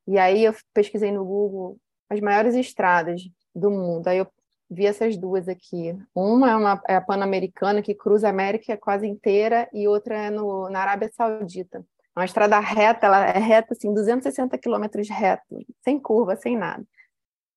E 0.07 0.19
aí 0.19 0.45
eu 0.45 0.55
pesquisei 0.75 1.11
no 1.11 1.25
Google 1.25 1.79
as 2.11 2.21
maiores 2.21 2.55
estradas 2.55 3.23
do 3.55 3.71
mundo. 3.71 4.07
Aí 4.09 4.19
eu 4.19 4.27
vi 4.71 4.85
essas 4.87 5.17
duas 5.17 5.49
aqui. 5.49 5.97
Uma 6.15 6.51
é, 6.51 6.57
uma, 6.57 6.83
é 6.89 6.97
a 6.97 7.01
Pan-Americana, 7.01 7.81
que 7.81 7.95
cruza 7.95 8.27
a 8.27 8.31
América 8.31 8.77
quase 8.77 9.07
inteira, 9.07 9.69
e 9.73 9.89
outra 9.89 10.27
é 10.27 10.31
no, 10.31 10.69
na 10.69 10.81
Arábia 10.81 11.11
Saudita. 11.15 11.85
Uma 12.17 12.25
estrada 12.25 12.59
reta, 12.59 13.07
ela 13.07 13.27
é 13.27 13.39
reta, 13.39 13.75
assim, 13.75 13.93
260 13.93 14.57
quilômetros 14.57 15.09
reto, 15.09 15.59
sem 15.85 16.01
curva, 16.01 16.35
sem 16.37 16.57
nada. 16.57 16.85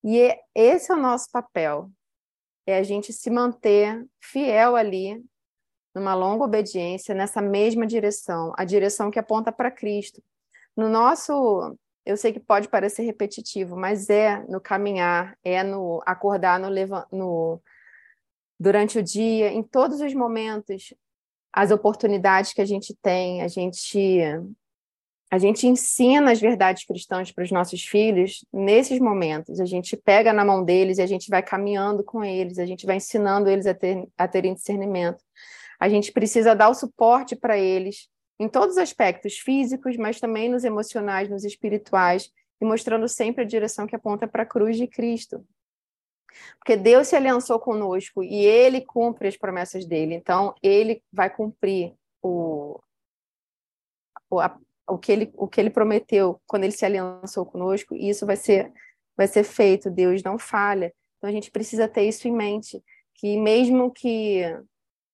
E 0.03 0.19
é, 0.19 0.39
esse 0.53 0.91
é 0.91 0.95
o 0.95 0.99
nosso 0.99 1.29
papel, 1.31 1.89
é 2.65 2.77
a 2.77 2.83
gente 2.83 3.13
se 3.13 3.29
manter 3.29 4.05
fiel 4.21 4.75
ali, 4.75 5.23
numa 5.95 6.13
longa 6.13 6.43
obediência, 6.43 7.15
nessa 7.15 7.41
mesma 7.41 7.87
direção, 7.87 8.53
a 8.57 8.63
direção 8.63 9.09
que 9.09 9.17
aponta 9.17 9.51
para 9.51 9.71
Cristo. 9.71 10.21
No 10.75 10.89
nosso 10.89 11.75
eu 12.05 12.17
sei 12.17 12.33
que 12.33 12.39
pode 12.39 12.67
parecer 12.67 13.03
repetitivo, 13.03 13.77
mas 13.77 14.09
é 14.09 14.43
no 14.47 14.59
caminhar, 14.59 15.37
é 15.43 15.63
no 15.63 16.01
acordar, 16.05 16.59
no, 16.59 16.69
no 17.11 17.61
durante 18.59 18.97
o 18.97 19.03
dia, 19.03 19.49
em 19.51 19.61
todos 19.61 20.01
os 20.01 20.13
momentos, 20.13 20.93
as 21.51 21.71
oportunidades 21.71 22.53
que 22.53 22.61
a 22.61 22.65
gente 22.65 22.95
tem, 23.01 23.41
a 23.41 23.47
gente 23.47 24.21
a 25.31 25.37
gente 25.37 25.67
ensina 25.67 26.31
as 26.31 26.39
verdades 26.39 26.83
cristãs 26.85 27.31
para 27.31 27.43
os 27.43 27.51
nossos 27.51 27.83
filhos 27.83 28.43
nesses 28.51 28.99
momentos. 28.99 29.59
A 29.59 29.65
gente 29.65 29.95
pega 29.95 30.33
na 30.33 30.43
mão 30.43 30.63
deles 30.63 30.97
e 30.97 31.03
a 31.03 31.05
gente 31.05 31.29
vai 31.29 31.43
caminhando 31.43 32.03
com 32.03 32.23
eles, 32.23 32.57
a 32.57 32.65
gente 32.65 32.83
vai 32.83 32.95
ensinando 32.95 33.47
eles 33.47 33.67
a, 33.67 33.73
ter, 33.75 34.07
a 34.17 34.27
terem 34.27 34.55
discernimento. 34.55 35.23
A 35.79 35.87
gente 35.87 36.11
precisa 36.11 36.55
dar 36.55 36.69
o 36.69 36.73
suporte 36.73 37.35
para 37.35 37.57
eles 37.59 38.09
em 38.39 38.49
todos 38.49 38.71
os 38.75 38.77
aspectos 38.77 39.37
físicos, 39.37 39.97
mas 39.97 40.19
também 40.19 40.49
nos 40.49 40.63
emocionais, 40.63 41.29
nos 41.29 41.43
espirituais, 41.43 42.31
e 42.59 42.65
mostrando 42.65 43.07
sempre 43.07 43.43
a 43.43 43.47
direção 43.47 43.85
que 43.85 43.95
aponta 43.95 44.27
para 44.27 44.43
a 44.43 44.45
cruz 44.45 44.77
de 44.77 44.87
Cristo. 44.87 45.45
Porque 46.57 46.75
Deus 46.75 47.07
se 47.07 47.15
aliançou 47.15 47.59
conosco 47.59 48.23
e 48.23 48.45
ele 48.45 48.81
cumpre 48.81 49.27
as 49.27 49.37
promessas 49.37 49.85
dele. 49.85 50.15
Então, 50.15 50.53
ele 50.61 51.03
vai 51.11 51.29
cumprir 51.29 51.93
o, 52.21 52.79
o, 54.29 54.39
a, 54.39 54.57
o, 54.87 54.97
que, 54.97 55.11
ele, 55.11 55.31
o 55.35 55.47
que 55.47 55.59
ele 55.59 55.69
prometeu 55.69 56.41
quando 56.47 56.63
ele 56.63 56.73
se 56.73 56.85
aliançou 56.85 57.45
conosco, 57.45 57.95
e 57.95 58.09
isso 58.09 58.25
vai 58.25 58.35
ser, 58.35 58.71
vai 59.15 59.27
ser 59.27 59.43
feito. 59.43 59.89
Deus 59.89 60.23
não 60.23 60.37
falha. 60.37 60.93
Então, 61.17 61.29
a 61.29 61.33
gente 61.33 61.51
precisa 61.51 61.87
ter 61.87 62.03
isso 62.03 62.27
em 62.27 62.33
mente, 62.33 62.83
que 63.15 63.37
mesmo 63.37 63.91
que 63.91 64.43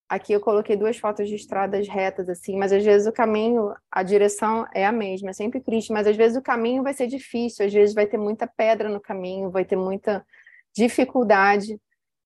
Aqui 0.08 0.34
eu 0.34 0.40
coloquei 0.40 0.76
duas 0.76 0.98
fotos 0.98 1.28
de 1.28 1.34
estradas 1.34 1.88
retas, 1.88 2.30
assim, 2.30 2.56
mas 2.58 2.72
às 2.72 2.86
vezes 2.86 3.08
o 3.08 3.12
caminho, 3.12 3.74
a 3.92 4.04
direção 4.04 4.68
é 4.72 4.86
a 4.86 4.92
mesma, 4.92 5.32
é 5.32 5.34
sempre 5.34 5.60
Cristo, 5.60 5.92
mas 5.94 6.06
às 6.06 6.16
vezes 6.16 6.38
o 6.38 6.44
caminho 6.44 6.84
vai 6.84 6.94
ser 6.94 7.08
difícil, 7.08 7.66
às 7.66 7.74
vezes 7.74 7.96
vai 7.96 8.06
ter 8.06 8.18
muita 8.18 8.46
pedra 8.46 8.88
no 8.88 9.02
caminho, 9.02 9.50
vai 9.50 9.66
ter 9.66 9.76
muita 9.76 10.24
dificuldade. 10.76 11.80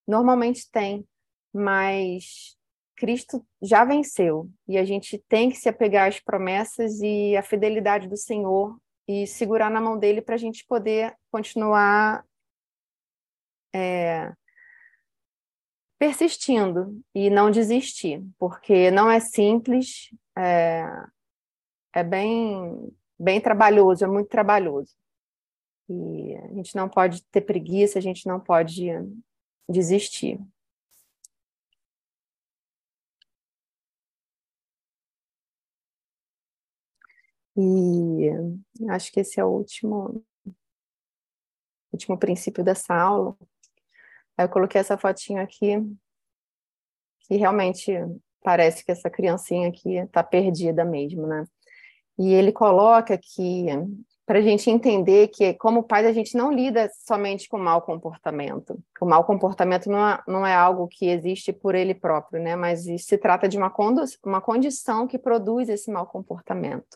Normalmente 0.08 0.70
tem, 0.72 1.08
mas 1.54 2.58
Cristo 2.96 3.46
já 3.62 3.86
venceu 3.86 4.50
e 4.68 4.78
a 4.78 4.84
gente 4.84 5.18
tem 5.30 5.50
que 5.50 5.58
se 5.58 5.70
apegar 5.70 6.08
às 6.10 6.20
promessas 6.20 7.00
e 7.00 7.38
à 7.38 7.44
fidelidade 7.44 8.08
do 8.08 8.18
Senhor 8.18 8.78
e 9.08 9.26
segurar 9.26 9.70
na 9.70 9.80
mão 9.80 9.98
dele 9.98 10.22
para 10.22 10.36
a 10.36 10.38
gente 10.38 10.66
poder 10.66 11.16
continuar 11.32 12.26
é, 13.74 14.34
persistindo 15.98 17.02
e 17.14 17.30
não 17.30 17.52
desistir, 17.52 18.24
porque 18.38 18.90
não 18.92 19.10
é 19.10 19.20
simples, 19.20 20.10
é, 20.38 20.84
é 21.94 22.04
bem, 22.04 22.92
bem 23.20 23.40
trabalhoso, 23.42 24.04
é 24.04 24.08
muito 24.08 24.30
trabalhoso. 24.30 24.99
E 25.90 26.36
a 26.36 26.54
gente 26.54 26.76
não 26.76 26.88
pode 26.88 27.24
ter 27.26 27.42
preguiça, 27.42 27.98
a 27.98 28.02
gente 28.02 28.28
não 28.28 28.40
pode 28.40 28.90
desistir. 29.68 30.40
E 37.58 38.30
acho 38.90 39.12
que 39.12 39.20
esse 39.20 39.40
é 39.40 39.44
o 39.44 39.50
último, 39.50 40.24
último 41.92 42.18
princípio 42.18 42.64
dessa 42.64 42.94
aula. 42.94 43.36
Eu 44.38 44.48
coloquei 44.48 44.80
essa 44.80 44.98
fotinha 44.98 45.42
aqui, 45.42 45.76
que 47.22 47.36
realmente 47.36 47.92
parece 48.42 48.86
que 48.86 48.92
essa 48.92 49.10
criancinha 49.10 49.68
aqui 49.68 49.98
está 49.98 50.24
perdida 50.24 50.86
mesmo, 50.86 51.28
né? 51.28 51.46
E 52.18 52.32
ele 52.34 52.52
coloca 52.52 53.18
que 53.18 53.66
para 54.30 54.38
a 54.38 54.42
gente 54.44 54.70
entender 54.70 55.30
que, 55.30 55.56
como 55.56 55.82
pai, 55.82 56.06
a 56.06 56.14
gente 56.14 56.38
não 56.38 56.52
lida 56.52 56.88
somente 57.04 57.50
com 57.50 57.58
mau 57.58 57.82
comportamento. 57.82 58.78
O 59.02 59.06
mau 59.08 59.24
comportamento 59.24 59.90
não 59.90 60.08
é, 60.08 60.22
não 60.28 60.46
é 60.46 60.54
algo 60.54 60.88
que 60.88 61.08
existe 61.10 61.52
por 61.52 61.74
ele 61.74 61.96
próprio, 61.96 62.40
né? 62.40 62.56
Mas 62.56 62.84
se 62.84 63.18
trata 63.18 63.50
de 63.50 63.58
uma, 63.58 63.74
uma 64.24 64.40
condição 64.40 65.08
que 65.08 65.18
produz 65.18 65.68
esse 65.68 65.90
mau 65.90 66.06
comportamento, 66.06 66.96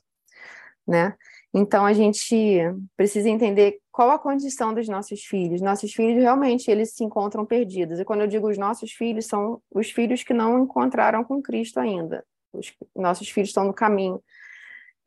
né? 0.88 1.16
Então 1.52 1.88
a 1.88 1.92
gente 1.92 2.60
precisa 2.96 3.28
entender 3.28 3.80
qual 3.92 4.12
a 4.12 4.20
condição 4.20 4.72
dos 4.72 4.88
nossos 4.88 5.24
filhos. 5.24 5.60
Nossos 5.60 5.92
filhos 5.92 6.22
realmente 6.22 6.70
eles 6.70 6.94
se 6.94 7.04
encontram 7.04 7.48
perdidos. 7.48 8.00
E 8.00 8.06
quando 8.06 8.22
eu 8.22 8.28
digo 8.28 8.48
os 8.48 8.60
nossos 8.60 8.92
filhos, 8.92 9.26
são 9.26 9.60
os 9.74 9.90
filhos 9.90 10.24
que 10.24 10.36
não 10.36 10.66
encontraram 10.66 11.24
com 11.24 11.42
Cristo 11.42 11.80
ainda. 11.80 12.24
Os 12.54 12.72
nossos 12.96 13.28
filhos 13.28 13.50
estão 13.50 13.66
no 13.66 13.74
caminho. 13.74 14.22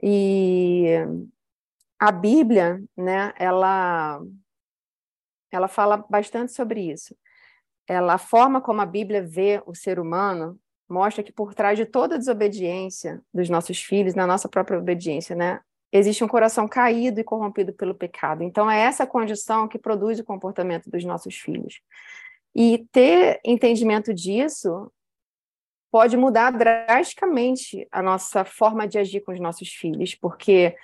E 0.02 1.06
a 1.98 2.12
Bíblia, 2.12 2.82
né, 2.96 3.32
ela 3.38 4.20
ela 5.50 5.68
fala 5.68 5.96
bastante 5.96 6.52
sobre 6.52 6.90
isso. 6.90 7.16
Ela 7.88 8.14
a 8.14 8.18
forma 8.18 8.60
como 8.60 8.80
a 8.80 8.86
Bíblia 8.86 9.22
vê 9.22 9.62
o 9.66 9.74
ser 9.74 9.98
humano 9.98 10.58
mostra 10.88 11.22
que 11.22 11.32
por 11.32 11.54
trás 11.54 11.76
de 11.76 11.84
toda 11.84 12.18
desobediência 12.18 13.20
dos 13.32 13.48
nossos 13.48 13.82
filhos, 13.82 14.14
na 14.14 14.26
nossa 14.26 14.48
própria 14.48 14.78
obediência, 14.78 15.34
né, 15.34 15.60
existe 15.92 16.22
um 16.22 16.28
coração 16.28 16.68
caído 16.68 17.20
e 17.20 17.24
corrompido 17.24 17.72
pelo 17.72 17.94
pecado. 17.94 18.42
Então, 18.42 18.70
é 18.70 18.80
essa 18.80 19.06
condição 19.06 19.68
que 19.68 19.78
produz 19.78 20.18
o 20.18 20.24
comportamento 20.24 20.90
dos 20.90 21.04
nossos 21.04 21.36
filhos. 21.36 21.80
E 22.54 22.86
ter 22.92 23.40
entendimento 23.44 24.14
disso 24.14 24.90
pode 25.90 26.16
mudar 26.16 26.50
drasticamente 26.50 27.86
a 27.90 28.02
nossa 28.02 28.44
forma 28.44 28.86
de 28.86 28.98
agir 28.98 29.20
com 29.20 29.32
os 29.32 29.40
nossos 29.40 29.68
filhos, 29.68 30.14
porque 30.14 30.76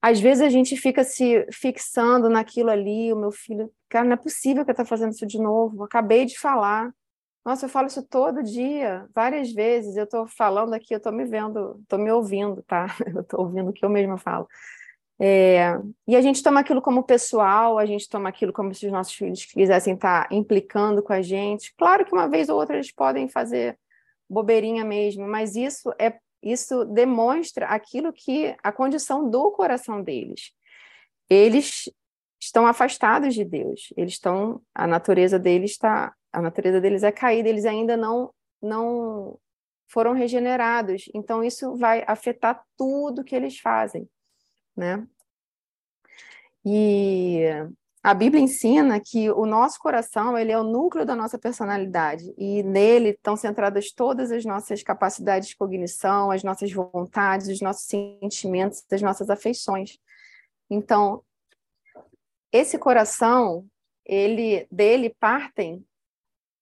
às 0.00 0.20
vezes 0.20 0.42
a 0.42 0.48
gente 0.48 0.76
fica 0.76 1.02
se 1.02 1.46
fixando 1.52 2.28
naquilo 2.28 2.70
ali, 2.70 3.12
o 3.12 3.16
meu 3.16 3.32
filho, 3.32 3.72
cara, 3.88 4.04
não 4.04 4.12
é 4.12 4.16
possível 4.16 4.64
que 4.64 4.70
eu 4.70 4.72
estou 4.72 4.86
fazendo 4.86 5.12
isso 5.12 5.26
de 5.26 5.38
novo, 5.38 5.84
acabei 5.84 6.24
de 6.24 6.38
falar. 6.38 6.92
Nossa, 7.44 7.66
eu 7.66 7.68
falo 7.70 7.88
isso 7.88 8.02
todo 8.02 8.42
dia, 8.42 9.06
várias 9.14 9.50
vezes. 9.52 9.96
Eu 9.96 10.04
estou 10.04 10.26
falando 10.26 10.74
aqui, 10.74 10.94
eu 10.94 10.98
estou 10.98 11.12
me 11.12 11.24
vendo, 11.24 11.78
estou 11.82 11.98
me 11.98 12.10
ouvindo, 12.12 12.62
tá? 12.62 12.86
Eu 13.14 13.22
estou 13.22 13.40
ouvindo 13.40 13.70
o 13.70 13.72
que 13.72 13.84
eu 13.84 13.88
mesma 13.88 14.18
falo. 14.18 14.46
É, 15.20 15.76
e 16.06 16.14
a 16.14 16.20
gente 16.20 16.42
toma 16.42 16.60
aquilo 16.60 16.80
como 16.80 17.02
pessoal, 17.02 17.78
a 17.78 17.86
gente 17.86 18.08
toma 18.08 18.28
aquilo 18.28 18.52
como 18.52 18.72
se 18.72 18.86
os 18.86 18.92
nossos 18.92 19.14
filhos 19.14 19.44
quisessem 19.46 19.94
estar 19.94 20.28
implicando 20.30 21.02
com 21.02 21.12
a 21.12 21.22
gente. 21.22 21.74
Claro 21.76 22.04
que 22.04 22.12
uma 22.12 22.28
vez 22.28 22.48
ou 22.48 22.58
outra 22.58 22.76
eles 22.76 22.92
podem 22.92 23.28
fazer 23.28 23.76
bobeirinha 24.30 24.84
mesmo, 24.84 25.26
mas 25.26 25.56
isso 25.56 25.92
é 25.98 26.18
isso 26.42 26.84
demonstra 26.84 27.66
aquilo 27.66 28.12
que 28.12 28.56
a 28.62 28.72
condição 28.72 29.28
do 29.28 29.50
coração 29.52 30.02
deles. 30.02 30.52
Eles 31.28 31.90
estão 32.40 32.66
afastados 32.66 33.34
de 33.34 33.44
Deus. 33.44 33.92
Eles 33.96 34.14
estão 34.14 34.62
a 34.74 34.86
natureza 34.86 35.38
deles 35.38 35.72
está 35.72 36.14
a 36.32 36.42
natureza 36.42 36.80
deles 36.80 37.02
é 37.02 37.10
caída, 37.10 37.48
eles 37.48 37.64
ainda 37.64 37.96
não, 37.96 38.32
não 38.60 39.38
foram 39.88 40.12
regenerados. 40.12 41.04
Então, 41.14 41.42
isso 41.42 41.76
vai 41.76 42.04
afetar 42.06 42.62
tudo 42.76 43.24
que 43.24 43.34
eles 43.34 43.58
fazem, 43.58 44.08
né? 44.76 45.06
E 46.64 47.40
a 48.02 48.14
Bíblia 48.14 48.42
ensina 48.42 49.00
que 49.00 49.30
o 49.30 49.44
nosso 49.44 49.78
coração 49.78 50.38
ele 50.38 50.52
é 50.52 50.58
o 50.58 50.62
núcleo 50.62 51.04
da 51.04 51.16
nossa 51.16 51.38
personalidade 51.38 52.32
e 52.38 52.62
nele 52.62 53.10
estão 53.10 53.36
centradas 53.36 53.92
todas 53.92 54.30
as 54.30 54.44
nossas 54.44 54.82
capacidades 54.82 55.48
de 55.48 55.56
cognição, 55.56 56.30
as 56.30 56.44
nossas 56.44 56.72
vontades, 56.72 57.48
os 57.48 57.60
nossos 57.60 57.86
sentimentos, 57.86 58.84
as 58.90 59.02
nossas 59.02 59.28
afeições. 59.28 59.98
Então, 60.70 61.22
esse 62.52 62.78
coração, 62.78 63.66
ele 64.06 64.66
dele 64.70 65.14
partem 65.18 65.84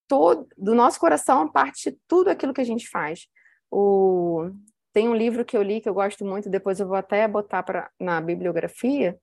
todo 0.08 0.48
do 0.56 0.74
nosso 0.74 0.98
coração 0.98 1.50
parte 1.50 1.98
tudo 2.08 2.30
aquilo 2.30 2.54
que 2.54 2.60
a 2.60 2.64
gente 2.64 2.88
faz. 2.88 3.28
O 3.70 4.50
tem 4.92 5.10
um 5.10 5.14
livro 5.14 5.44
que 5.44 5.54
eu 5.54 5.62
li 5.62 5.82
que 5.82 5.88
eu 5.88 5.92
gosto 5.92 6.24
muito, 6.24 6.48
depois 6.48 6.80
eu 6.80 6.88
vou 6.88 6.96
até 6.96 7.28
botar 7.28 7.62
pra, 7.62 7.90
na 8.00 8.18
bibliografia, 8.18 9.18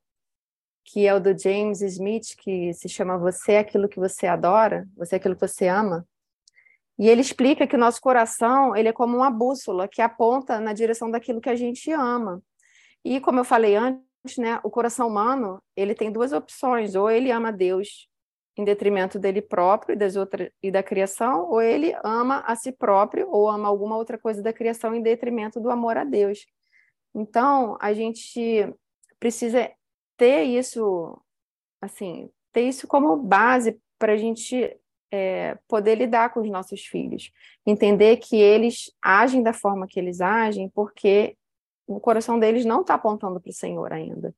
que 0.86 1.07
é 1.07 1.13
o 1.13 1.19
do 1.19 1.38
James 1.38 1.81
Smith, 1.81 2.36
que 2.38 2.73
se 2.73 2.89
chama 2.89 3.17
Você 3.17 3.53
é 3.53 3.59
aquilo 3.59 3.88
que 3.88 3.99
você 3.99 4.27
adora, 4.27 4.88
você 4.95 5.15
é 5.15 5.17
aquilo 5.17 5.36
que 5.36 5.47
você 5.47 5.67
ama. 5.67 6.05
E 6.99 7.09
ele 7.09 7.21
explica 7.21 7.65
que 7.65 7.75
o 7.75 7.79
nosso 7.79 7.99
coração, 7.99 8.75
ele 8.75 8.89
é 8.89 8.93
como 8.93 9.17
uma 9.17 9.31
bússola 9.31 9.88
que 9.88 10.01
aponta 10.01 10.59
na 10.59 10.73
direção 10.73 11.09
daquilo 11.09 11.41
que 11.41 11.49
a 11.49 11.55
gente 11.55 11.91
ama. 11.91 12.41
E 13.03 13.19
como 13.19 13.39
eu 13.39 13.43
falei 13.43 13.75
antes, 13.75 14.38
né, 14.38 14.59
o 14.63 14.69
coração 14.69 15.07
humano, 15.07 15.61
ele 15.75 15.95
tem 15.95 16.11
duas 16.11 16.31
opções, 16.31 16.95
ou 16.95 17.09
ele 17.09 17.31
ama 17.31 17.51
Deus 17.51 18.07
em 18.55 18.63
detrimento 18.63 19.17
dele 19.17 19.41
próprio 19.41 19.93
e 19.93 19.97
das 19.97 20.15
outras 20.15 20.49
e 20.61 20.69
da 20.69 20.84
criação, 20.84 21.49
ou 21.49 21.61
ele 21.61 21.95
ama 22.03 22.43
a 22.45 22.55
si 22.55 22.71
próprio 22.71 23.27
ou 23.29 23.49
ama 23.49 23.67
alguma 23.67 23.97
outra 23.97 24.17
coisa 24.17 24.43
da 24.43 24.53
criação 24.53 24.93
em 24.93 25.01
detrimento 25.01 25.59
do 25.59 25.71
amor 25.71 25.97
a 25.97 26.03
Deus. 26.03 26.45
Então, 27.15 27.77
a 27.81 27.93
gente 27.93 28.71
precisa 29.19 29.71
ter 30.18 30.43
isso, 30.43 31.20
assim, 31.82 32.30
ter 32.51 32.61
isso 32.61 32.88
como 32.88 33.18
base 33.18 33.80
para 33.97 34.14
a 34.14 34.18
gente 34.18 34.78
é, 35.11 35.57
poder 35.68 35.95
lidar 35.95 36.34
com 36.34 36.41
os 36.41 36.49
nossos 36.49 36.86
filhos, 36.86 37.32
entender 37.66 38.18
que 38.18 38.36
eles 38.36 38.91
agem 39.01 39.43
da 39.43 39.53
forma 39.53 39.88
que 39.88 39.99
eles 39.99 40.22
agem 40.22 40.70
porque 40.70 41.38
o 41.86 41.99
coração 41.99 42.39
deles 42.39 42.66
não 42.66 42.82
está 42.82 42.95
apontando 42.95 43.39
para 43.39 43.49
o 43.49 43.53
Senhor 43.53 43.93
ainda. 43.93 44.34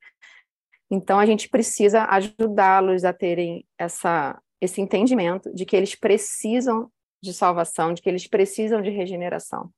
Então 0.91 1.19
a 1.19 1.25
gente 1.25 1.49
precisa 1.49 2.05
ajudá-los 2.05 3.03
a 3.03 3.13
terem 3.13 3.65
essa, 3.77 4.39
esse 4.59 4.81
entendimento 4.81 5.53
de 5.53 5.65
que 5.65 5.75
eles 5.75 5.95
precisam 5.95 6.91
de 7.23 7.33
salvação, 7.33 7.93
de 7.93 8.01
que 8.01 8.09
eles 8.09 8.27
precisam 8.27 8.81
de 8.81 8.89
regeneração, 8.89 9.71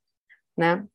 né? 0.58 0.86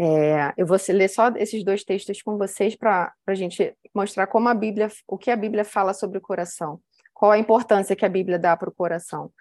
É, 0.00 0.52
eu 0.56 0.64
vou 0.64 0.78
ler 0.90 1.08
só 1.08 1.28
esses 1.36 1.64
dois 1.64 1.82
textos 1.82 2.22
com 2.22 2.38
vocês 2.38 2.76
para 2.76 3.12
a 3.26 3.34
gente 3.34 3.76
mostrar 3.92 4.28
como 4.28 4.48
a 4.48 4.54
Bíblia, 4.54 4.88
o 5.08 5.18
que 5.18 5.30
a 5.30 5.36
Bíblia 5.36 5.64
fala 5.64 5.92
sobre 5.92 6.18
o 6.18 6.20
coração, 6.20 6.80
qual 7.12 7.32
a 7.32 7.38
importância 7.38 7.96
que 7.96 8.04
a 8.04 8.08
Bíblia 8.08 8.38
dá 8.38 8.56
para 8.56 8.68
o 8.68 8.74
coração. 8.74 9.32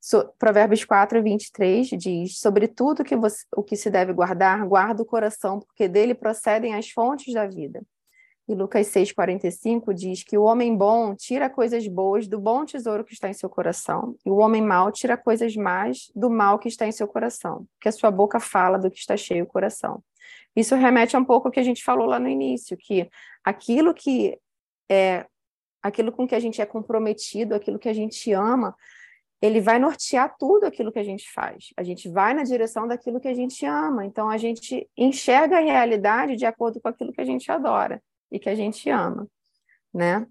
So, 0.00 0.32
Provérbios 0.38 0.84
4, 0.84 1.22
23 1.22 1.88
diz: 1.88 2.38
Sobre 2.38 2.68
tudo 2.68 3.04
que 3.04 3.16
você, 3.16 3.44
o 3.54 3.62
que 3.62 3.76
se 3.76 3.90
deve 3.90 4.12
guardar, 4.12 4.64
guarda 4.66 5.02
o 5.02 5.06
coração, 5.06 5.60
porque 5.60 5.88
dele 5.88 6.14
procedem 6.14 6.74
as 6.74 6.88
fontes 6.88 7.34
da 7.34 7.46
vida. 7.46 7.82
E 8.48 8.54
Lucas 8.54 8.86
6,45 8.86 9.92
diz 9.92 10.24
que 10.24 10.38
o 10.38 10.44
homem 10.44 10.74
bom 10.74 11.14
tira 11.14 11.50
coisas 11.50 11.86
boas 11.86 12.26
do 12.26 12.40
bom 12.40 12.64
tesouro 12.64 13.04
que 13.04 13.12
está 13.12 13.28
em 13.28 13.34
seu 13.34 13.50
coração, 13.50 14.16
e 14.24 14.30
o 14.30 14.36
homem 14.36 14.62
mau 14.62 14.90
tira 14.90 15.18
coisas 15.18 15.54
más 15.54 16.10
do 16.16 16.30
mal 16.30 16.58
que 16.58 16.66
está 16.66 16.86
em 16.86 16.92
seu 16.92 17.06
coração, 17.06 17.66
porque 17.74 17.90
a 17.90 17.92
sua 17.92 18.10
boca 18.10 18.40
fala 18.40 18.78
do 18.78 18.90
que 18.90 18.98
está 18.98 19.18
cheio 19.18 19.44
o 19.44 19.46
coração. 19.46 20.02
Isso 20.56 20.74
remete 20.74 21.14
a 21.14 21.18
um 21.18 21.24
pouco 21.26 21.48
ao 21.48 21.52
que 21.52 21.60
a 21.60 21.62
gente 21.62 21.84
falou 21.84 22.06
lá 22.06 22.18
no 22.18 22.26
início, 22.26 22.74
que 22.74 23.06
aquilo 23.44 23.92
que 23.92 24.38
é 24.90 25.26
aquilo 25.82 26.10
com 26.10 26.26
que 26.26 26.34
a 26.34 26.40
gente 26.40 26.60
é 26.62 26.66
comprometido, 26.66 27.54
aquilo 27.54 27.78
que 27.78 27.88
a 27.88 27.92
gente 27.92 28.32
ama, 28.32 28.74
ele 29.40 29.60
vai 29.60 29.78
nortear 29.78 30.34
tudo 30.38 30.64
aquilo 30.64 30.90
que 30.90 30.98
a 30.98 31.04
gente 31.04 31.30
faz. 31.30 31.66
A 31.76 31.82
gente 31.82 32.08
vai 32.08 32.34
na 32.34 32.42
direção 32.42 32.88
daquilo 32.88 33.20
que 33.20 33.28
a 33.28 33.34
gente 33.34 33.64
ama. 33.64 34.04
Então 34.04 34.28
a 34.28 34.36
gente 34.36 34.88
enxerga 34.96 35.58
a 35.58 35.60
realidade 35.60 36.34
de 36.34 36.46
acordo 36.46 36.80
com 36.80 36.88
aquilo 36.88 37.12
que 37.12 37.20
a 37.20 37.24
gente 37.24 37.52
adora 37.52 38.02
e 38.30 38.38
que 38.38 38.48
a 38.48 38.54
gente 38.54 38.88
ama, 38.90 39.28
né? 39.92 40.26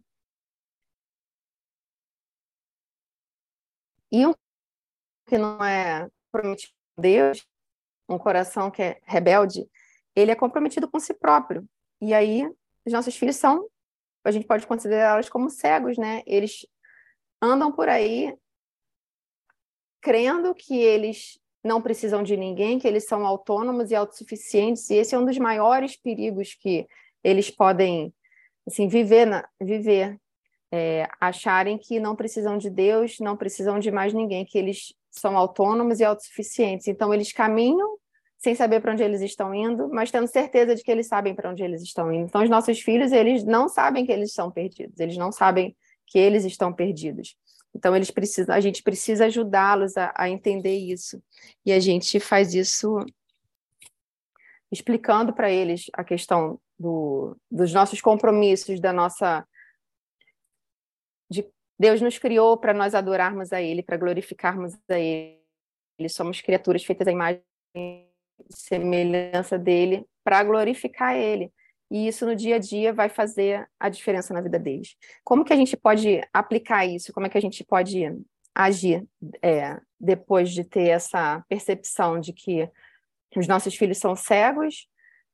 E 4.12 4.26
um 4.26 4.34
que 5.26 5.38
não 5.38 5.64
é 5.64 6.10
comprometido 6.32 6.74
com 6.96 7.02
Deus, 7.02 7.46
um 8.08 8.18
coração 8.18 8.72
que 8.72 8.82
é 8.82 9.02
rebelde, 9.04 9.70
ele 10.16 10.32
é 10.32 10.36
comprometido 10.36 10.90
com 10.90 11.00
si 11.00 11.14
próprio. 11.14 11.68
E 12.02 12.14
aí, 12.14 12.50
os 12.86 12.94
nossos 12.94 13.16
filhos 13.16 13.36
são, 13.36 13.68
a 14.24 14.32
gente 14.32 14.48
pode 14.48 14.66
considerá-los 14.66 15.30
como 15.30 15.50
cegos, 15.50 15.98
né? 15.98 16.24
Eles 16.26 16.66
andam 17.42 17.72
por 17.72 17.90
aí 17.90 18.38
crendo 20.02 20.56
que 20.56 20.78
eles 20.78 21.40
não 21.64 21.82
precisam 21.82 22.24
de 22.24 22.38
ninguém, 22.38 22.80
que 22.80 22.88
eles 22.88 23.06
são 23.06 23.26
autônomos 23.26 23.92
e 23.92 23.96
autossuficientes, 23.96 24.90
e 24.90 24.96
esse 24.96 25.14
é 25.14 25.20
um 25.20 25.26
dos 25.26 25.38
maiores 25.38 25.98
perigos 25.98 26.54
que 26.54 26.88
eles 27.28 27.50
podem 27.50 28.14
assim 28.66 28.88
viver 28.88 29.26
na, 29.26 29.48
viver 29.62 30.18
é, 30.72 31.08
acharem 31.20 31.78
que 31.78 32.00
não 32.00 32.16
precisam 32.16 32.58
de 32.58 32.70
Deus, 32.70 33.20
não 33.20 33.36
precisam 33.36 33.80
de 33.80 33.92
mais 33.92 34.14
ninguém, 34.14 34.46
que 34.46 34.58
eles 34.58 34.94
são 35.12 35.38
autônomos 35.38 36.00
e 36.00 36.06
autossuficientes. 36.06 36.88
Então 36.88 37.14
eles 37.14 37.34
caminham 37.34 37.98
sem 38.38 38.56
saber 38.56 38.80
para 38.82 38.94
onde 38.94 39.04
eles 39.04 39.22
estão 39.22 39.54
indo, 39.54 39.90
mas 39.90 40.12
tendo 40.12 40.28
certeza 40.28 40.74
de 40.74 40.84
que 40.84 40.92
eles 40.92 41.08
sabem 41.08 41.36
para 41.36 41.50
onde 41.50 41.64
eles 41.64 41.82
estão 41.82 42.14
indo. 42.14 42.28
Então 42.28 42.44
os 42.44 42.50
nossos 42.50 42.80
filhos, 42.80 43.12
eles 43.12 43.44
não 43.44 43.68
sabem 43.68 44.06
que 44.06 44.12
eles 44.12 44.30
estão 44.30 44.50
perdidos, 44.50 45.00
eles 45.00 45.18
não 45.18 45.32
sabem 45.32 45.76
que 46.06 46.18
eles 46.18 46.46
estão 46.46 46.72
perdidos. 46.72 47.36
Então 47.76 47.94
eles 47.96 48.10
precisam, 48.10 48.56
a 48.56 48.62
gente 48.62 48.82
precisa 48.84 49.26
ajudá-los 49.26 49.98
a, 49.98 50.14
a 50.16 50.30
entender 50.30 50.78
isso. 50.78 51.22
E 51.66 51.74
a 51.74 51.80
gente 51.80 52.20
faz 52.20 52.54
isso 52.54 52.98
explicando 54.72 55.34
para 55.34 55.52
eles 55.52 55.86
a 55.94 56.04
questão 56.04 56.60
do, 56.80 57.36
dos 57.50 57.74
nossos 57.74 58.02
compromissos, 58.02 58.80
da 58.80 58.94
nossa. 58.94 59.48
De, 61.30 61.48
Deus 61.80 62.02
nos 62.02 62.18
criou 62.18 62.58
para 62.58 62.74
nós 62.74 62.96
adorarmos 62.96 63.52
a 63.52 63.62
Ele, 63.62 63.84
para 63.84 63.98
glorificarmos 63.98 64.74
a 64.90 65.00
Ele. 65.00 65.40
Somos 66.10 66.42
criaturas 66.42 66.84
feitas 66.84 67.08
à 67.08 67.12
imagem 67.12 67.42
e 67.76 68.06
semelhança 68.50 69.58
dele, 69.58 70.06
para 70.24 70.44
glorificar 70.44 71.16
Ele. 71.16 71.52
E 71.90 72.08
isso 72.08 72.26
no 72.26 72.36
dia 72.36 72.58
a 72.58 72.60
dia 72.60 72.94
vai 72.94 73.08
fazer 73.08 73.68
a 73.80 73.90
diferença 73.90 74.34
na 74.34 74.42
vida 74.42 74.60
deles. 74.60 74.96
Como 75.24 75.46
que 75.46 75.54
a 75.54 75.56
gente 75.56 75.78
pode 75.78 76.22
aplicar 76.34 76.86
isso? 76.86 77.14
Como 77.14 77.26
é 77.26 77.30
que 77.30 77.38
a 77.38 77.42
gente 77.42 77.64
pode 77.64 78.04
agir 78.54 79.06
é, 79.42 79.80
depois 80.00 80.52
de 80.52 80.64
ter 80.64 80.90
essa 80.90 81.44
percepção 81.48 82.20
de 82.20 82.34
que 82.34 82.70
os 83.36 83.48
nossos 83.48 83.76
filhos 83.76 84.00
são 84.00 84.16
cegos, 84.16 84.88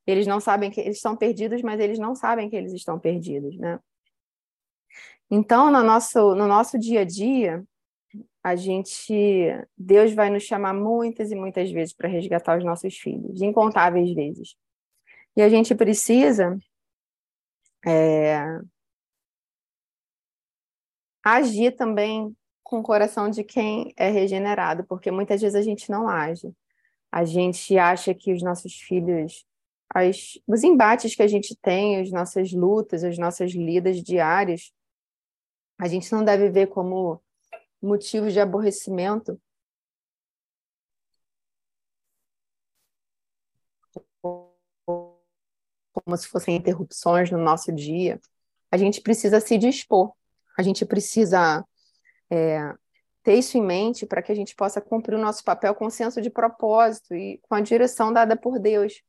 eles 0.05 0.27
não 0.27 0.39
sabem 0.39 0.69
que 0.69 0.81
eles 0.81 0.97
estão 0.97 1.15
perdidos, 1.15 1.61
mas 1.61 1.79
eles 1.79 1.97
não 1.97 2.15
sabem 2.15 2.49
que 2.49 2.55
eles 2.55 2.73
estão 2.73 2.99
perdidos, 2.99 3.57
né? 3.57 3.79
Então, 5.29 5.71
no 5.71 5.81
nosso, 5.81 6.35
no 6.35 6.47
nosso 6.47 6.77
dia 6.77 7.01
a 7.01 7.05
dia, 7.05 7.63
a 8.43 8.55
gente, 8.55 9.13
Deus 9.77 10.13
vai 10.13 10.29
nos 10.29 10.43
chamar 10.43 10.73
muitas 10.73 11.31
e 11.31 11.35
muitas 11.35 11.71
vezes 11.71 11.93
para 11.93 12.09
resgatar 12.09 12.57
os 12.57 12.63
nossos 12.63 12.97
filhos, 12.97 13.41
incontáveis 13.41 14.13
vezes. 14.13 14.55
E 15.35 15.41
a 15.41 15.49
gente 15.49 15.73
precisa 15.73 16.57
é, 17.85 18.43
agir 21.23 21.71
também 21.75 22.35
com 22.61 22.79
o 22.79 22.83
coração 22.83 23.29
de 23.29 23.43
quem 23.43 23.93
é 23.97 24.09
regenerado, 24.09 24.83
porque 24.85 25.09
muitas 25.09 25.41
vezes 25.41 25.55
a 25.55 25.61
gente 25.61 25.89
não 25.89 26.07
age. 26.07 26.53
A 27.11 27.23
gente 27.23 27.77
acha 27.77 28.13
que 28.13 28.33
os 28.33 28.43
nossos 28.43 28.73
filhos 28.73 29.45
as, 29.93 30.39
os 30.47 30.63
embates 30.63 31.15
que 31.15 31.21
a 31.21 31.27
gente 31.27 31.55
tem, 31.61 31.99
as 32.01 32.11
nossas 32.11 32.51
lutas, 32.51 33.03
as 33.03 33.17
nossas 33.17 33.51
lidas 33.51 34.01
diárias, 34.01 34.73
a 35.77 35.87
gente 35.87 36.11
não 36.11 36.23
deve 36.23 36.49
ver 36.49 36.67
como 36.67 37.21
motivos 37.81 38.33
de 38.33 38.39
aborrecimento. 38.39 39.39
Como 44.81 46.17
se 46.17 46.27
fossem 46.27 46.55
interrupções 46.55 47.29
no 47.29 47.37
nosso 47.37 47.71
dia. 47.71 48.19
A 48.71 48.77
gente 48.77 49.01
precisa 49.01 49.39
se 49.39 49.57
dispor, 49.57 50.11
a 50.57 50.63
gente 50.63 50.83
precisa 50.85 51.63
é, 52.31 52.73
ter 53.21 53.35
isso 53.35 53.57
em 53.57 53.61
mente 53.61 54.07
para 54.07 54.23
que 54.23 54.31
a 54.31 54.35
gente 54.35 54.55
possa 54.55 54.81
cumprir 54.81 55.15
o 55.15 55.21
nosso 55.21 55.43
papel 55.43 55.75
com 55.75 55.89
senso 55.89 56.19
de 56.19 56.31
propósito 56.31 57.13
e 57.13 57.37
com 57.43 57.53
a 57.53 57.61
direção 57.61 58.11
dada 58.11 58.35
por 58.35 58.57
Deus 58.57 59.03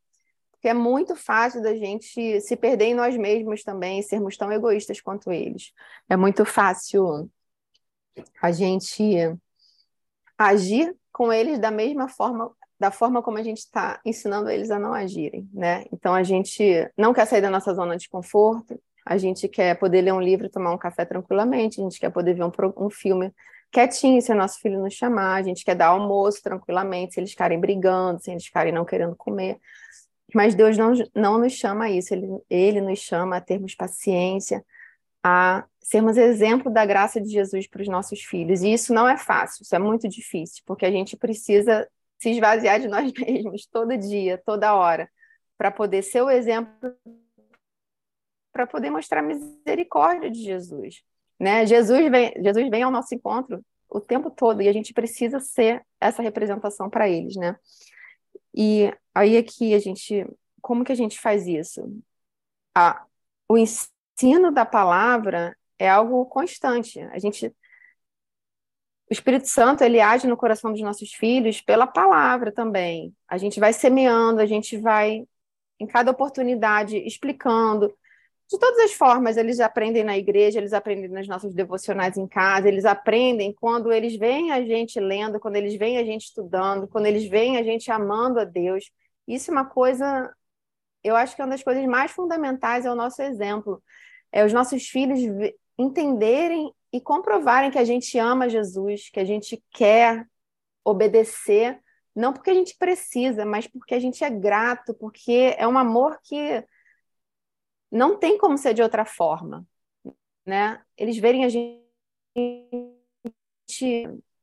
que 0.65 0.69
é 0.69 0.73
muito 0.73 1.15
fácil 1.15 1.61
da 1.61 1.77
gente 1.77 2.41
se 2.41 2.57
perder 2.57 2.87
em 2.87 2.95
nós 2.95 3.15
mesmos 3.19 3.63
também, 3.63 4.01
sermos 4.01 4.35
tão 4.35 4.51
egoístas 4.51 4.99
quanto 4.99 5.31
eles. 5.31 5.75
É 6.09 6.17
muito 6.17 6.43
fácil 6.47 7.31
a 8.41 8.51
gente 8.51 9.37
agir 10.39 10.97
com 11.13 11.31
eles 11.31 11.59
da 11.59 11.71
mesma 11.71 12.09
forma, 12.09 12.51
da 12.81 12.91
forma 12.91 13.23
como 13.23 13.37
a 13.37 13.43
gente 13.43 13.59
está 13.59 14.01
ensinando 14.07 14.49
eles 14.49 14.71
a 14.71 14.79
não 14.79 14.95
agirem, 14.95 15.47
né? 15.53 15.85
Então 15.93 16.15
a 16.15 16.23
gente 16.23 16.91
não 16.97 17.13
quer 17.13 17.27
sair 17.27 17.43
da 17.43 17.51
nossa 17.51 17.75
zona 17.75 17.99
de 17.99 18.09
conforto, 18.09 18.81
A 19.05 19.19
gente 19.19 19.47
quer 19.49 19.79
poder 19.79 20.01
ler 20.01 20.15
um 20.15 20.21
livro, 20.21 20.49
tomar 20.49 20.73
um 20.73 20.79
café 20.79 21.05
tranquilamente, 21.05 21.79
a 21.79 21.85
gente 21.85 22.01
quer 22.01 22.11
poder 22.11 22.33
ver 22.33 22.45
um, 22.45 22.53
um 22.79 22.89
filme 22.89 23.31
quietinho 23.71 24.23
se 24.23 24.33
o 24.33 24.35
nosso 24.35 24.59
filho 24.61 24.81
nos 24.81 24.95
chamar, 24.95 25.35
a 25.35 25.43
gente 25.43 25.63
quer 25.63 25.75
dar 25.75 25.89
almoço 25.89 26.43
tranquilamente, 26.43 27.13
se 27.13 27.21
eles 27.21 27.33
ficarem 27.33 27.61
brigando, 27.61 28.23
se 28.23 28.31
eles 28.31 28.47
ficarem 28.47 28.73
não 28.73 28.87
querendo 28.87 29.15
comer. 29.15 29.59
Mas 30.35 30.55
Deus 30.55 30.77
não, 30.77 30.93
não 31.15 31.39
nos 31.39 31.53
chama 31.53 31.85
a 31.85 31.91
isso, 31.91 32.13
ele, 32.13 32.27
ele 32.51 32.81
nos 32.81 32.99
chama 32.99 33.37
a 33.37 33.41
termos 33.41 33.75
paciência, 33.75 34.65
a 35.23 35.65
sermos 35.81 36.17
exemplo 36.17 36.73
da 36.73 36.85
graça 36.85 37.21
de 37.21 37.31
Jesus 37.31 37.69
para 37.69 37.83
os 37.83 37.89
nossos 37.89 38.21
filhos. 38.23 38.63
E 38.63 38.73
isso 38.73 38.93
não 38.93 39.09
é 39.09 39.17
fácil, 39.17 39.63
isso 39.63 39.75
é 39.75 39.79
muito 39.79 40.09
difícil, 40.09 40.63
porque 40.67 40.85
a 40.85 40.91
gente 40.91 41.17
precisa 41.17 41.89
se 42.19 42.31
esvaziar 42.31 42.81
de 42.81 42.89
nós 42.89 43.13
mesmos 43.17 43.67
todo 43.67 43.97
dia, 43.97 44.43
toda 44.45 44.75
hora, 44.75 45.09
para 45.57 45.71
poder 45.71 46.03
ser 46.03 46.23
o 46.23 46.31
exemplo, 46.31 46.93
para 48.53 48.67
poder 48.67 48.91
mostrar 48.91 49.21
a 49.21 49.23
misericórdia 49.23 50.31
de 50.31 50.43
Jesus. 50.43 51.03
Né? 51.39 51.65
Jesus, 51.65 52.11
vem, 52.11 52.33
Jesus 52.43 52.69
vem 52.71 52.83
ao 52.83 52.91
nosso 52.91 53.15
encontro 53.15 53.65
o 53.89 54.01
tempo 54.01 54.31
todo 54.31 54.63
e 54.63 54.69
a 54.69 54.73
gente 54.73 54.93
precisa 54.93 55.39
ser 55.39 55.85
essa 56.01 56.23
representação 56.23 56.91
para 56.91 57.09
eles, 57.09 57.37
né? 57.37 57.57
E 58.55 58.93
aí 59.15 59.37
aqui 59.37 59.75
a 59.75 59.79
gente, 59.79 60.27
como 60.61 60.85
que 60.85 60.93
a 60.93 60.95
gente 60.95 61.21
faz 61.21 61.47
isso? 61.47 61.83
Ah, 62.75 63.05
o 63.49 63.59
ensino 63.59 64.53
da 64.53 64.65
palavra 64.65 65.57
é 65.79 65.89
algo 65.89 66.25
constante. 66.27 67.01
A 67.01 67.19
gente 67.19 67.55
o 69.11 69.13
Espírito 69.13 69.47
Santo 69.47 69.85
ele 69.85 70.01
age 70.01 70.27
no 70.27 70.37
coração 70.37 70.73
dos 70.73 70.81
nossos 70.81 71.13
filhos 71.13 71.61
pela 71.61 71.87
palavra 71.87 72.51
também. 72.51 73.15
A 73.29 73.37
gente 73.37 73.61
vai 73.61 73.73
semeando, 73.73 74.41
a 74.41 74.47
gente 74.47 74.79
vai 74.79 75.25
em 75.79 75.87
cada 75.87 76.11
oportunidade 76.11 76.97
explicando, 76.97 77.95
de 78.51 78.59
todas 78.59 78.79
as 78.81 78.93
formas, 78.93 79.37
eles 79.37 79.59
aprendem 79.59 80.05
na 80.05 80.17
igreja, 80.17 80.59
eles 80.59 80.73
aprendem 80.73 81.09
nas 81.09 81.27
nossas 81.27 81.55
devocionais 81.55 82.17
em 82.17 82.27
casa, 82.27 82.69
eles 82.69 82.85
aprendem 82.85 83.53
quando 83.53 83.93
eles 83.93 84.17
veem 84.17 84.53
a 84.53 84.63
gente 84.63 85.01
lendo, 85.01 85.41
quando 85.41 85.57
eles 85.57 85.75
veem 85.75 85.99
a 85.99 86.05
gente 86.05 86.27
estudando, 86.27 86.87
quando 86.87 87.07
eles 87.07 87.27
veem 87.27 87.57
a 87.57 87.63
gente 87.63 87.91
amando 87.91 88.39
a 88.39 88.45
Deus. 88.45 88.91
Isso 89.27 89.51
é 89.51 89.53
uma 89.53 89.65
coisa, 89.65 90.31
eu 91.03 91.17
acho 91.17 91.35
que 91.35 91.41
é 91.41 91.45
uma 91.45 91.53
das 91.53 91.63
coisas 91.63 91.85
mais 91.87 92.11
fundamentais 92.11 92.85
é 92.85 92.91
o 92.91 92.95
nosso 92.95 93.23
exemplo. 93.23 93.83
É 94.31 94.45
os 94.45 94.53
nossos 94.53 94.87
filhos 94.89 95.21
entenderem 95.79 96.73
e 96.93 97.01
comprovarem 97.01 97.71
que 97.71 97.79
a 97.79 97.85
gente 97.85 98.19
ama 98.19 98.49
Jesus, 98.49 99.09
que 99.11 99.21
a 99.21 99.25
gente 99.25 99.63
quer 99.71 100.27
obedecer, 100.85 101.81
não 102.15 102.33
porque 102.33 102.51
a 102.51 102.55
gente 102.55 102.77
precisa, 102.79 103.45
mas 103.45 103.67
porque 103.67 103.95
a 103.95 103.99
gente 103.99 104.23
é 104.23 104.31
grato, 104.31 104.95
porque 104.95 105.55
é 105.57 105.67
um 105.67 105.79
amor 105.79 106.19
que 106.23 106.65
não 107.95 108.19
tem 108.19 108.37
como 108.37 108.59
ser 108.59 108.75
de 108.75 108.83
outra 108.83 109.05
forma, 109.05 109.67
né? 110.45 110.83
Eles 110.97 111.17
verem 111.17 111.45
a 111.45 111.49
gente 111.49 111.81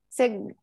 ser, 0.09 0.55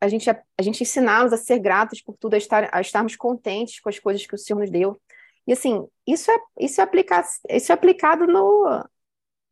a 0.00 0.08
gente 0.08 0.28
a 0.30 0.62
gente 0.62 0.82
ensiná-los 0.82 1.32
a 1.32 1.38
ser 1.38 1.58
gratos 1.58 2.02
por 2.02 2.16
tudo, 2.16 2.34
a, 2.34 2.36
estar, 2.36 2.68
a 2.72 2.80
estarmos 2.80 3.16
contentes 3.16 3.80
com 3.80 3.88
as 3.88 3.98
coisas 3.98 4.26
que 4.26 4.34
o 4.34 4.38
Senhor 4.38 4.60
nos 4.60 4.70
deu. 4.70 5.00
E 5.46 5.52
assim, 5.52 5.86
isso 6.06 6.30
é 6.30 6.38
isso 6.60 6.80
é 6.80 6.84
aplicado, 6.84 7.26
isso 7.48 7.72
é 7.72 7.74
aplicado 7.74 8.26
no 8.26 8.84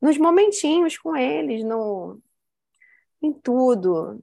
nos 0.01 0.19
momentinhos 0.19 0.99
com 0.99 1.17
eles, 1.17 1.65
no 1.65 2.21
em 3.23 3.33
tudo. 3.33 4.23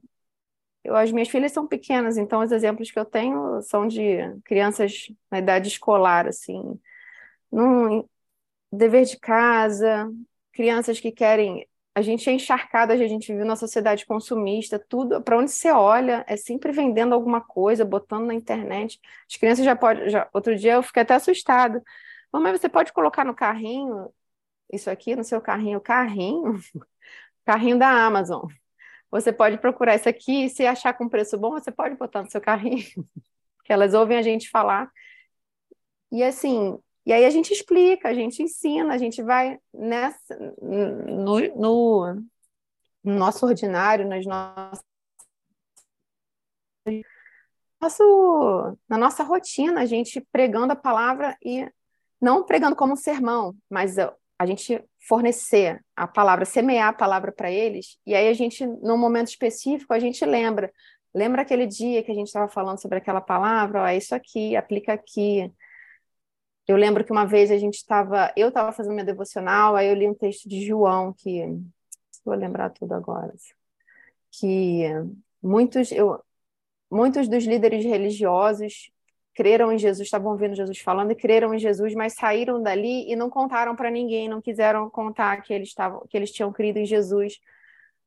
Eu, 0.84 0.96
as 0.96 1.12
minhas 1.12 1.28
filhas 1.28 1.52
são 1.52 1.66
pequenas, 1.66 2.16
então 2.16 2.40
os 2.40 2.52
exemplos 2.52 2.90
que 2.90 2.98
eu 2.98 3.04
tenho 3.04 3.60
são 3.62 3.86
de 3.88 4.18
crianças 4.44 5.12
na 5.30 5.38
idade 5.38 5.68
escolar, 5.68 6.26
assim. 6.28 6.80
Não, 7.52 8.08
dever 8.72 9.04
de 9.04 9.18
casa, 9.18 10.10
crianças 10.52 11.00
que 11.00 11.12
querem. 11.12 11.66
A 11.94 12.02
gente 12.02 12.28
é 12.30 12.32
encharcada, 12.32 12.94
a 12.94 12.96
gente 12.96 13.32
vive 13.32 13.44
na 13.44 13.56
sociedade 13.56 14.06
consumista, 14.06 14.78
tudo, 14.78 15.20
para 15.22 15.36
onde 15.36 15.50
você 15.50 15.72
olha, 15.72 16.24
é 16.28 16.36
sempre 16.36 16.72
vendendo 16.72 17.14
alguma 17.14 17.40
coisa, 17.40 17.84
botando 17.84 18.26
na 18.26 18.34
internet. 18.34 19.00
As 19.28 19.36
crianças 19.36 19.64
já 19.64 19.74
podem. 19.76 20.08
Já, 20.08 20.28
outro 20.32 20.56
dia 20.56 20.74
eu 20.74 20.82
fiquei 20.82 21.02
até 21.02 21.14
assustada. 21.14 21.82
Mamãe, 22.32 22.52
você 22.52 22.68
pode 22.68 22.92
colocar 22.92 23.24
no 23.24 23.34
carrinho 23.34 24.12
isso 24.72 24.90
aqui 24.90 25.16
no 25.16 25.24
seu 25.24 25.40
carrinho? 25.40 25.80
Carrinho? 25.80 26.58
Carrinho 27.44 27.78
da 27.78 27.88
Amazon. 27.88 28.46
Você 29.10 29.32
pode 29.32 29.58
procurar 29.58 29.96
isso 29.96 30.08
aqui, 30.08 30.48
se 30.48 30.66
achar 30.66 30.94
com 30.94 31.08
preço 31.08 31.36
bom, 31.38 31.52
você 31.52 31.72
pode 31.72 31.96
botar 31.96 32.22
no 32.22 32.30
seu 32.30 32.40
carrinho. 32.40 32.84
que 33.64 33.72
elas 33.72 33.94
ouvem 33.94 34.18
a 34.18 34.22
gente 34.22 34.50
falar. 34.50 34.90
E 36.12 36.22
assim, 36.22 36.78
e 37.10 37.12
aí 37.12 37.24
a 37.24 37.30
gente 37.30 37.52
explica, 37.52 38.08
a 38.08 38.14
gente 38.14 38.40
ensina, 38.40 38.94
a 38.94 38.96
gente 38.96 39.20
vai 39.20 39.58
nessa, 39.74 40.38
no, 40.62 41.40
no, 41.56 42.14
no 43.02 43.14
nosso 43.18 43.44
ordinário, 43.44 44.06
nas 44.06 44.24
nossas 44.24 44.80
nosso, 47.82 48.78
na 48.88 48.96
nossa 48.96 49.24
rotina, 49.24 49.80
a 49.80 49.86
gente 49.86 50.24
pregando 50.30 50.72
a 50.72 50.76
palavra 50.76 51.36
e 51.44 51.68
não 52.20 52.44
pregando 52.44 52.76
como 52.76 52.92
um 52.92 52.96
sermão, 52.96 53.56
mas 53.68 53.96
a 53.98 54.46
gente 54.46 54.80
fornecer 55.08 55.84
a 55.96 56.06
palavra, 56.06 56.44
semear 56.44 56.90
a 56.90 56.92
palavra 56.92 57.32
para 57.32 57.50
eles, 57.50 57.98
e 58.06 58.14
aí 58.14 58.28
a 58.28 58.34
gente, 58.34 58.64
num 58.64 58.96
momento 58.96 59.30
específico, 59.30 59.92
a 59.92 59.98
gente 59.98 60.24
lembra. 60.24 60.72
Lembra 61.12 61.42
aquele 61.42 61.66
dia 61.66 62.04
que 62.04 62.12
a 62.12 62.14
gente 62.14 62.28
estava 62.28 62.46
falando 62.46 62.80
sobre 62.80 62.98
aquela 62.98 63.20
palavra? 63.20 63.82
Ó, 63.82 63.86
é 63.88 63.96
isso 63.96 64.14
aqui, 64.14 64.54
aplica 64.54 64.92
aqui. 64.92 65.52
Eu 66.70 66.76
lembro 66.76 67.04
que 67.04 67.10
uma 67.10 67.26
vez 67.26 67.50
a 67.50 67.58
gente 67.58 67.74
estava, 67.74 68.32
eu 68.36 68.46
estava 68.46 68.70
fazendo 68.70 68.92
minha 68.92 69.04
devocional, 69.04 69.74
aí 69.74 69.88
eu 69.88 69.94
li 69.94 70.06
um 70.06 70.14
texto 70.14 70.48
de 70.48 70.64
João 70.64 71.12
que 71.12 71.44
vou 72.24 72.36
lembrar 72.36 72.70
tudo 72.70 72.94
agora, 72.94 73.34
que 74.30 74.84
muitos 75.42 75.90
eu, 75.90 76.22
muitos 76.88 77.26
dos 77.26 77.42
líderes 77.42 77.84
religiosos 77.84 78.88
creram 79.34 79.72
em 79.72 79.78
Jesus, 79.78 80.06
estavam 80.06 80.30
ouvindo 80.30 80.54
Jesus 80.54 80.78
falando 80.78 81.10
e 81.10 81.16
creram 81.16 81.52
em 81.52 81.58
Jesus, 81.58 81.92
mas 81.92 82.14
saíram 82.14 82.62
dali 82.62 83.10
e 83.10 83.16
não 83.16 83.28
contaram 83.28 83.74
para 83.74 83.90
ninguém, 83.90 84.28
não 84.28 84.40
quiseram 84.40 84.88
contar 84.88 85.42
que 85.42 85.52
eles 85.52 85.70
estavam, 85.70 86.06
que 86.08 86.16
eles 86.16 86.30
tinham 86.30 86.52
crido 86.52 86.76
em 86.76 86.86
Jesus, 86.86 87.40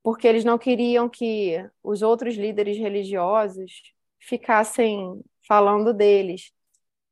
porque 0.01 0.26
eles 0.26 0.45
não 0.45 0.57
queriam 0.57 1.09
que 1.09 1.70
os 1.84 2.01
outros 2.01 2.36
líderes 2.36 2.78
religiosos 2.78 3.93
ficassem 4.20 5.22
falando 5.45 5.93
deles. 5.93 6.53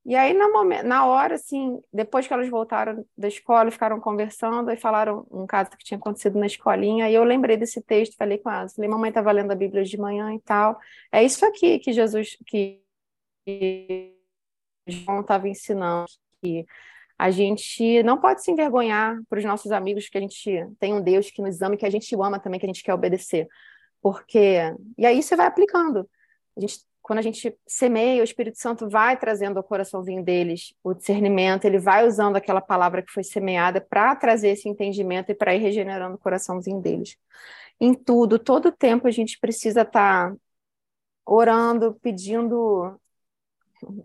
E 0.03 0.15
aí, 0.15 0.33
na, 0.33 0.49
momento, 0.49 0.83
na 0.83 1.05
hora, 1.05 1.35
assim, 1.35 1.79
depois 1.93 2.27
que 2.27 2.33
elas 2.33 2.49
voltaram 2.49 3.05
da 3.15 3.27
escola, 3.27 3.69
ficaram 3.69 3.99
conversando 3.99 4.71
e 4.71 4.77
falaram 4.77 5.27
um 5.29 5.45
caso 5.45 5.69
que 5.71 5.83
tinha 5.83 5.97
acontecido 5.97 6.39
na 6.39 6.47
escolinha, 6.47 7.07
e 7.07 7.13
eu 7.13 7.23
lembrei 7.23 7.55
desse 7.55 7.81
texto, 7.83 8.17
falei 8.17 8.39
com 8.39 8.49
elas, 8.49 8.73
falei, 8.73 8.89
mamãe 8.89 9.09
estava 9.09 9.31
lendo 9.31 9.51
a 9.51 9.55
Bíblia 9.55 9.83
de 9.83 9.97
manhã 9.97 10.33
e 10.33 10.39
tal. 10.39 10.79
É 11.11 11.23
isso 11.23 11.45
aqui 11.45 11.77
que 11.77 11.93
Jesus, 11.93 12.35
que 12.47 12.81
João 14.87 15.21
estava 15.21 15.47
ensinando, 15.47 16.07
que 16.41 16.65
a 17.17 17.29
gente 17.29 18.01
não 18.01 18.19
pode 18.19 18.43
se 18.43 18.51
envergonhar 18.51 19.21
para 19.29 19.37
os 19.37 19.45
nossos 19.45 19.71
amigos 19.71 20.09
que 20.09 20.17
a 20.17 20.21
gente 20.21 20.67
tem 20.79 20.93
um 20.95 21.01
Deus 21.01 21.29
que 21.29 21.41
nos 21.41 21.61
ama 21.61 21.77
que 21.77 21.85
a 21.85 21.89
gente 21.89 22.15
ama 22.15 22.39
também, 22.39 22.59
que 22.59 22.65
a 22.65 22.69
gente 22.69 22.83
quer 22.83 22.95
obedecer. 22.95 23.47
Porque. 24.01 24.57
E 24.97 25.05
aí 25.05 25.21
você 25.21 25.35
vai 25.35 25.45
aplicando. 25.45 26.09
A 26.57 26.59
gente 26.59 26.79
quando 27.01 27.19
a 27.19 27.21
gente 27.21 27.57
semeia, 27.67 28.21
o 28.21 28.23
Espírito 28.23 28.59
Santo 28.59 28.87
vai 28.89 29.17
trazendo 29.17 29.57
ao 29.57 29.63
coraçãozinho 29.63 30.23
deles 30.23 30.73
o 30.83 30.93
discernimento, 30.93 31.65
ele 31.65 31.79
vai 31.79 32.05
usando 32.05 32.35
aquela 32.35 32.61
palavra 32.61 33.01
que 33.01 33.11
foi 33.11 33.23
semeada 33.23 33.81
para 33.81 34.15
trazer 34.15 34.49
esse 34.49 34.69
entendimento 34.69 35.31
e 35.31 35.35
para 35.35 35.55
ir 35.55 35.59
regenerando 35.59 36.15
o 36.15 36.19
coraçãozinho 36.19 36.79
deles. 36.79 37.17
Em 37.79 37.93
tudo, 37.93 38.37
todo 38.37 38.71
tempo 38.71 39.07
a 39.07 39.11
gente 39.11 39.39
precisa 39.39 39.81
estar 39.81 40.31
tá 40.31 40.37
orando, 41.25 41.97
pedindo, 42.01 42.99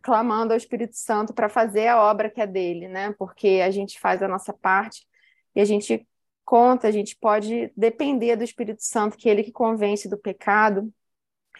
clamando 0.02 0.52
ao 0.52 0.56
Espírito 0.56 0.96
Santo 0.96 1.34
para 1.34 1.48
fazer 1.48 1.88
a 1.88 2.02
obra 2.02 2.30
que 2.30 2.40
é 2.40 2.46
dele, 2.46 2.88
né? 2.88 3.14
Porque 3.18 3.60
a 3.64 3.70
gente 3.70 4.00
faz 4.00 4.22
a 4.22 4.28
nossa 4.28 4.52
parte 4.52 5.06
e 5.54 5.60
a 5.60 5.64
gente 5.64 6.06
conta, 6.44 6.88
a 6.88 6.90
gente 6.90 7.16
pode 7.16 7.72
depender 7.76 8.36
do 8.36 8.44
Espírito 8.44 8.82
Santo, 8.82 9.16
que 9.18 9.28
é 9.28 9.32
ele 9.32 9.42
que 9.42 9.52
convence 9.52 10.08
do 10.08 10.16
pecado, 10.16 10.90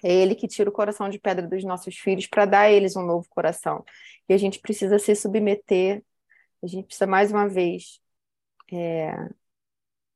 é 0.02 0.12
Ele 0.12 0.34
que 0.34 0.48
tira 0.48 0.68
o 0.70 0.72
coração 0.72 1.08
de 1.08 1.18
pedra 1.18 1.46
dos 1.46 1.64
nossos 1.64 1.96
filhos 1.96 2.26
para 2.26 2.44
dar 2.44 2.60
a 2.62 2.70
eles 2.70 2.96
um 2.96 3.02
novo 3.04 3.28
coração. 3.28 3.84
E 4.28 4.34
a 4.34 4.38
gente 4.38 4.60
precisa 4.60 4.98
se 4.98 5.14
submeter, 5.14 6.02
a 6.62 6.66
gente 6.66 6.86
precisa, 6.86 7.06
mais 7.06 7.30
uma 7.30 7.48
vez, 7.48 8.00
é, 8.72 9.14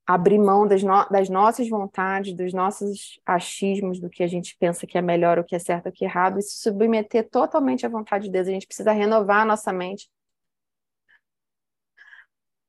abrir 0.06 0.38
mão 0.38 0.66
das, 0.66 0.82
no 0.82 1.08
das, 1.08 1.28
nossas 1.28 1.68
vontades, 1.68 2.34
dos 2.34 2.52
nossos 2.52 3.20
achismos, 3.24 4.00
do 4.00 4.10
que 4.10 4.22
a 4.22 4.26
gente 4.26 4.56
pensa 4.58 4.86
que 4.86 4.98
é 4.98 5.02
melhor, 5.02 5.38
o 5.38 5.44
que 5.44 5.54
é 5.54 5.58
certo, 5.58 5.88
o 5.88 5.92
que 5.92 6.04
é 6.04 6.08
errado, 6.08 6.38
e 6.38 6.42
se 6.42 6.58
submeter 6.58 7.28
totalmente 7.30 7.86
à 7.86 7.88
vontade 7.88 8.24
de 8.24 8.30
Deus. 8.30 8.48
A 8.48 8.50
gente 8.50 8.66
precisa 8.66 8.92
renovar 8.92 9.42
a 9.42 9.44
nossa 9.44 9.72
mente 9.72 10.10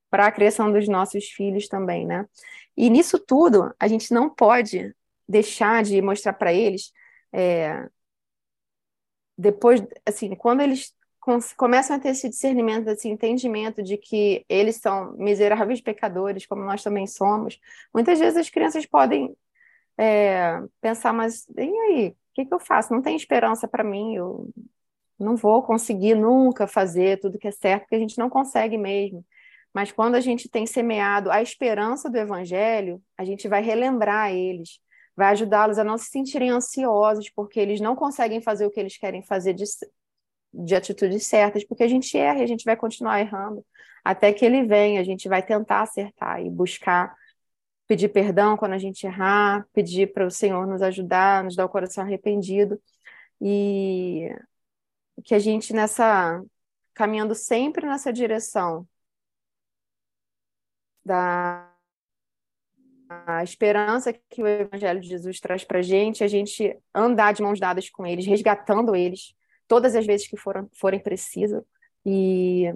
para 0.10 0.28
a 0.28 0.32
criação 0.32 0.72
dos 0.72 0.88
nossos 0.88 1.26
filhos 1.30 1.68
também, 1.68 2.06
né? 2.06 2.28
E 2.78 2.90
nisso 2.90 3.18
tudo, 3.18 3.74
a 3.80 3.88
gente 3.88 4.14
não 4.14 4.30
pode 4.30 4.94
deixar 5.28 5.84
de 5.84 6.02
mostrar 6.02 6.34
para 6.34 6.54
eles 6.54 6.92
é, 7.34 7.90
depois, 9.38 9.82
assim, 10.06 10.36
quando 10.36 10.62
eles 10.62 10.96
começam 11.56 11.96
a 11.96 12.00
ter 12.00 12.10
esse 12.10 12.30
discernimento, 12.30 12.88
esse 12.90 13.08
entendimento 13.08 13.84
de 13.84 13.98
que 13.98 14.46
eles 14.50 14.78
são 14.78 15.14
miseráveis 15.18 15.80
pecadores, 15.82 16.46
como 16.46 16.64
nós 16.64 16.84
também 16.84 17.06
somos, 17.08 17.60
muitas 17.94 18.20
vezes 18.20 18.38
as 18.38 18.50
crianças 18.50 18.86
podem 18.86 19.36
é, 19.98 20.60
pensar, 20.82 21.14
mas 21.14 21.48
e 21.58 21.62
aí, 21.62 22.10
o 22.10 22.16
que, 22.34 22.46
que 22.46 22.54
eu 22.54 22.60
faço? 22.60 22.94
Não 22.94 23.02
tem 23.02 23.16
esperança 23.16 23.68
para 23.68 23.84
mim, 23.84 24.16
eu 24.16 24.50
não 25.20 25.36
vou 25.36 25.62
conseguir 25.64 26.16
nunca 26.16 26.68
fazer 26.68 27.20
tudo 27.20 27.38
que 27.38 27.48
é 27.48 27.52
certo, 27.52 27.84
porque 27.84 27.96
a 27.96 28.00
gente 28.00 28.18
não 28.18 28.30
consegue 28.30 28.78
mesmo. 28.78 29.26
Mas 29.74 29.92
quando 29.92 30.16
a 30.16 30.20
gente 30.20 30.50
tem 30.50 30.66
semeado 30.66 31.32
a 31.32 31.42
esperança 31.42 32.10
do 32.10 32.18
Evangelho, 32.18 33.02
a 33.18 33.24
gente 33.24 33.48
vai 33.48 33.62
relembrar 33.62 34.32
eles, 34.32 34.80
vai 35.16 35.32
ajudá-los 35.32 35.78
a 35.78 35.84
não 35.84 35.98
se 35.98 36.10
sentirem 36.10 36.50
ansiosos, 36.50 37.30
porque 37.30 37.60
eles 37.60 37.82
não 37.82 37.96
conseguem 37.96 38.42
fazer 38.42 38.66
o 38.66 38.72
que 38.72 38.80
eles 38.80 38.98
querem 38.98 39.24
fazer 39.24 39.54
de, 39.54 39.66
de 40.54 40.76
atitudes 40.76 41.28
certas, 41.28 41.64
porque 41.66 41.84
a 41.84 41.88
gente 41.88 42.18
erra 42.18 42.40
e 42.40 42.44
a 42.44 42.48
gente 42.48 42.66
vai 42.66 42.76
continuar 42.76 43.20
errando 43.20 43.66
até 44.04 44.34
que 44.34 44.46
ele 44.46 44.66
venha. 44.66 45.02
A 45.02 45.04
gente 45.04 45.28
vai 45.30 45.44
tentar 45.44 45.82
acertar 45.82 46.42
e 46.42 46.50
buscar 46.50 47.16
pedir 47.88 48.10
perdão 48.10 48.56
quando 48.56 48.74
a 48.74 48.78
gente 48.78 49.06
errar, 49.06 49.68
pedir 49.74 50.14
para 50.14 50.26
o 50.26 50.32
Senhor 50.32 50.66
nos 50.66 50.82
ajudar, 50.82 51.44
nos 51.44 51.56
dar 51.58 51.66
o 51.66 51.70
coração 51.70 52.04
arrependido 52.04 52.82
e 53.42 54.30
que 55.24 55.36
a 55.36 55.40
gente 55.40 55.74
nessa 55.74 56.42
caminhando 56.94 57.36
sempre 57.36 57.86
nessa 57.86 58.14
direção 58.14 58.88
da 61.04 61.71
a 63.28 63.44
esperança 63.44 64.14
que 64.14 64.42
o 64.42 64.48
Evangelho 64.48 65.02
de 65.02 65.10
Jesus 65.10 65.40
traz 65.40 65.64
para 65.64 65.80
a 65.80 65.82
gente, 65.82 66.24
a 66.24 66.28
gente 66.28 66.78
andar 66.94 67.34
de 67.34 67.42
mãos 67.42 67.60
dadas 67.60 67.90
com 67.90 68.06
eles, 68.06 68.26
resgatando 68.26 68.96
eles, 68.96 69.36
todas 69.68 69.96
as 69.96 70.06
vezes 70.06 70.28
que 70.28 70.38
foram, 70.38 70.70
forem 70.74 71.00
precisas. 71.00 71.64
E, 72.06 72.74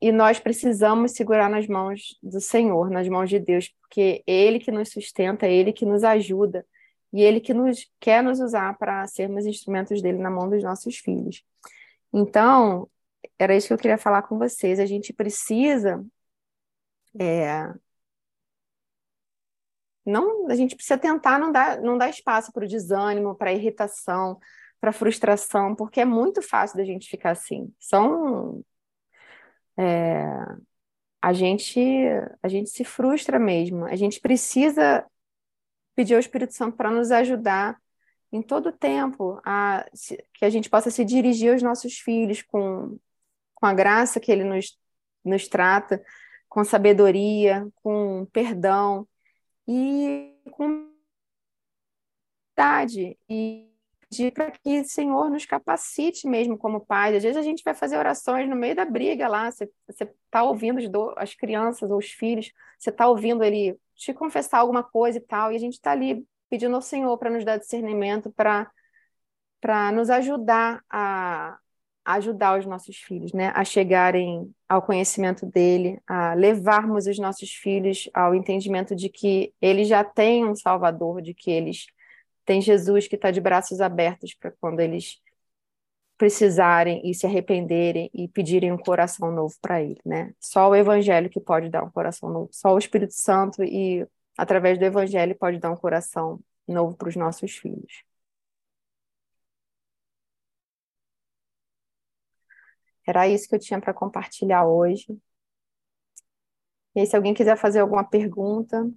e 0.00 0.12
nós 0.12 0.38
precisamos 0.38 1.12
segurar 1.12 1.48
nas 1.48 1.66
mãos 1.66 2.18
do 2.22 2.40
Senhor, 2.40 2.90
nas 2.90 3.08
mãos 3.08 3.30
de 3.30 3.38
Deus, 3.38 3.68
porque 3.80 4.22
Ele 4.26 4.58
que 4.58 4.70
nos 4.70 4.90
sustenta, 4.90 5.46
Ele 5.46 5.72
que 5.72 5.86
nos 5.86 6.04
ajuda 6.04 6.66
e 7.12 7.22
Ele 7.22 7.40
que 7.40 7.54
nos 7.54 7.90
quer 7.98 8.22
nos 8.22 8.38
usar 8.38 8.76
para 8.76 9.06
sermos 9.06 9.46
instrumentos 9.46 10.02
dele 10.02 10.18
na 10.18 10.30
mão 10.30 10.48
dos 10.48 10.62
nossos 10.62 10.98
filhos. 10.98 11.42
Então, 12.12 12.88
era 13.38 13.56
isso 13.56 13.68
que 13.68 13.72
eu 13.72 13.78
queria 13.78 13.98
falar 13.98 14.22
com 14.22 14.38
vocês. 14.38 14.78
A 14.78 14.86
gente 14.86 15.12
precisa 15.12 16.04
é, 17.18 17.72
não, 20.04 20.48
a 20.50 20.54
gente 20.54 20.74
precisa 20.76 20.98
tentar 20.98 21.38
não 21.38 21.50
dar, 21.50 21.80
não 21.80 21.96
dar 21.96 22.10
espaço 22.10 22.52
para 22.52 22.64
o 22.64 22.68
desânimo, 22.68 23.34
para 23.34 23.50
a 23.50 23.54
irritação, 23.54 24.38
para 24.80 24.92
frustração, 24.92 25.74
porque 25.74 26.00
é 26.00 26.04
muito 26.04 26.42
fácil 26.42 26.76
da 26.76 26.84
gente 26.84 27.08
ficar 27.08 27.30
assim. 27.30 27.72
São 27.80 28.62
é, 29.78 30.26
a 31.22 31.32
gente 31.32 31.80
a 32.42 32.48
gente 32.48 32.70
se 32.70 32.84
frustra 32.84 33.38
mesmo. 33.38 33.86
A 33.86 33.96
gente 33.96 34.20
precisa 34.20 35.06
pedir 35.94 36.14
ao 36.14 36.20
Espírito 36.20 36.52
Santo 36.54 36.76
para 36.76 36.90
nos 36.90 37.10
ajudar 37.10 37.80
em 38.30 38.42
todo 38.42 38.68
o 38.68 38.72
tempo 38.72 39.40
a 39.44 39.86
que 40.34 40.44
a 40.44 40.50
gente 40.50 40.68
possa 40.68 40.90
se 40.90 41.04
dirigir 41.04 41.52
aos 41.52 41.62
nossos 41.62 41.98
filhos 41.98 42.42
com 42.42 42.98
com 43.54 43.66
a 43.66 43.72
graça 43.72 44.20
que 44.20 44.30
ele 44.30 44.44
nos 44.44 44.78
nos 45.24 45.48
trata, 45.48 46.04
com 46.48 46.62
sabedoria, 46.64 47.66
com 47.82 48.26
perdão 48.32 49.08
e 49.66 50.34
com 50.50 50.92
e 53.28 53.70
pedir 54.08 54.32
para 54.32 54.50
que 54.50 54.80
o 54.80 54.84
Senhor 54.84 55.28
nos 55.30 55.44
capacite 55.44 56.28
mesmo 56.28 56.56
como 56.56 56.84
pais. 56.84 57.16
Às 57.16 57.22
vezes 57.22 57.36
a 57.36 57.42
gente 57.42 57.64
vai 57.64 57.74
fazer 57.74 57.96
orações 57.96 58.48
no 58.48 58.54
meio 58.54 58.76
da 58.76 58.84
briga 58.84 59.26
lá, 59.26 59.50
você 59.50 59.68
está 59.88 60.42
ouvindo 60.44 60.80
as 61.16 61.34
crianças 61.34 61.90
ou 61.90 61.98
os 61.98 62.06
filhos, 62.06 62.52
você 62.78 62.90
está 62.90 63.08
ouvindo 63.08 63.42
ele 63.42 63.76
te 63.94 64.12
confessar 64.12 64.58
alguma 64.58 64.82
coisa 64.82 65.18
e 65.18 65.20
tal, 65.20 65.52
e 65.52 65.56
a 65.56 65.58
gente 65.58 65.74
está 65.74 65.92
ali 65.92 66.24
pedindo 66.48 66.74
ao 66.74 66.82
Senhor 66.82 67.16
para 67.18 67.30
nos 67.30 67.44
dar 67.44 67.56
discernimento, 67.56 68.32
para 68.32 69.92
nos 69.92 70.10
ajudar 70.10 70.82
a 70.90 71.58
ajudar 72.04 72.58
os 72.58 72.66
nossos 72.66 72.96
filhos, 72.96 73.32
né, 73.32 73.52
a 73.54 73.64
chegarem 73.64 74.52
ao 74.68 74.82
conhecimento 74.82 75.46
dele, 75.46 76.00
a 76.06 76.34
levarmos 76.34 77.06
os 77.06 77.18
nossos 77.18 77.50
filhos 77.50 78.08
ao 78.12 78.34
entendimento 78.34 78.94
de 78.94 79.08
que 79.08 79.52
eles 79.60 79.88
já 79.88 80.04
têm 80.04 80.46
um 80.46 80.54
Salvador, 80.54 81.22
de 81.22 81.32
que 81.32 81.50
eles 81.50 81.86
tem 82.44 82.60
Jesus 82.60 83.08
que 83.08 83.16
está 83.16 83.30
de 83.30 83.40
braços 83.40 83.80
abertos 83.80 84.34
para 84.34 84.50
quando 84.60 84.80
eles 84.80 85.20
precisarem 86.16 87.00
e 87.04 87.14
se 87.14 87.26
arrependerem 87.26 88.10
e 88.14 88.28
pedirem 88.28 88.72
um 88.72 88.78
coração 88.78 89.32
novo 89.32 89.54
para 89.60 89.82
ele, 89.82 90.00
né? 90.04 90.32
Só 90.38 90.70
o 90.70 90.74
Evangelho 90.76 91.28
que 91.28 91.40
pode 91.40 91.68
dar 91.68 91.82
um 91.82 91.90
coração 91.90 92.28
novo, 92.30 92.50
só 92.52 92.72
o 92.72 92.78
Espírito 92.78 93.14
Santo 93.14 93.62
e 93.64 94.06
através 94.36 94.78
do 94.78 94.84
Evangelho 94.84 95.34
pode 95.36 95.58
dar 95.58 95.72
um 95.72 95.76
coração 95.76 96.40
novo 96.68 96.96
para 96.96 97.08
os 97.08 97.16
nossos 97.16 97.52
filhos. 97.56 98.04
Era 103.06 103.28
isso 103.28 103.48
que 103.48 103.54
eu 103.54 103.58
tinha 103.58 103.80
para 103.80 103.94
compartilhar 103.94 104.66
hoje. 104.66 105.18
E 106.94 107.00
aí, 107.00 107.06
se 107.06 107.16
alguém 107.16 107.34
quiser 107.34 107.56
fazer 107.56 107.80
alguma 107.80 108.04
pergunta, 108.04 108.88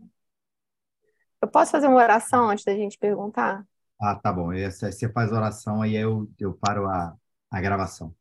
eu 1.42 1.48
posso 1.48 1.72
fazer 1.72 1.88
uma 1.88 1.98
oração 1.98 2.50
antes 2.50 2.64
da 2.64 2.74
gente 2.74 2.98
perguntar? 2.98 3.66
Ah, 4.00 4.16
tá 4.16 4.32
bom. 4.32 4.50
Você 4.54 5.12
faz 5.12 5.32
oração, 5.32 5.82
aí 5.82 5.96
eu, 5.96 6.30
eu 6.40 6.54
paro 6.54 6.88
a, 6.88 7.16
a 7.50 7.62
gravação. 7.62 8.16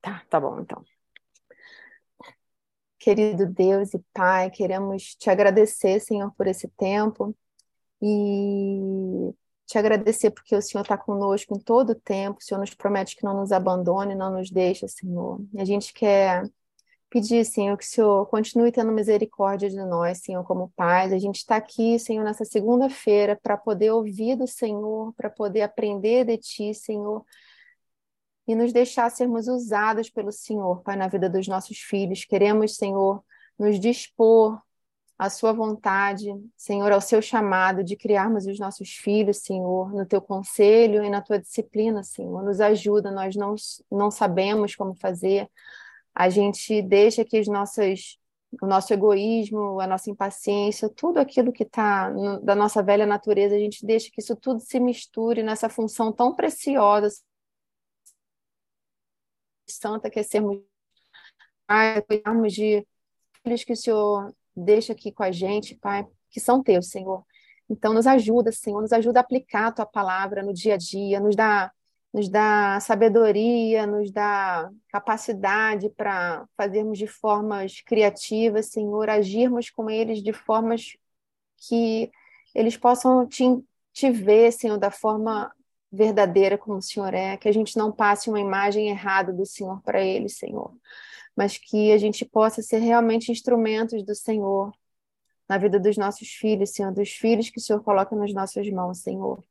Tá, 0.00 0.22
tá 0.28 0.40
bom, 0.40 0.60
então. 0.60 0.84
Querido 2.98 3.46
Deus 3.46 3.92
e 3.92 3.98
Pai, 4.14 4.50
queremos 4.50 5.14
te 5.14 5.28
agradecer, 5.28 6.00
Senhor, 6.00 6.32
por 6.34 6.46
esse 6.46 6.68
tempo 6.68 7.36
e 8.00 9.34
te 9.74 9.78
agradecer 9.78 10.30
porque 10.30 10.54
o 10.54 10.62
Senhor 10.62 10.82
está 10.82 10.96
conosco 10.96 11.54
em 11.54 11.58
todo 11.58 11.90
o 11.90 11.94
tempo. 11.94 12.38
O 12.40 12.42
Senhor 12.42 12.60
nos 12.60 12.72
promete 12.74 13.16
que 13.16 13.24
não 13.24 13.34
nos 13.34 13.50
abandone, 13.50 14.14
não 14.14 14.32
nos 14.32 14.50
deixa, 14.50 14.86
Senhor. 14.86 15.40
E 15.52 15.60
a 15.60 15.64
gente 15.64 15.92
quer 15.92 16.48
pedir, 17.10 17.44
Senhor, 17.44 17.76
que 17.76 17.84
o 17.84 17.88
Senhor 17.88 18.26
continue 18.26 18.70
tendo 18.70 18.92
misericórdia 18.92 19.68
de 19.68 19.76
nós, 19.84 20.18
Senhor, 20.18 20.44
como 20.44 20.72
pais. 20.76 21.12
A 21.12 21.18
gente 21.18 21.38
está 21.38 21.56
aqui, 21.56 21.98
Senhor, 21.98 22.24
nessa 22.24 22.44
segunda-feira 22.44 23.38
para 23.42 23.56
poder 23.56 23.90
ouvir 23.90 24.36
do 24.36 24.46
Senhor, 24.46 25.12
para 25.14 25.28
poder 25.28 25.62
aprender 25.62 26.24
de 26.24 26.38
Ti, 26.38 26.72
Senhor, 26.72 27.24
e 28.46 28.54
nos 28.54 28.72
deixar 28.72 29.10
sermos 29.10 29.48
usados 29.48 30.08
pelo 30.08 30.30
Senhor, 30.30 30.82
Pai, 30.82 30.94
na 30.96 31.08
vida 31.08 31.28
dos 31.28 31.48
nossos 31.48 31.78
filhos. 31.78 32.24
Queremos, 32.24 32.76
Senhor, 32.76 33.24
nos 33.58 33.80
dispor 33.80 34.60
à 35.24 35.30
Sua 35.30 35.52
vontade, 35.52 36.26
Senhor, 36.56 36.92
ao 36.92 37.00
Seu 37.00 37.20
chamado 37.22 37.82
de 37.82 37.96
criarmos 37.96 38.46
os 38.46 38.58
nossos 38.58 38.90
filhos, 38.90 39.38
Senhor, 39.38 39.92
no 39.92 40.06
Teu 40.06 40.20
conselho 40.20 41.04
e 41.04 41.10
na 41.10 41.20
Tua 41.22 41.38
disciplina, 41.38 42.02
Senhor. 42.02 42.42
Nos 42.42 42.60
ajuda, 42.60 43.10
nós 43.10 43.34
não, 43.34 43.54
não 43.90 44.10
sabemos 44.10 44.76
como 44.76 44.94
fazer, 44.94 45.48
a 46.14 46.28
gente 46.28 46.80
deixa 46.82 47.24
que 47.24 47.40
os 47.40 47.48
nossos, 47.48 48.18
o 48.62 48.66
nosso 48.66 48.92
egoísmo, 48.92 49.80
a 49.80 49.86
nossa 49.86 50.10
impaciência, 50.10 50.88
tudo 50.88 51.18
aquilo 51.18 51.52
que 51.52 51.64
está 51.64 52.10
da 52.42 52.54
nossa 52.54 52.82
velha 52.82 53.06
natureza, 53.06 53.56
a 53.56 53.58
gente 53.58 53.84
deixa 53.84 54.10
que 54.10 54.20
isso 54.20 54.36
tudo 54.36 54.60
se 54.60 54.78
misture 54.78 55.42
nessa 55.42 55.68
função 55.68 56.12
tão 56.12 56.34
preciosa, 56.34 57.20
santa, 59.66 60.10
que 60.10 60.20
é 60.20 60.22
sermos 60.22 60.60
cuidarmos 62.06 62.52
de 62.52 62.86
filhos 63.42 63.64
que 63.64 63.72
o 63.72 63.76
Senhor 63.76 64.34
deixa 64.56 64.92
aqui 64.92 65.12
com 65.12 65.22
a 65.22 65.30
gente, 65.30 65.74
Pai, 65.74 66.06
que 66.30 66.40
são 66.40 66.62
teus, 66.62 66.88
Senhor. 66.88 67.24
Então, 67.68 67.94
nos 67.94 68.06
ajuda, 68.06 68.52
Senhor, 68.52 68.80
nos 68.80 68.92
ajuda 68.92 69.20
a 69.20 69.22
aplicar 69.22 69.68
a 69.68 69.72
tua 69.72 69.86
palavra 69.86 70.42
no 70.42 70.52
dia 70.52 70.74
a 70.74 70.76
dia, 70.76 71.20
nos 71.20 71.34
dá 71.36 71.72
nos 72.14 72.28
dá 72.28 72.78
sabedoria, 72.78 73.88
nos 73.88 74.12
dá 74.12 74.70
capacidade 74.88 75.90
para 75.90 76.46
fazermos 76.56 76.96
de 76.96 77.08
formas 77.08 77.80
criativas, 77.80 78.66
Senhor, 78.66 79.10
agirmos 79.10 79.68
com 79.68 79.90
eles 79.90 80.22
de 80.22 80.32
formas 80.32 80.96
que 81.68 82.12
eles 82.54 82.76
possam 82.76 83.26
te, 83.26 83.44
te 83.92 84.12
ver, 84.12 84.52
Senhor, 84.52 84.78
da 84.78 84.92
forma 84.92 85.52
verdadeira 85.90 86.56
como 86.56 86.78
o 86.78 86.82
Senhor 86.82 87.12
é, 87.12 87.36
que 87.36 87.48
a 87.48 87.52
gente 87.52 87.76
não 87.76 87.90
passe 87.90 88.30
uma 88.30 88.38
imagem 88.38 88.90
errada 88.90 89.32
do 89.32 89.44
Senhor 89.44 89.82
para 89.82 90.00
eles, 90.00 90.36
Senhor, 90.36 90.72
mas 91.36 91.58
que 91.58 91.92
a 91.92 91.98
gente 91.98 92.24
possa 92.24 92.62
ser 92.62 92.78
realmente 92.78 93.32
instrumentos 93.32 94.02
do 94.04 94.14
Senhor 94.14 94.72
na 95.48 95.58
vida 95.58 95.78
dos 95.78 95.96
nossos 95.96 96.28
filhos, 96.28 96.70
Senhor, 96.70 96.92
dos 96.92 97.10
filhos 97.10 97.50
que 97.50 97.58
o 97.58 97.60
Senhor 97.60 97.82
coloca 97.82 98.16
nas 98.16 98.32
nossas 98.32 98.68
mãos, 98.70 98.98
Senhor. 98.98 99.42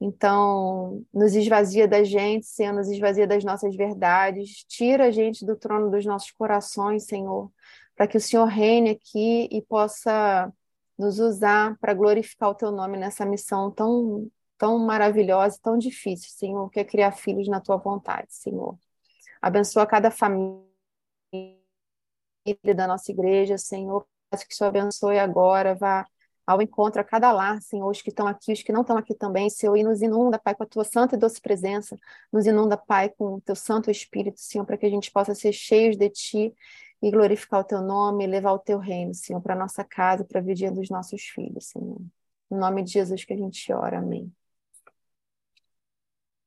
Então, 0.00 1.04
nos 1.12 1.34
esvazia 1.34 1.86
da 1.86 2.02
gente, 2.02 2.46
Senhor, 2.46 2.72
nos 2.72 2.88
esvazia 2.88 3.26
das 3.26 3.44
nossas 3.44 3.76
verdades, 3.76 4.64
tira 4.66 5.06
a 5.06 5.10
gente 5.10 5.44
do 5.44 5.56
trono 5.56 5.90
dos 5.90 6.06
nossos 6.06 6.30
corações, 6.30 7.04
Senhor, 7.04 7.50
para 7.94 8.06
que 8.06 8.16
o 8.16 8.20
Senhor 8.20 8.46
reine 8.46 8.90
aqui 8.90 9.48
e 9.50 9.60
possa 9.60 10.50
nos 10.96 11.18
usar 11.18 11.76
para 11.80 11.92
glorificar 11.92 12.50
o 12.50 12.54
teu 12.54 12.70
nome 12.70 12.96
nessa 12.96 13.26
missão 13.26 13.70
tão, 13.70 14.30
tão 14.56 14.78
maravilhosa 14.78 15.56
e 15.56 15.60
tão 15.60 15.76
difícil, 15.76 16.30
Senhor, 16.30 16.70
que 16.70 16.80
é 16.80 16.84
criar 16.84 17.12
filhos 17.12 17.48
na 17.48 17.60
tua 17.60 17.76
vontade, 17.76 18.28
Senhor. 18.30 18.78
Abençoa 19.42 19.86
cada 19.86 20.10
família 20.10 20.69
da 22.74 22.86
nossa 22.86 23.10
igreja, 23.10 23.58
Senhor. 23.58 24.06
Peço 24.30 24.46
que 24.46 24.54
o 24.54 24.56
Senhor 24.56 24.68
abençoe 24.68 25.18
agora, 25.18 25.74
vá 25.74 26.06
ao 26.46 26.60
encontro 26.60 27.00
a 27.00 27.04
cada 27.04 27.30
lar, 27.30 27.60
Senhor, 27.62 27.88
os 27.88 28.02
que 28.02 28.10
estão 28.10 28.26
aqui, 28.26 28.52
os 28.52 28.62
que 28.62 28.72
não 28.72 28.80
estão 28.80 28.96
aqui 28.96 29.14
também, 29.14 29.48
Senhor, 29.48 29.76
e 29.76 29.84
nos 29.84 30.02
inunda, 30.02 30.38
Pai, 30.38 30.54
com 30.54 30.64
a 30.64 30.66
tua 30.66 30.84
santa 30.84 31.14
e 31.14 31.18
doce 31.18 31.40
presença, 31.40 31.96
nos 32.32 32.44
inunda, 32.44 32.76
Pai, 32.76 33.08
com 33.10 33.34
o 33.34 33.40
teu 33.40 33.54
santo 33.54 33.90
Espírito, 33.90 34.40
Senhor, 34.40 34.64
para 34.64 34.76
que 34.76 34.86
a 34.86 34.90
gente 34.90 35.12
possa 35.12 35.34
ser 35.34 35.52
cheios 35.52 35.96
de 35.96 36.08
Ti 36.10 36.54
e 37.00 37.10
glorificar 37.10 37.60
o 37.60 37.64
Teu 37.64 37.80
nome 37.80 38.24
e 38.24 38.26
levar 38.26 38.52
o 38.52 38.58
Teu 38.58 38.78
reino, 38.78 39.14
Senhor, 39.14 39.40
para 39.40 39.54
nossa 39.54 39.84
casa, 39.84 40.24
para 40.24 40.40
a 40.40 40.42
vida 40.42 40.70
dos 40.72 40.90
nossos 40.90 41.22
filhos, 41.22 41.68
Senhor. 41.68 42.00
Em 42.50 42.56
nome 42.56 42.82
de 42.82 42.92
Jesus 42.92 43.24
que 43.24 43.32
a 43.32 43.36
gente 43.36 43.72
ora, 43.72 43.98
amém. 43.98 44.32